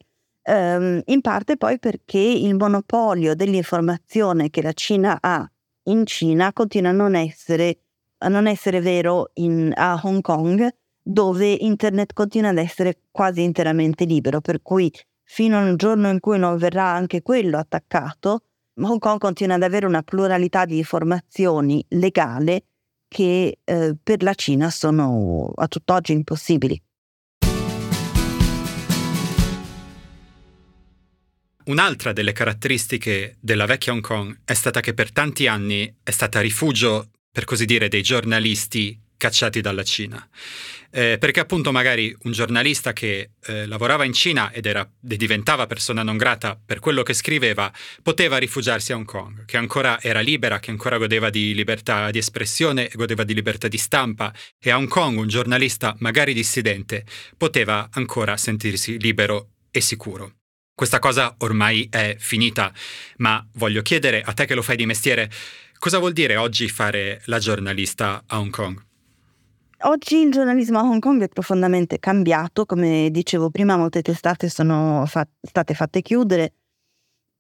ehm, 0.46 1.02
in 1.06 1.20
parte 1.20 1.56
poi 1.56 1.78
perché 1.78 2.18
il 2.18 2.54
monopolio 2.54 3.34
dell'informazione 3.34 4.50
che 4.50 4.62
la 4.62 4.72
Cina 4.72 5.18
ha 5.20 5.48
in 5.84 6.06
Cina 6.06 6.52
continua 6.52 6.90
a 6.90 6.94
non 6.94 7.14
essere, 7.14 7.78
a 8.18 8.28
non 8.28 8.46
essere 8.46 8.80
vero 8.80 9.30
in, 9.34 9.72
a 9.74 10.00
Hong 10.02 10.20
Kong, 10.20 10.68
dove 11.02 11.52
internet 11.52 12.12
continua 12.12 12.50
ad 12.50 12.58
essere 12.58 13.00
quasi 13.10 13.42
interamente 13.42 14.04
libero, 14.04 14.40
per 14.40 14.62
cui 14.62 14.92
fino 15.22 15.58
al 15.58 15.76
giorno 15.76 16.08
in 16.10 16.20
cui 16.20 16.38
non 16.38 16.56
verrà 16.56 16.86
anche 16.86 17.22
quello 17.22 17.58
attaccato, 17.58 18.42
Hong 18.78 18.98
Kong 18.98 19.18
continua 19.18 19.56
ad 19.56 19.62
avere 19.62 19.86
una 19.86 20.02
pluralità 20.02 20.64
di 20.64 20.78
informazioni 20.78 21.84
legale 21.90 22.64
che 23.08 23.58
eh, 23.64 23.96
per 24.02 24.22
la 24.22 24.34
Cina 24.34 24.70
sono 24.70 25.52
a 25.54 25.66
tutt'oggi 25.68 26.12
impossibili. 26.12 26.80
Un'altra 31.66 32.12
delle 32.12 32.30
caratteristiche 32.32 33.36
della 33.40 33.66
vecchia 33.66 33.92
Hong 33.92 34.00
Kong 34.00 34.38
è 34.44 34.54
stata 34.54 34.78
che 34.78 34.94
per 34.94 35.10
tanti 35.10 35.48
anni 35.48 35.92
è 36.04 36.10
stata 36.12 36.40
rifugio, 36.40 37.10
per 37.32 37.44
così 37.44 37.64
dire, 37.64 37.88
dei 37.88 38.02
giornalisti 38.02 38.96
cacciati 39.16 39.60
dalla 39.60 39.82
Cina. 39.82 40.28
Eh, 40.92 41.16
perché 41.18 41.40
appunto 41.40 41.72
magari 41.72 42.16
un 42.22 42.30
giornalista 42.30 42.92
che 42.92 43.30
eh, 43.44 43.66
lavorava 43.66 44.04
in 44.04 44.12
Cina 44.12 44.52
ed 44.52 44.66
era, 44.66 44.88
diventava 44.96 45.66
persona 45.66 46.04
non 46.04 46.16
grata 46.16 46.56
per 46.64 46.78
quello 46.78 47.02
che 47.02 47.14
scriveva, 47.14 47.72
poteva 48.00 48.36
rifugiarsi 48.38 48.92
a 48.92 48.96
Hong 48.96 49.04
Kong, 49.04 49.44
che 49.44 49.56
ancora 49.56 50.00
era 50.00 50.20
libera, 50.20 50.60
che 50.60 50.70
ancora 50.70 50.98
godeva 50.98 51.30
di 51.30 51.52
libertà 51.52 52.12
di 52.12 52.18
espressione, 52.18 52.88
godeva 52.94 53.24
di 53.24 53.34
libertà 53.34 53.66
di 53.66 53.78
stampa 53.78 54.32
e 54.56 54.70
a 54.70 54.76
Hong 54.76 54.88
Kong 54.88 55.18
un 55.18 55.26
giornalista 55.26 55.96
magari 55.98 56.32
dissidente 56.32 57.04
poteva 57.36 57.88
ancora 57.90 58.36
sentirsi 58.36 59.00
libero 59.00 59.48
e 59.72 59.80
sicuro. 59.80 60.34
Questa 60.76 60.98
cosa 60.98 61.34
ormai 61.38 61.88
è 61.90 62.16
finita, 62.18 62.70
ma 63.16 63.42
voglio 63.54 63.80
chiedere 63.80 64.20
a 64.20 64.34
te 64.34 64.44
che 64.44 64.54
lo 64.54 64.60
fai 64.60 64.76
di 64.76 64.84
mestiere, 64.84 65.30
cosa 65.78 65.98
vuol 65.98 66.12
dire 66.12 66.36
oggi 66.36 66.68
fare 66.68 67.22
la 67.24 67.38
giornalista 67.38 68.22
a 68.26 68.38
Hong 68.38 68.50
Kong? 68.50 68.84
Oggi 69.84 70.16
il 70.18 70.30
giornalismo 70.30 70.78
a 70.78 70.82
Hong 70.82 71.00
Kong 71.00 71.22
è 71.22 71.28
profondamente 71.28 71.98
cambiato, 71.98 72.66
come 72.66 73.08
dicevo 73.10 73.48
prima 73.48 73.78
molte 73.78 74.02
testate 74.02 74.50
sono 74.50 75.06
fa- 75.06 75.26
state 75.40 75.72
fatte 75.72 76.02
chiudere 76.02 76.52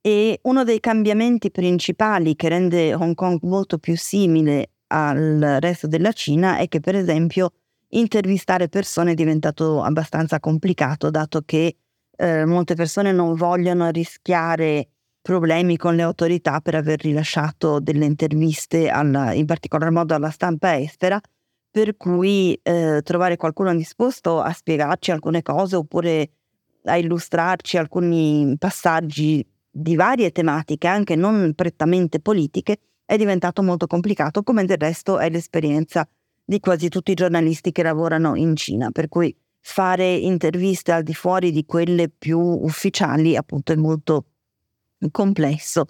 e 0.00 0.38
uno 0.44 0.64
dei 0.64 0.80
cambiamenti 0.80 1.50
principali 1.50 2.36
che 2.36 2.48
rende 2.48 2.94
Hong 2.94 3.14
Kong 3.14 3.40
molto 3.42 3.76
più 3.76 3.98
simile 3.98 4.70
al 4.86 5.58
resto 5.60 5.86
della 5.86 6.12
Cina 6.12 6.56
è 6.56 6.68
che 6.68 6.80
per 6.80 6.94
esempio 6.94 7.52
intervistare 7.88 8.70
persone 8.70 9.10
è 9.10 9.14
diventato 9.14 9.82
abbastanza 9.82 10.40
complicato 10.40 11.10
dato 11.10 11.42
che 11.44 11.76
eh, 12.16 12.44
molte 12.44 12.74
persone 12.74 13.12
non 13.12 13.34
vogliono 13.34 13.90
rischiare 13.90 14.88
problemi 15.20 15.76
con 15.76 15.96
le 15.96 16.02
autorità 16.02 16.60
per 16.60 16.76
aver 16.76 17.00
rilasciato 17.00 17.80
delle 17.80 18.04
interviste 18.04 18.88
alla, 18.88 19.32
in 19.32 19.44
particolar 19.44 19.90
modo 19.90 20.14
alla 20.14 20.30
stampa 20.30 20.78
estera 20.78 21.20
per 21.68 21.96
cui 21.96 22.58
eh, 22.62 23.02
trovare 23.02 23.36
qualcuno 23.36 23.74
disposto 23.74 24.40
a 24.40 24.50
spiegarci 24.52 25.10
alcune 25.10 25.42
cose 25.42 25.76
oppure 25.76 26.30
a 26.84 26.96
illustrarci 26.96 27.76
alcuni 27.76 28.54
passaggi 28.58 29.46
di 29.70 29.94
varie 29.94 30.32
tematiche, 30.32 30.86
anche 30.86 31.16
non 31.16 31.52
prettamente 31.54 32.18
politiche, 32.18 32.78
è 33.04 33.18
diventato 33.18 33.62
molto 33.62 33.86
complicato, 33.86 34.42
come 34.42 34.64
del 34.64 34.78
resto 34.78 35.18
è 35.18 35.28
l'esperienza 35.28 36.08
di 36.42 36.60
quasi 36.60 36.88
tutti 36.88 37.10
i 37.10 37.14
giornalisti 37.14 37.72
che 37.72 37.82
lavorano 37.82 38.36
in 38.36 38.56
Cina, 38.56 38.90
per 38.90 39.08
cui 39.08 39.36
fare 39.68 40.14
interviste 40.14 40.92
al 40.92 41.02
di 41.02 41.12
fuori 41.12 41.50
di 41.50 41.66
quelle 41.66 42.08
più 42.08 42.38
ufficiali 42.38 43.34
appunto 43.34 43.72
è 43.72 43.76
molto 43.76 44.26
complesso. 45.10 45.84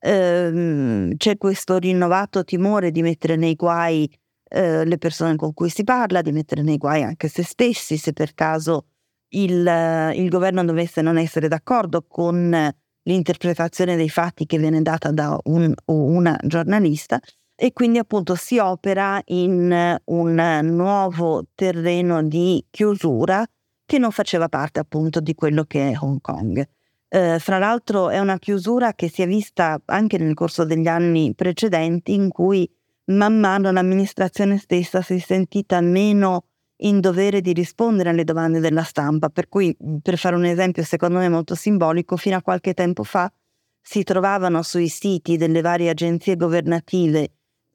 Ehm, 0.00 1.16
c'è 1.16 1.38
questo 1.38 1.78
rinnovato 1.78 2.44
timore 2.44 2.90
di 2.90 3.00
mettere 3.00 3.36
nei 3.36 3.54
guai 3.54 4.08
eh, 4.50 4.84
le 4.84 4.98
persone 4.98 5.36
con 5.36 5.54
cui 5.54 5.70
si 5.70 5.82
parla, 5.82 6.20
di 6.20 6.30
mettere 6.30 6.60
nei 6.60 6.76
guai 6.76 7.02
anche 7.02 7.28
se 7.28 7.42
stessi, 7.42 7.96
se 7.96 8.12
per 8.12 8.34
caso 8.34 8.84
il, 9.30 10.12
il 10.14 10.28
governo 10.28 10.62
dovesse 10.62 11.00
non 11.00 11.16
essere 11.16 11.48
d'accordo 11.48 12.04
con 12.06 12.70
l'interpretazione 13.04 13.96
dei 13.96 14.10
fatti 14.10 14.44
che 14.44 14.58
viene 14.58 14.82
data 14.82 15.10
da 15.10 15.38
un 15.44 15.72
una 15.86 16.38
giornalista 16.44 17.18
e 17.62 17.72
quindi 17.72 17.98
appunto 17.98 18.34
si 18.34 18.58
opera 18.58 19.22
in 19.26 19.96
un 20.06 20.60
nuovo 20.64 21.46
terreno 21.54 22.20
di 22.20 22.64
chiusura 22.68 23.46
che 23.86 23.98
non 23.98 24.10
faceva 24.10 24.48
parte 24.48 24.80
appunto 24.80 25.20
di 25.20 25.36
quello 25.36 25.62
che 25.62 25.92
è 25.92 25.96
Hong 25.96 26.20
Kong. 26.20 26.68
Eh, 27.06 27.38
fra 27.38 27.58
l'altro 27.58 28.08
è 28.08 28.18
una 28.18 28.40
chiusura 28.40 28.94
che 28.94 29.08
si 29.08 29.22
è 29.22 29.28
vista 29.28 29.80
anche 29.84 30.18
nel 30.18 30.34
corso 30.34 30.64
degli 30.64 30.88
anni 30.88 31.34
precedenti 31.36 32.14
in 32.14 32.30
cui 32.30 32.68
man 33.12 33.38
mano 33.38 33.70
l'amministrazione 33.70 34.58
stessa 34.58 35.00
si 35.00 35.14
è 35.14 35.18
sentita 35.20 35.80
meno 35.80 36.46
in 36.78 36.98
dovere 36.98 37.40
di 37.40 37.52
rispondere 37.52 38.10
alle 38.10 38.24
domande 38.24 38.58
della 38.58 38.82
stampa, 38.82 39.28
per 39.28 39.48
cui 39.48 39.76
per 40.02 40.18
fare 40.18 40.34
un 40.34 40.46
esempio 40.46 40.82
secondo 40.82 41.18
me 41.18 41.28
molto 41.28 41.54
simbolico, 41.54 42.16
fino 42.16 42.34
a 42.34 42.42
qualche 42.42 42.74
tempo 42.74 43.04
fa 43.04 43.32
si 43.80 44.02
trovavano 44.02 44.62
sui 44.62 44.88
siti 44.88 45.36
delle 45.36 45.60
varie 45.60 45.90
agenzie 45.90 46.34
governative 46.34 47.30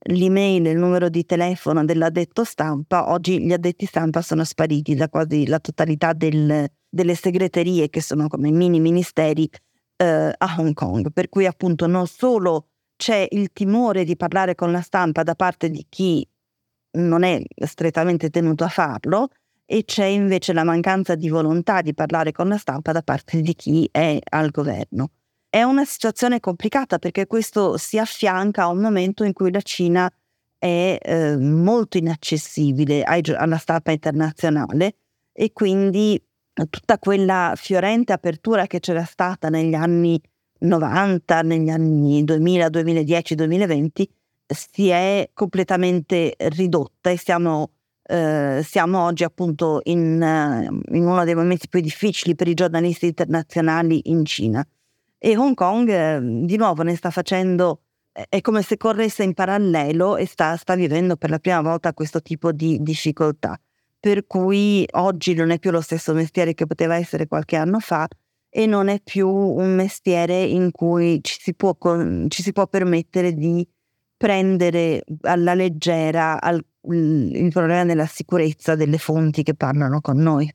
l'email 0.07 0.67
e 0.67 0.71
il 0.71 0.77
numero 0.77 1.09
di 1.09 1.25
telefono 1.25 1.83
dell'addetto 1.85 2.43
stampa, 2.43 3.11
oggi 3.11 3.41
gli 3.43 3.51
addetti 3.53 3.85
stampa 3.85 4.21
sono 4.21 4.43
spariti 4.43 4.95
da 4.95 5.09
quasi 5.09 5.47
la 5.47 5.59
totalità 5.59 6.13
del, 6.13 6.67
delle 6.89 7.15
segreterie 7.15 7.89
che 7.89 8.01
sono 8.01 8.27
come 8.27 8.51
mini 8.51 8.79
ministeri 8.79 9.49
eh, 9.97 10.33
a 10.37 10.55
Hong 10.57 10.73
Kong, 10.73 11.11
per 11.11 11.29
cui 11.29 11.45
appunto 11.45 11.87
non 11.87 12.07
solo 12.07 12.67
c'è 12.95 13.27
il 13.31 13.51
timore 13.53 14.03
di 14.03 14.15
parlare 14.15 14.55
con 14.55 14.71
la 14.71 14.81
stampa 14.81 15.23
da 15.23 15.35
parte 15.35 15.69
di 15.69 15.85
chi 15.87 16.27
non 16.97 17.23
è 17.23 17.41
strettamente 17.65 18.29
tenuto 18.29 18.63
a 18.63 18.69
farlo 18.69 19.29
e 19.65 19.83
c'è 19.83 20.05
invece 20.05 20.53
la 20.53 20.63
mancanza 20.63 21.15
di 21.15 21.29
volontà 21.29 21.81
di 21.81 21.93
parlare 21.93 22.31
con 22.31 22.47
la 22.47 22.57
stampa 22.57 22.91
da 22.91 23.01
parte 23.01 23.41
di 23.41 23.53
chi 23.53 23.87
è 23.91 24.17
al 24.29 24.49
governo. 24.49 25.11
È 25.49 25.63
una 25.63 25.85
situazione 25.85 26.39
complicata 26.39 26.99
perché 26.99 27.25
questo 27.25 27.77
si 27.77 27.97
affianca 27.97 28.63
a 28.63 28.67
un 28.67 28.79
momento 28.79 29.23
in 29.23 29.33
cui 29.33 29.51
la 29.51 29.61
Cina 29.61 30.11
è 30.57 30.97
eh, 30.99 31.37
molto 31.37 31.97
inaccessibile 31.97 33.03
ai, 33.03 33.21
alla 33.35 33.57
stampa 33.57 33.91
internazionale 33.91 34.95
e 35.31 35.53
quindi 35.53 36.21
tutta 36.69 36.97
quella 36.97 37.53
fiorente 37.55 38.13
apertura 38.13 38.65
che 38.65 38.79
c'era 38.79 39.05
stata 39.05 39.49
negli 39.49 39.75
anni 39.75 40.19
90, 40.59 41.41
negli 41.43 41.69
anni 41.69 42.23
2000, 42.23 42.69
2010, 42.69 43.35
2020 43.35 44.09
si 44.47 44.89
è 44.89 45.29
completamente 45.33 46.35
ridotta 46.37 47.09
e 47.09 47.17
siamo, 47.17 47.71
eh, 48.03 48.61
siamo 48.63 49.03
oggi 49.03 49.23
appunto 49.23 49.81
in, 49.83 50.81
in, 50.91 51.05
uno 51.05 51.23
dei 51.25 51.35
momenti 51.35 51.67
più 51.67 51.81
difficili 51.81 52.35
per 52.35 52.47
i 52.47 52.53
giornalisti 52.53 53.07
internazionali 53.07 54.09
in 54.09 54.25
Cina. 54.25 54.65
E 55.19 55.35
Hong 55.37 55.55
Kong 55.55 55.89
eh, 55.89 56.19
di 56.45 56.57
nuovo 56.57 56.83
ne 56.83 56.95
sta 56.95 57.09
facendo, 57.09 57.81
è 58.11 58.41
come 58.41 58.61
se 58.61 58.77
corresse 58.77 59.23
in 59.23 59.33
parallelo 59.33 60.17
e 60.17 60.25
sta, 60.25 60.55
sta 60.57 60.75
vivendo 60.75 61.15
per 61.15 61.29
la 61.29 61.39
prima 61.39 61.61
volta 61.61 61.93
questo 61.93 62.21
tipo 62.21 62.51
di 62.51 62.77
difficoltà. 62.81 63.59
Per 63.99 64.27
cui 64.27 64.85
oggi 64.91 65.33
non 65.33 65.49
è 65.49 65.59
più 65.59 65.71
lo 65.71 65.81
stesso 65.81 66.13
mestiere 66.13 66.53
che 66.53 66.67
poteva 66.67 66.95
essere 66.95 67.27
qualche 67.27 67.55
anno 67.55 67.79
fa 67.79 68.07
e 68.49 68.65
non 68.65 68.87
è 68.87 69.01
più 69.01 69.27
un 69.27 69.75
mestiere 69.75 70.43
in 70.43 70.71
cui 70.71 71.19
ci 71.21 71.37
si 71.39 71.53
può, 71.53 71.75
ci 72.27 72.41
si 72.43 72.53
può 72.53 72.67
permettere 72.67 73.33
di 73.33 73.67
prendere 74.15 75.03
alla 75.21 75.53
leggera 75.53 76.41
al, 76.41 76.63
il 76.89 77.49
problema 77.51 77.85
della 77.85 78.07
sicurezza 78.07 78.75
delle 78.75 78.97
fonti 78.97 79.43
che 79.43 79.53
parlano 79.53 80.01
con 80.01 80.17
noi. 80.17 80.51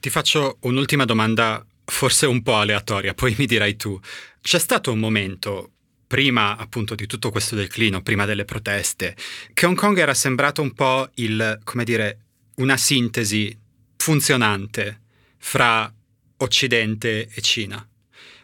Ti 0.00 0.10
faccio 0.10 0.58
un'ultima 0.62 1.04
domanda, 1.04 1.64
forse 1.84 2.26
un 2.26 2.42
po' 2.42 2.56
aleatoria, 2.56 3.14
poi 3.14 3.34
mi 3.38 3.46
dirai 3.46 3.76
tu. 3.76 3.98
C'è 4.40 4.58
stato 4.58 4.92
un 4.92 4.98
momento, 4.98 5.72
prima 6.06 6.56
appunto 6.56 6.94
di 6.94 7.06
tutto 7.06 7.30
questo 7.30 7.54
declino, 7.54 8.02
prima 8.02 8.24
delle 8.24 8.44
proteste, 8.44 9.16
che 9.52 9.66
Hong 9.66 9.76
Kong 9.76 9.98
era 9.98 10.14
sembrato 10.14 10.62
un 10.62 10.72
po' 10.72 11.08
il, 11.14 11.60
come 11.64 11.84
dire, 11.84 12.18
una 12.56 12.76
sintesi 12.76 13.56
funzionante 13.96 15.00
fra 15.38 15.92
Occidente 16.38 17.28
e 17.32 17.40
Cina 17.40 17.86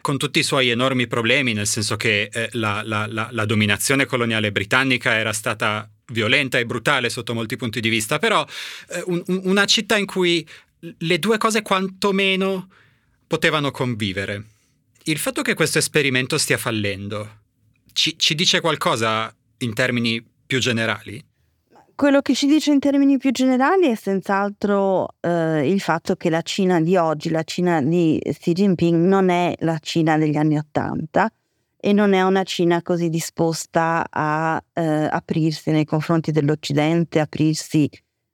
con 0.01 0.17
tutti 0.17 0.39
i 0.39 0.43
suoi 0.43 0.69
enormi 0.69 1.07
problemi, 1.07 1.53
nel 1.53 1.67
senso 1.67 1.95
che 1.95 2.29
eh, 2.33 2.49
la, 2.53 2.81
la, 2.83 3.05
la, 3.07 3.29
la 3.31 3.45
dominazione 3.45 4.05
coloniale 4.05 4.51
britannica 4.51 5.13
era 5.13 5.31
stata 5.31 5.87
violenta 6.07 6.57
e 6.57 6.65
brutale 6.65 7.09
sotto 7.09 7.33
molti 7.33 7.55
punti 7.55 7.79
di 7.79 7.89
vista, 7.89 8.19
però 8.19 8.45
eh, 8.89 9.03
un, 9.05 9.23
una 9.27 9.65
città 9.65 9.97
in 9.97 10.05
cui 10.05 10.45
le 10.97 11.19
due 11.19 11.37
cose 11.37 11.61
quantomeno 11.61 12.69
potevano 13.31 13.71
convivere. 13.71 14.43
Il 15.03 15.17
fatto 15.17 15.41
che 15.41 15.53
questo 15.53 15.77
esperimento 15.77 16.37
stia 16.37 16.57
fallendo 16.57 17.43
ci, 17.93 18.19
ci 18.19 18.35
dice 18.35 18.59
qualcosa 18.59 19.33
in 19.59 19.73
termini 19.73 20.21
più 20.45 20.59
generali? 20.59 21.23
Quello 21.95 22.19
che 22.19 22.35
ci 22.35 22.45
dice 22.45 22.73
in 22.73 22.79
termini 22.79 23.17
più 23.17 23.31
generali 23.31 23.87
è 23.87 23.95
senz'altro 23.95 25.15
eh, 25.21 25.71
il 25.71 25.79
fatto 25.79 26.17
che 26.17 26.29
la 26.29 26.41
Cina 26.41 26.81
di 26.81 26.97
oggi, 26.97 27.29
la 27.29 27.43
Cina 27.43 27.81
di 27.81 28.21
Xi 28.21 28.51
Jinping, 28.51 29.07
non 29.07 29.29
è 29.29 29.55
la 29.59 29.77
Cina 29.79 30.17
degli 30.17 30.35
anni 30.35 30.57
Ottanta 30.57 31.31
e 31.77 31.93
non 31.93 32.11
è 32.11 32.21
una 32.23 32.43
Cina 32.43 32.81
così 32.81 33.07
disposta 33.07 34.07
a 34.09 34.61
eh, 34.73 35.07
aprirsi 35.09 35.71
nei 35.71 35.85
confronti 35.85 36.31
dell'Occidente, 36.31 37.21
aprirsi 37.21 37.89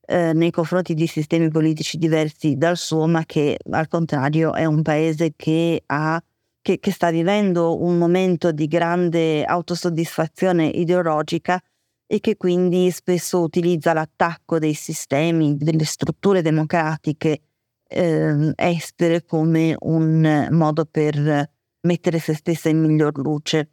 eh, 0.09 0.31
nei 0.33 0.51
confronti 0.51 0.93
di 0.93 1.05
sistemi 1.05 1.49
politici 1.49 1.97
diversi 1.97 2.55
dal 2.55 2.77
suo, 2.77 3.07
ma 3.07 3.25
che 3.25 3.57
al 3.71 3.89
contrario 3.89 4.53
è 4.53 4.63
un 4.63 4.81
paese 4.81 5.33
che, 5.35 5.83
ha, 5.85 6.21
che, 6.61 6.79
che 6.79 6.91
sta 6.91 7.11
vivendo 7.11 7.81
un 7.83 7.97
momento 7.97 8.53
di 8.53 8.67
grande 8.67 9.43
autosoddisfazione 9.43 10.67
ideologica 10.67 11.61
e 12.05 12.21
che 12.21 12.37
quindi 12.37 12.89
spesso 12.89 13.41
utilizza 13.41 13.91
l'attacco 13.91 14.59
dei 14.59 14.73
sistemi, 14.73 15.57
delle 15.57 15.83
strutture 15.83 16.41
democratiche 16.41 17.41
eh, 17.89 18.53
estere 18.55 19.25
come 19.25 19.75
un 19.77 20.47
modo 20.51 20.85
per 20.85 21.49
mettere 21.81 22.19
se 22.19 22.33
stessa 22.33 22.69
in 22.69 22.79
miglior 22.79 23.17
luce. 23.17 23.71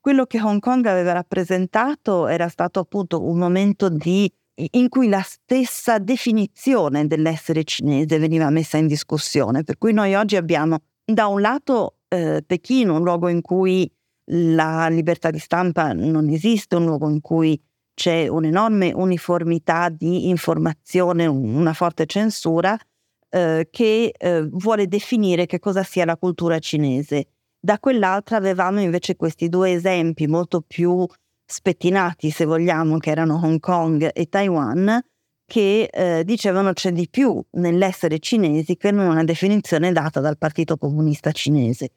Quello 0.00 0.24
che 0.26 0.40
Hong 0.40 0.60
Kong 0.60 0.84
aveva 0.86 1.12
rappresentato 1.12 2.26
era 2.26 2.48
stato 2.48 2.80
appunto 2.80 3.24
un 3.24 3.38
momento 3.38 3.88
di, 3.88 4.32
in 4.56 4.88
cui 4.88 5.08
la 5.08 5.22
stessa 5.22 5.98
definizione 5.98 7.06
dell'essere 7.06 7.64
cinese 7.64 8.18
veniva 8.18 8.48
messa 8.50 8.78
in 8.78 8.86
discussione, 8.86 9.64
per 9.64 9.78
cui 9.78 9.92
noi 9.92 10.14
oggi 10.14 10.36
abbiamo 10.36 10.78
da 11.04 11.26
un 11.26 11.40
lato 11.40 11.98
eh, 12.08 12.42
Pechino, 12.44 12.96
un 12.96 13.02
luogo 13.02 13.28
in 13.28 13.42
cui 13.42 13.90
la 14.30 14.88
libertà 14.88 15.30
di 15.30 15.38
stampa 15.38 15.92
non 15.92 16.28
esiste, 16.30 16.76
un 16.76 16.86
luogo 16.86 17.08
in 17.08 17.20
cui 17.20 17.60
c'è 17.94 18.28
un'enorme 18.28 18.92
uniformità 18.92 19.88
di 19.88 20.28
informazione, 20.28 21.26
una 21.26 21.72
forte 21.72 22.06
censura 22.06 22.76
eh, 23.28 23.68
che 23.70 24.12
eh, 24.16 24.48
vuole 24.50 24.86
definire 24.86 25.46
che 25.46 25.58
cosa 25.58 25.82
sia 25.82 26.04
la 26.04 26.16
cultura 26.16 26.58
cinese. 26.58 27.28
Da 27.58 27.78
quell'altra 27.78 28.36
avevamo 28.36 28.80
invece 28.80 29.16
questi 29.16 29.48
due 29.48 29.72
esempi 29.72 30.26
molto 30.26 30.60
più 30.60 31.06
spettinati, 31.46 32.30
se 32.30 32.44
vogliamo, 32.44 32.98
che 32.98 33.10
erano 33.10 33.40
Hong 33.42 33.60
Kong 33.60 34.10
e 34.12 34.28
Taiwan, 34.28 35.00
che 35.46 35.88
eh, 35.92 36.24
dicevano 36.24 36.72
c'è 36.72 36.90
di 36.90 37.08
più 37.08 37.40
nell'essere 37.52 38.18
cinesi 38.18 38.76
che 38.76 38.90
non 38.90 39.06
una 39.06 39.24
definizione 39.24 39.92
data 39.92 40.20
dal 40.20 40.36
Partito 40.36 40.76
Comunista 40.76 41.30
Cinese. 41.30 41.90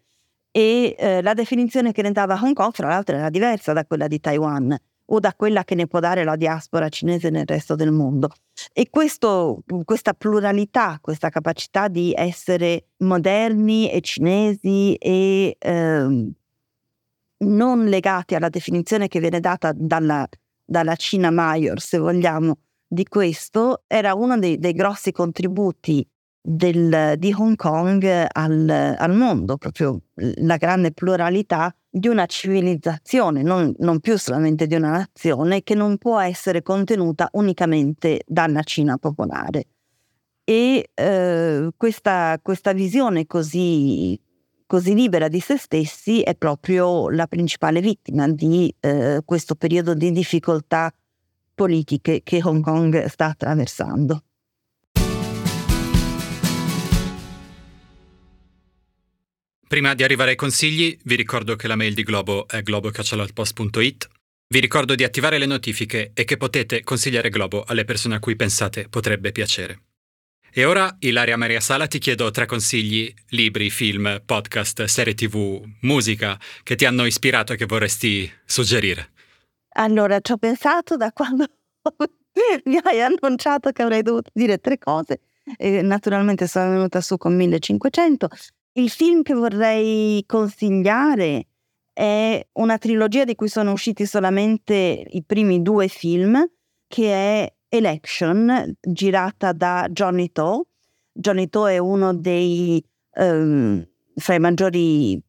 E 0.51 0.95
eh, 0.97 1.21
la 1.21 1.33
definizione 1.33 1.91
che 1.91 2.01
ne 2.01 2.11
dava 2.11 2.39
Hong 2.41 2.53
Kong, 2.53 2.73
fra 2.73 2.87
l'altro, 2.87 3.15
era 3.15 3.29
diversa 3.29 3.73
da 3.73 3.85
quella 3.85 4.07
di 4.07 4.19
Taiwan 4.19 4.77
o 5.11 5.19
da 5.19 5.33
quella 5.33 5.63
che 5.63 5.75
ne 5.75 5.87
può 5.87 5.99
dare 5.99 6.23
la 6.23 6.35
diaspora 6.35 6.89
cinese 6.89 7.29
nel 7.29 7.45
resto 7.45 7.75
del 7.75 7.91
mondo. 7.91 8.29
E 8.73 8.89
questo, 8.89 9.63
questa 9.83 10.13
pluralità, 10.13 10.99
questa 11.01 11.29
capacità 11.29 11.87
di 11.87 12.13
essere 12.15 12.89
moderni 12.97 13.89
e 13.91 14.01
cinesi 14.01 14.93
e 14.95 15.55
eh, 15.57 16.31
non 17.39 17.85
legati 17.85 18.35
alla 18.35 18.49
definizione 18.49 19.07
che 19.07 19.19
viene 19.19 19.39
data 19.39 19.71
dalla, 19.75 20.27
dalla 20.63 20.95
Cina 20.95 21.31
Major, 21.31 21.79
se 21.79 21.97
vogliamo, 21.97 22.57
di 22.91 23.05
questo, 23.07 23.83
era 23.87 24.15
uno 24.15 24.37
dei, 24.39 24.57
dei 24.57 24.73
grossi 24.73 25.11
contributi 25.11 26.05
del, 26.41 27.15
di 27.17 27.33
Hong 27.37 27.55
Kong 27.55 28.27
al, 28.31 28.95
al, 28.97 29.15
mondo, 29.15 29.57
proprio 29.57 30.01
la 30.15 30.57
grande 30.57 30.91
pluralità 30.91 31.73
di 31.87 32.07
una 32.07 32.25
civilizzazione, 32.25 33.43
non, 33.43 33.73
non, 33.79 33.99
più 33.99 34.17
solamente 34.17 34.65
di 34.65 34.75
una 34.75 34.91
nazione, 34.91 35.61
che 35.63 35.75
non 35.75 35.97
può 35.97 36.19
essere 36.19 36.63
contenuta 36.63 37.29
unicamente 37.33 38.21
dalla 38.25 38.63
Cina 38.63 38.97
popolare. 38.97 39.65
E 40.43 40.89
eh, 40.95 41.69
questa, 41.77 42.39
questa, 42.41 42.73
visione 42.73 43.27
così, 43.27 44.19
così, 44.69 44.93
libera 44.93 45.29
di 45.29 45.39
se 45.39 45.57
stessi 45.57 46.21
è 46.21 46.35
proprio 46.35 47.09
la 47.09 47.25
principale 47.25 47.81
vittima 47.81 48.29
di 48.29 48.71
eh, 48.79 49.21
questo 49.25 49.55
periodo 49.55 49.95
di 49.95 50.11
difficoltà 50.11 50.93
politiche 51.55 52.21
che 52.23 52.39
Hong 52.43 52.61
Kong 52.61 53.05
sta 53.05 53.25
attraversando. 53.25 54.25
Prima 59.67 59.95
di 59.95 60.03
arrivare 60.03 60.31
ai 60.31 60.35
consigli, 60.35 60.95
vi 61.03 61.15
ricordo 61.15 61.55
che 61.55 61.67
la 61.67 61.75
mail 61.75 61.95
di 61.95 62.03
Globo 62.03 62.47
è 62.47 62.61
globo.it. 62.61 64.07
Vi 64.47 64.59
ricordo 64.59 64.93
di 64.93 65.03
attivare 65.03 65.39
le 65.39 65.47
notifiche 65.47 66.11
e 66.13 66.25
che 66.25 66.37
potete 66.37 66.83
consigliare 66.83 67.29
Globo 67.29 67.63
alle 67.63 67.85
persone 67.85 68.15
a 68.15 68.19
cui 68.19 68.35
pensate 68.35 68.87
potrebbe 68.87 69.31
piacere. 69.31 69.88
E 70.51 70.65
ora, 70.65 70.95
Ilaria 70.99 71.37
Maria 71.37 71.59
Sala, 71.59 71.87
ti 71.87 71.99
chiedo 71.99 72.31
tre 72.31 72.45
consigli, 72.45 73.13
libri, 73.29 73.69
film, 73.69 74.21
podcast, 74.25 74.83
serie 74.85 75.13
tv, 75.13 75.61
musica 75.81 76.37
che 76.63 76.75
ti 76.75 76.85
hanno 76.85 77.05
ispirato 77.05 77.53
e 77.53 77.55
che 77.55 77.65
vorresti 77.65 78.31
suggerire. 78.45 79.11
Allora, 79.75 80.19
ci 80.19 80.31
ho 80.31 80.37
pensato 80.37 80.97
da 80.97 81.11
quando 81.11 81.45
mi 82.65 82.79
hai 82.83 83.01
annunciato 83.01 83.71
che 83.71 83.81
avrei 83.81 84.01
dovuto 84.01 84.29
dire 84.33 84.57
tre 84.57 84.77
cose. 84.77 85.21
E 85.57 85.81
naturalmente 85.81 86.47
sono 86.47 86.69
venuta 86.69 87.01
su 87.01 87.17
con 87.17 87.35
1500 87.35 88.27
il 88.73 88.89
film 88.89 89.23
che 89.23 89.33
vorrei 89.33 90.23
consigliare 90.25 91.47
è 91.93 92.47
una 92.53 92.77
trilogia 92.77 93.25
di 93.25 93.35
cui 93.35 93.49
sono 93.49 93.71
usciti 93.71 94.05
solamente 94.05 95.05
i 95.09 95.23
primi 95.23 95.61
due 95.61 95.87
film, 95.87 96.45
che 96.87 97.11
è 97.11 97.53
Election, 97.69 98.73
girata 98.81 99.53
da 99.53 99.87
Johnny 99.89 100.31
To. 100.31 100.65
Johnny 101.11 101.47
To 101.49 101.67
è 101.67 101.77
uno 101.77 102.15
dei 102.15 102.83
um, 103.15 103.85
fra 104.15 104.33
i 104.33 104.39
maggiori 104.39 105.21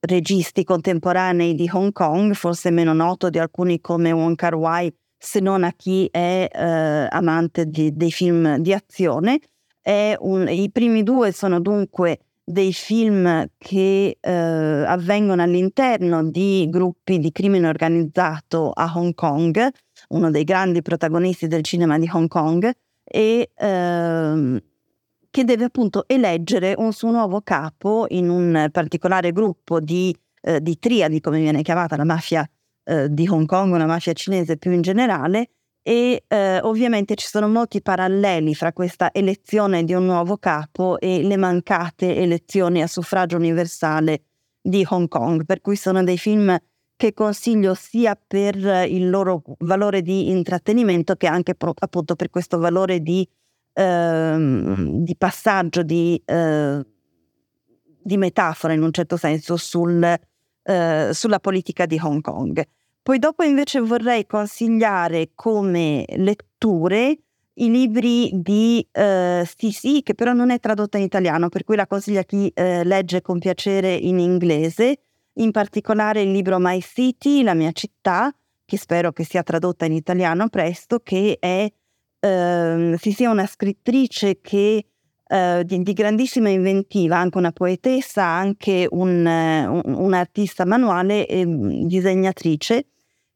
registi 0.00 0.64
contemporanei 0.64 1.54
di 1.54 1.68
Hong 1.70 1.92
Kong, 1.92 2.32
forse 2.32 2.70
meno 2.70 2.92
noto 2.92 3.28
di 3.28 3.38
alcuni 3.38 3.80
come 3.80 4.12
Wong 4.12 4.36
Kar 4.36 4.54
Wai, 4.54 4.92
se 5.18 5.40
non 5.40 5.64
a 5.64 5.72
chi 5.72 6.08
è 6.10 6.48
eh, 6.50 7.06
amante 7.10 7.66
di, 7.66 7.94
dei 7.94 8.10
film 8.10 8.56
di 8.58 8.72
azione. 8.72 9.40
Un, 9.82 10.46
I 10.48 10.70
primi 10.70 11.02
due 11.02 11.32
sono 11.32 11.60
dunque 11.60 12.20
dei 12.44 12.72
film 12.72 13.46
che 13.58 14.16
eh, 14.20 14.30
avvengono 14.30 15.42
all'interno 15.42 16.22
di 16.24 16.68
gruppi 16.70 17.18
di 17.18 17.32
crimine 17.32 17.66
organizzato 17.66 18.70
a 18.70 18.92
Hong 18.94 19.14
Kong, 19.14 19.68
uno 20.08 20.30
dei 20.30 20.44
grandi 20.44 20.82
protagonisti 20.82 21.46
del 21.46 21.62
cinema 21.62 21.98
di 21.98 22.08
Hong 22.12 22.28
Kong, 22.28 22.70
e 23.04 23.50
ehm, 23.54 24.60
che 25.30 25.44
deve 25.44 25.64
appunto 25.64 26.04
eleggere 26.06 26.74
un 26.76 26.92
suo 26.92 27.10
nuovo 27.10 27.40
capo 27.42 28.06
in 28.08 28.28
un 28.28 28.68
particolare 28.72 29.32
gruppo 29.32 29.80
di, 29.80 30.14
eh, 30.42 30.60
di 30.60 30.78
triadi, 30.78 31.20
come 31.20 31.40
viene 31.40 31.62
chiamata 31.62 31.96
la 31.96 32.04
mafia 32.04 32.48
eh, 32.84 33.08
di 33.08 33.28
Hong 33.28 33.46
Kong, 33.46 33.72
una 33.72 33.86
mafia 33.86 34.12
cinese 34.12 34.56
più 34.56 34.72
in 34.72 34.82
generale, 34.82 35.50
e 35.82 36.24
eh, 36.26 36.60
ovviamente 36.60 37.14
ci 37.14 37.26
sono 37.26 37.48
molti 37.48 37.80
paralleli 37.80 38.54
fra 38.54 38.72
questa 38.72 39.12
elezione 39.12 39.84
di 39.84 39.94
un 39.94 40.04
nuovo 40.04 40.36
capo 40.36 40.98
e 40.98 41.22
le 41.22 41.36
mancate 41.36 42.16
elezioni 42.16 42.82
a 42.82 42.86
suffragio 42.86 43.36
universale 43.36 44.24
di 44.60 44.84
Hong 44.88 45.08
Kong, 45.08 45.44
per 45.44 45.60
cui 45.60 45.76
sono 45.76 46.04
dei 46.04 46.18
film 46.18 46.56
che 47.00 47.14
consiglio 47.14 47.72
sia 47.72 48.14
per 48.14 48.56
il 48.86 49.08
loro 49.08 49.42
valore 49.60 50.02
di 50.02 50.28
intrattenimento 50.28 51.14
che 51.14 51.26
anche 51.26 51.54
pro, 51.54 51.72
appunto 51.78 52.14
per 52.14 52.28
questo 52.28 52.58
valore 52.58 53.00
di, 53.00 53.26
eh, 53.72 54.36
di 54.36 55.16
passaggio, 55.16 55.82
di, 55.82 56.20
eh, 56.22 56.84
di, 58.02 58.16
metafora 58.18 58.74
in 58.74 58.82
un 58.82 58.92
certo 58.92 59.16
senso 59.16 59.56
sul, 59.56 60.14
eh, 60.62 61.10
sulla 61.10 61.40
politica 61.40 61.86
di 61.86 61.98
Hong 61.98 62.20
Kong. 62.20 62.62
Poi 63.02 63.18
dopo 63.18 63.44
invece 63.44 63.80
vorrei 63.80 64.26
consigliare 64.26 65.30
come 65.34 66.04
letture 66.06 67.16
i 67.54 67.70
libri 67.70 68.30
di 68.34 68.86
eh, 68.92 69.42
Stisi, 69.46 70.02
che 70.02 70.14
però 70.14 70.34
non 70.34 70.50
è 70.50 70.60
tradotto 70.60 70.98
in 70.98 71.04
italiano, 71.04 71.48
per 71.48 71.64
cui 71.64 71.76
la 71.76 71.86
consiglia 71.86 72.20
a 72.20 72.24
chi 72.24 72.50
eh, 72.54 72.84
legge 72.84 73.22
con 73.22 73.38
piacere 73.38 73.94
in 73.94 74.18
inglese, 74.18 74.98
in 75.34 75.50
particolare 75.50 76.22
il 76.22 76.30
libro 76.30 76.58
My 76.58 76.80
City, 76.80 77.42
la 77.42 77.54
mia 77.54 77.72
città, 77.72 78.34
che 78.64 78.76
spero 78.76 79.12
che 79.12 79.24
sia 79.24 79.42
tradotta 79.42 79.84
in 79.84 79.92
italiano 79.92 80.48
presto, 80.48 81.00
che 81.00 81.36
è 81.40 81.70
eh, 82.20 82.94
Sisi 82.98 83.24
è 83.24 83.26
una 83.26 83.46
scrittrice 83.46 84.40
che 84.40 84.84
Uh, 85.30 85.62
di, 85.62 85.80
di, 85.84 85.92
grandissima 85.92 86.48
inventiva, 86.48 87.16
anche 87.16 87.38
una 87.38 87.52
poetessa, 87.52 88.24
anche 88.24 88.88
un, 88.90 89.24
un, 89.24 89.80
un 89.84 90.12
artista 90.12 90.64
manuale 90.64 91.24
e 91.28 91.46
mm, 91.46 91.84
disegnatrice 91.84 92.86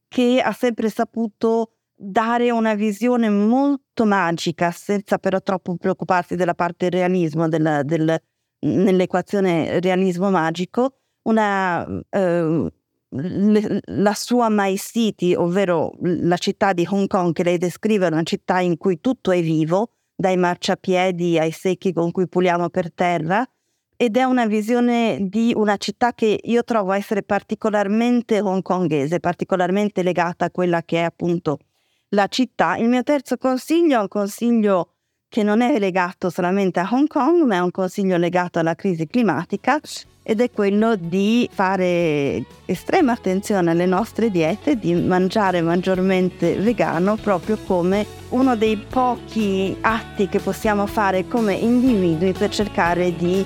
che 0.09 0.41
ha 0.45 0.53
sempre 0.53 0.91
saputo 0.91 1.75
dare 1.95 2.51
una 2.51 2.75
visione 2.75 3.29
molto 3.31 4.05
magica, 4.07 4.73
senza 4.73 5.19
però 5.19 5.41
troppo 5.41 5.77
preoccuparsi 5.77 6.35
della 6.35 6.55
parte 6.55 6.91
realismo, 6.91 7.49
del, 7.49 7.83
del, 7.85 8.21
nell'equazione 8.59 9.79
realismo 9.79 10.31
magico, 10.31 10.97
una, 11.25 11.87
le, 12.11 13.81
la 13.85 14.15
sua 14.15 14.49
My 14.49 14.77
City, 14.77 15.35
ovvero 15.35 15.93
la 16.01 16.37
città 16.37 16.73
di 16.73 16.87
Hong 16.89 17.07
Kong, 17.07 17.33
che 17.33 17.45
lei 17.45 17.59
descrive 17.59 18.07
una 18.07 18.23
città 18.23 18.61
in 18.61 18.77
cui 18.77 19.01
tutto 19.01 19.31
è 19.31 19.41
vivo, 19.43 19.91
dai 20.15 20.37
marciapiedi 20.37 21.39
ai 21.39 21.51
secchi 21.51 21.93
con 21.93 22.11
cui 22.11 22.29
puliamo 22.29 22.69
per 22.71 22.93
terra, 22.93 23.47
ed 23.97 24.17
è 24.17 24.25
una 24.25 24.47
visione 24.47 25.19
di 25.21 25.53
una 25.55 25.77
città 25.77 26.13
che 26.15 26.41
io 26.43 26.65
trovo 26.65 26.93
essere 26.93 27.23
particolarmente 27.23 28.41
hongkongese, 28.41 29.21
particolarmente 29.21 30.03
legata 30.03 30.47
a 30.47 30.51
quella 30.51 30.83
che 30.83 30.99
è 30.99 31.03
appunto 31.03 31.59
la 32.09 32.27
città. 32.27 32.77
Il 32.77 32.89
mio 32.89 33.03
terzo 33.03 33.37
consiglio 33.37 33.99
è 33.99 34.01
un 34.01 34.09
consiglio 34.09 34.89
che 35.29 35.43
non 35.43 35.61
è 35.61 35.79
legato 35.79 36.29
solamente 36.31 36.81
a 36.81 36.89
Hong 36.91 37.07
Kong, 37.07 37.43
ma 37.45 37.57
è 37.57 37.61
un 37.61 37.71
consiglio 37.71 38.17
legato 38.17 38.59
alla 38.59 38.75
crisi 38.75 39.07
climatica 39.07 39.81
ed 40.27 40.41
è 40.41 40.51
quello 40.51 40.97
di 40.97 41.49
fare 41.53 42.43
estrema 42.65 43.13
attenzione 43.13 43.71
alle 43.71 43.85
nostre 43.85 44.31
diete, 44.31 44.79
di 44.79 44.95
mangiare 44.95 45.61
maggiormente 45.61 46.57
vegano 46.57 47.17
proprio 47.17 47.59
come 47.67 48.07
uno 48.31 48.57
dei 48.57 48.77
pochi 48.77 49.77
atti 49.83 50.29
che 50.29 50.41
possiamo 50.41 50.87
fare 50.87 51.29
come 51.29 51.53
individui 51.53 52.33
per 52.33 52.49
cercare 52.49 53.15
di 53.15 53.45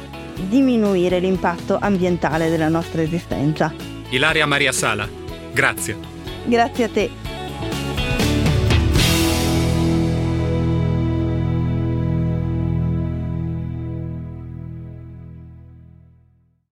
diminuire 0.48 1.18
l'impatto 1.18 1.76
ambientale 1.80 2.48
della 2.48 2.68
nostra 2.68 3.02
esistenza. 3.02 3.74
Ilaria 4.10 4.46
Maria 4.46 4.70
Sala, 4.70 5.06
grazie. 5.52 5.96
Grazie 6.44 6.84
a 6.84 6.88
te. 6.88 7.37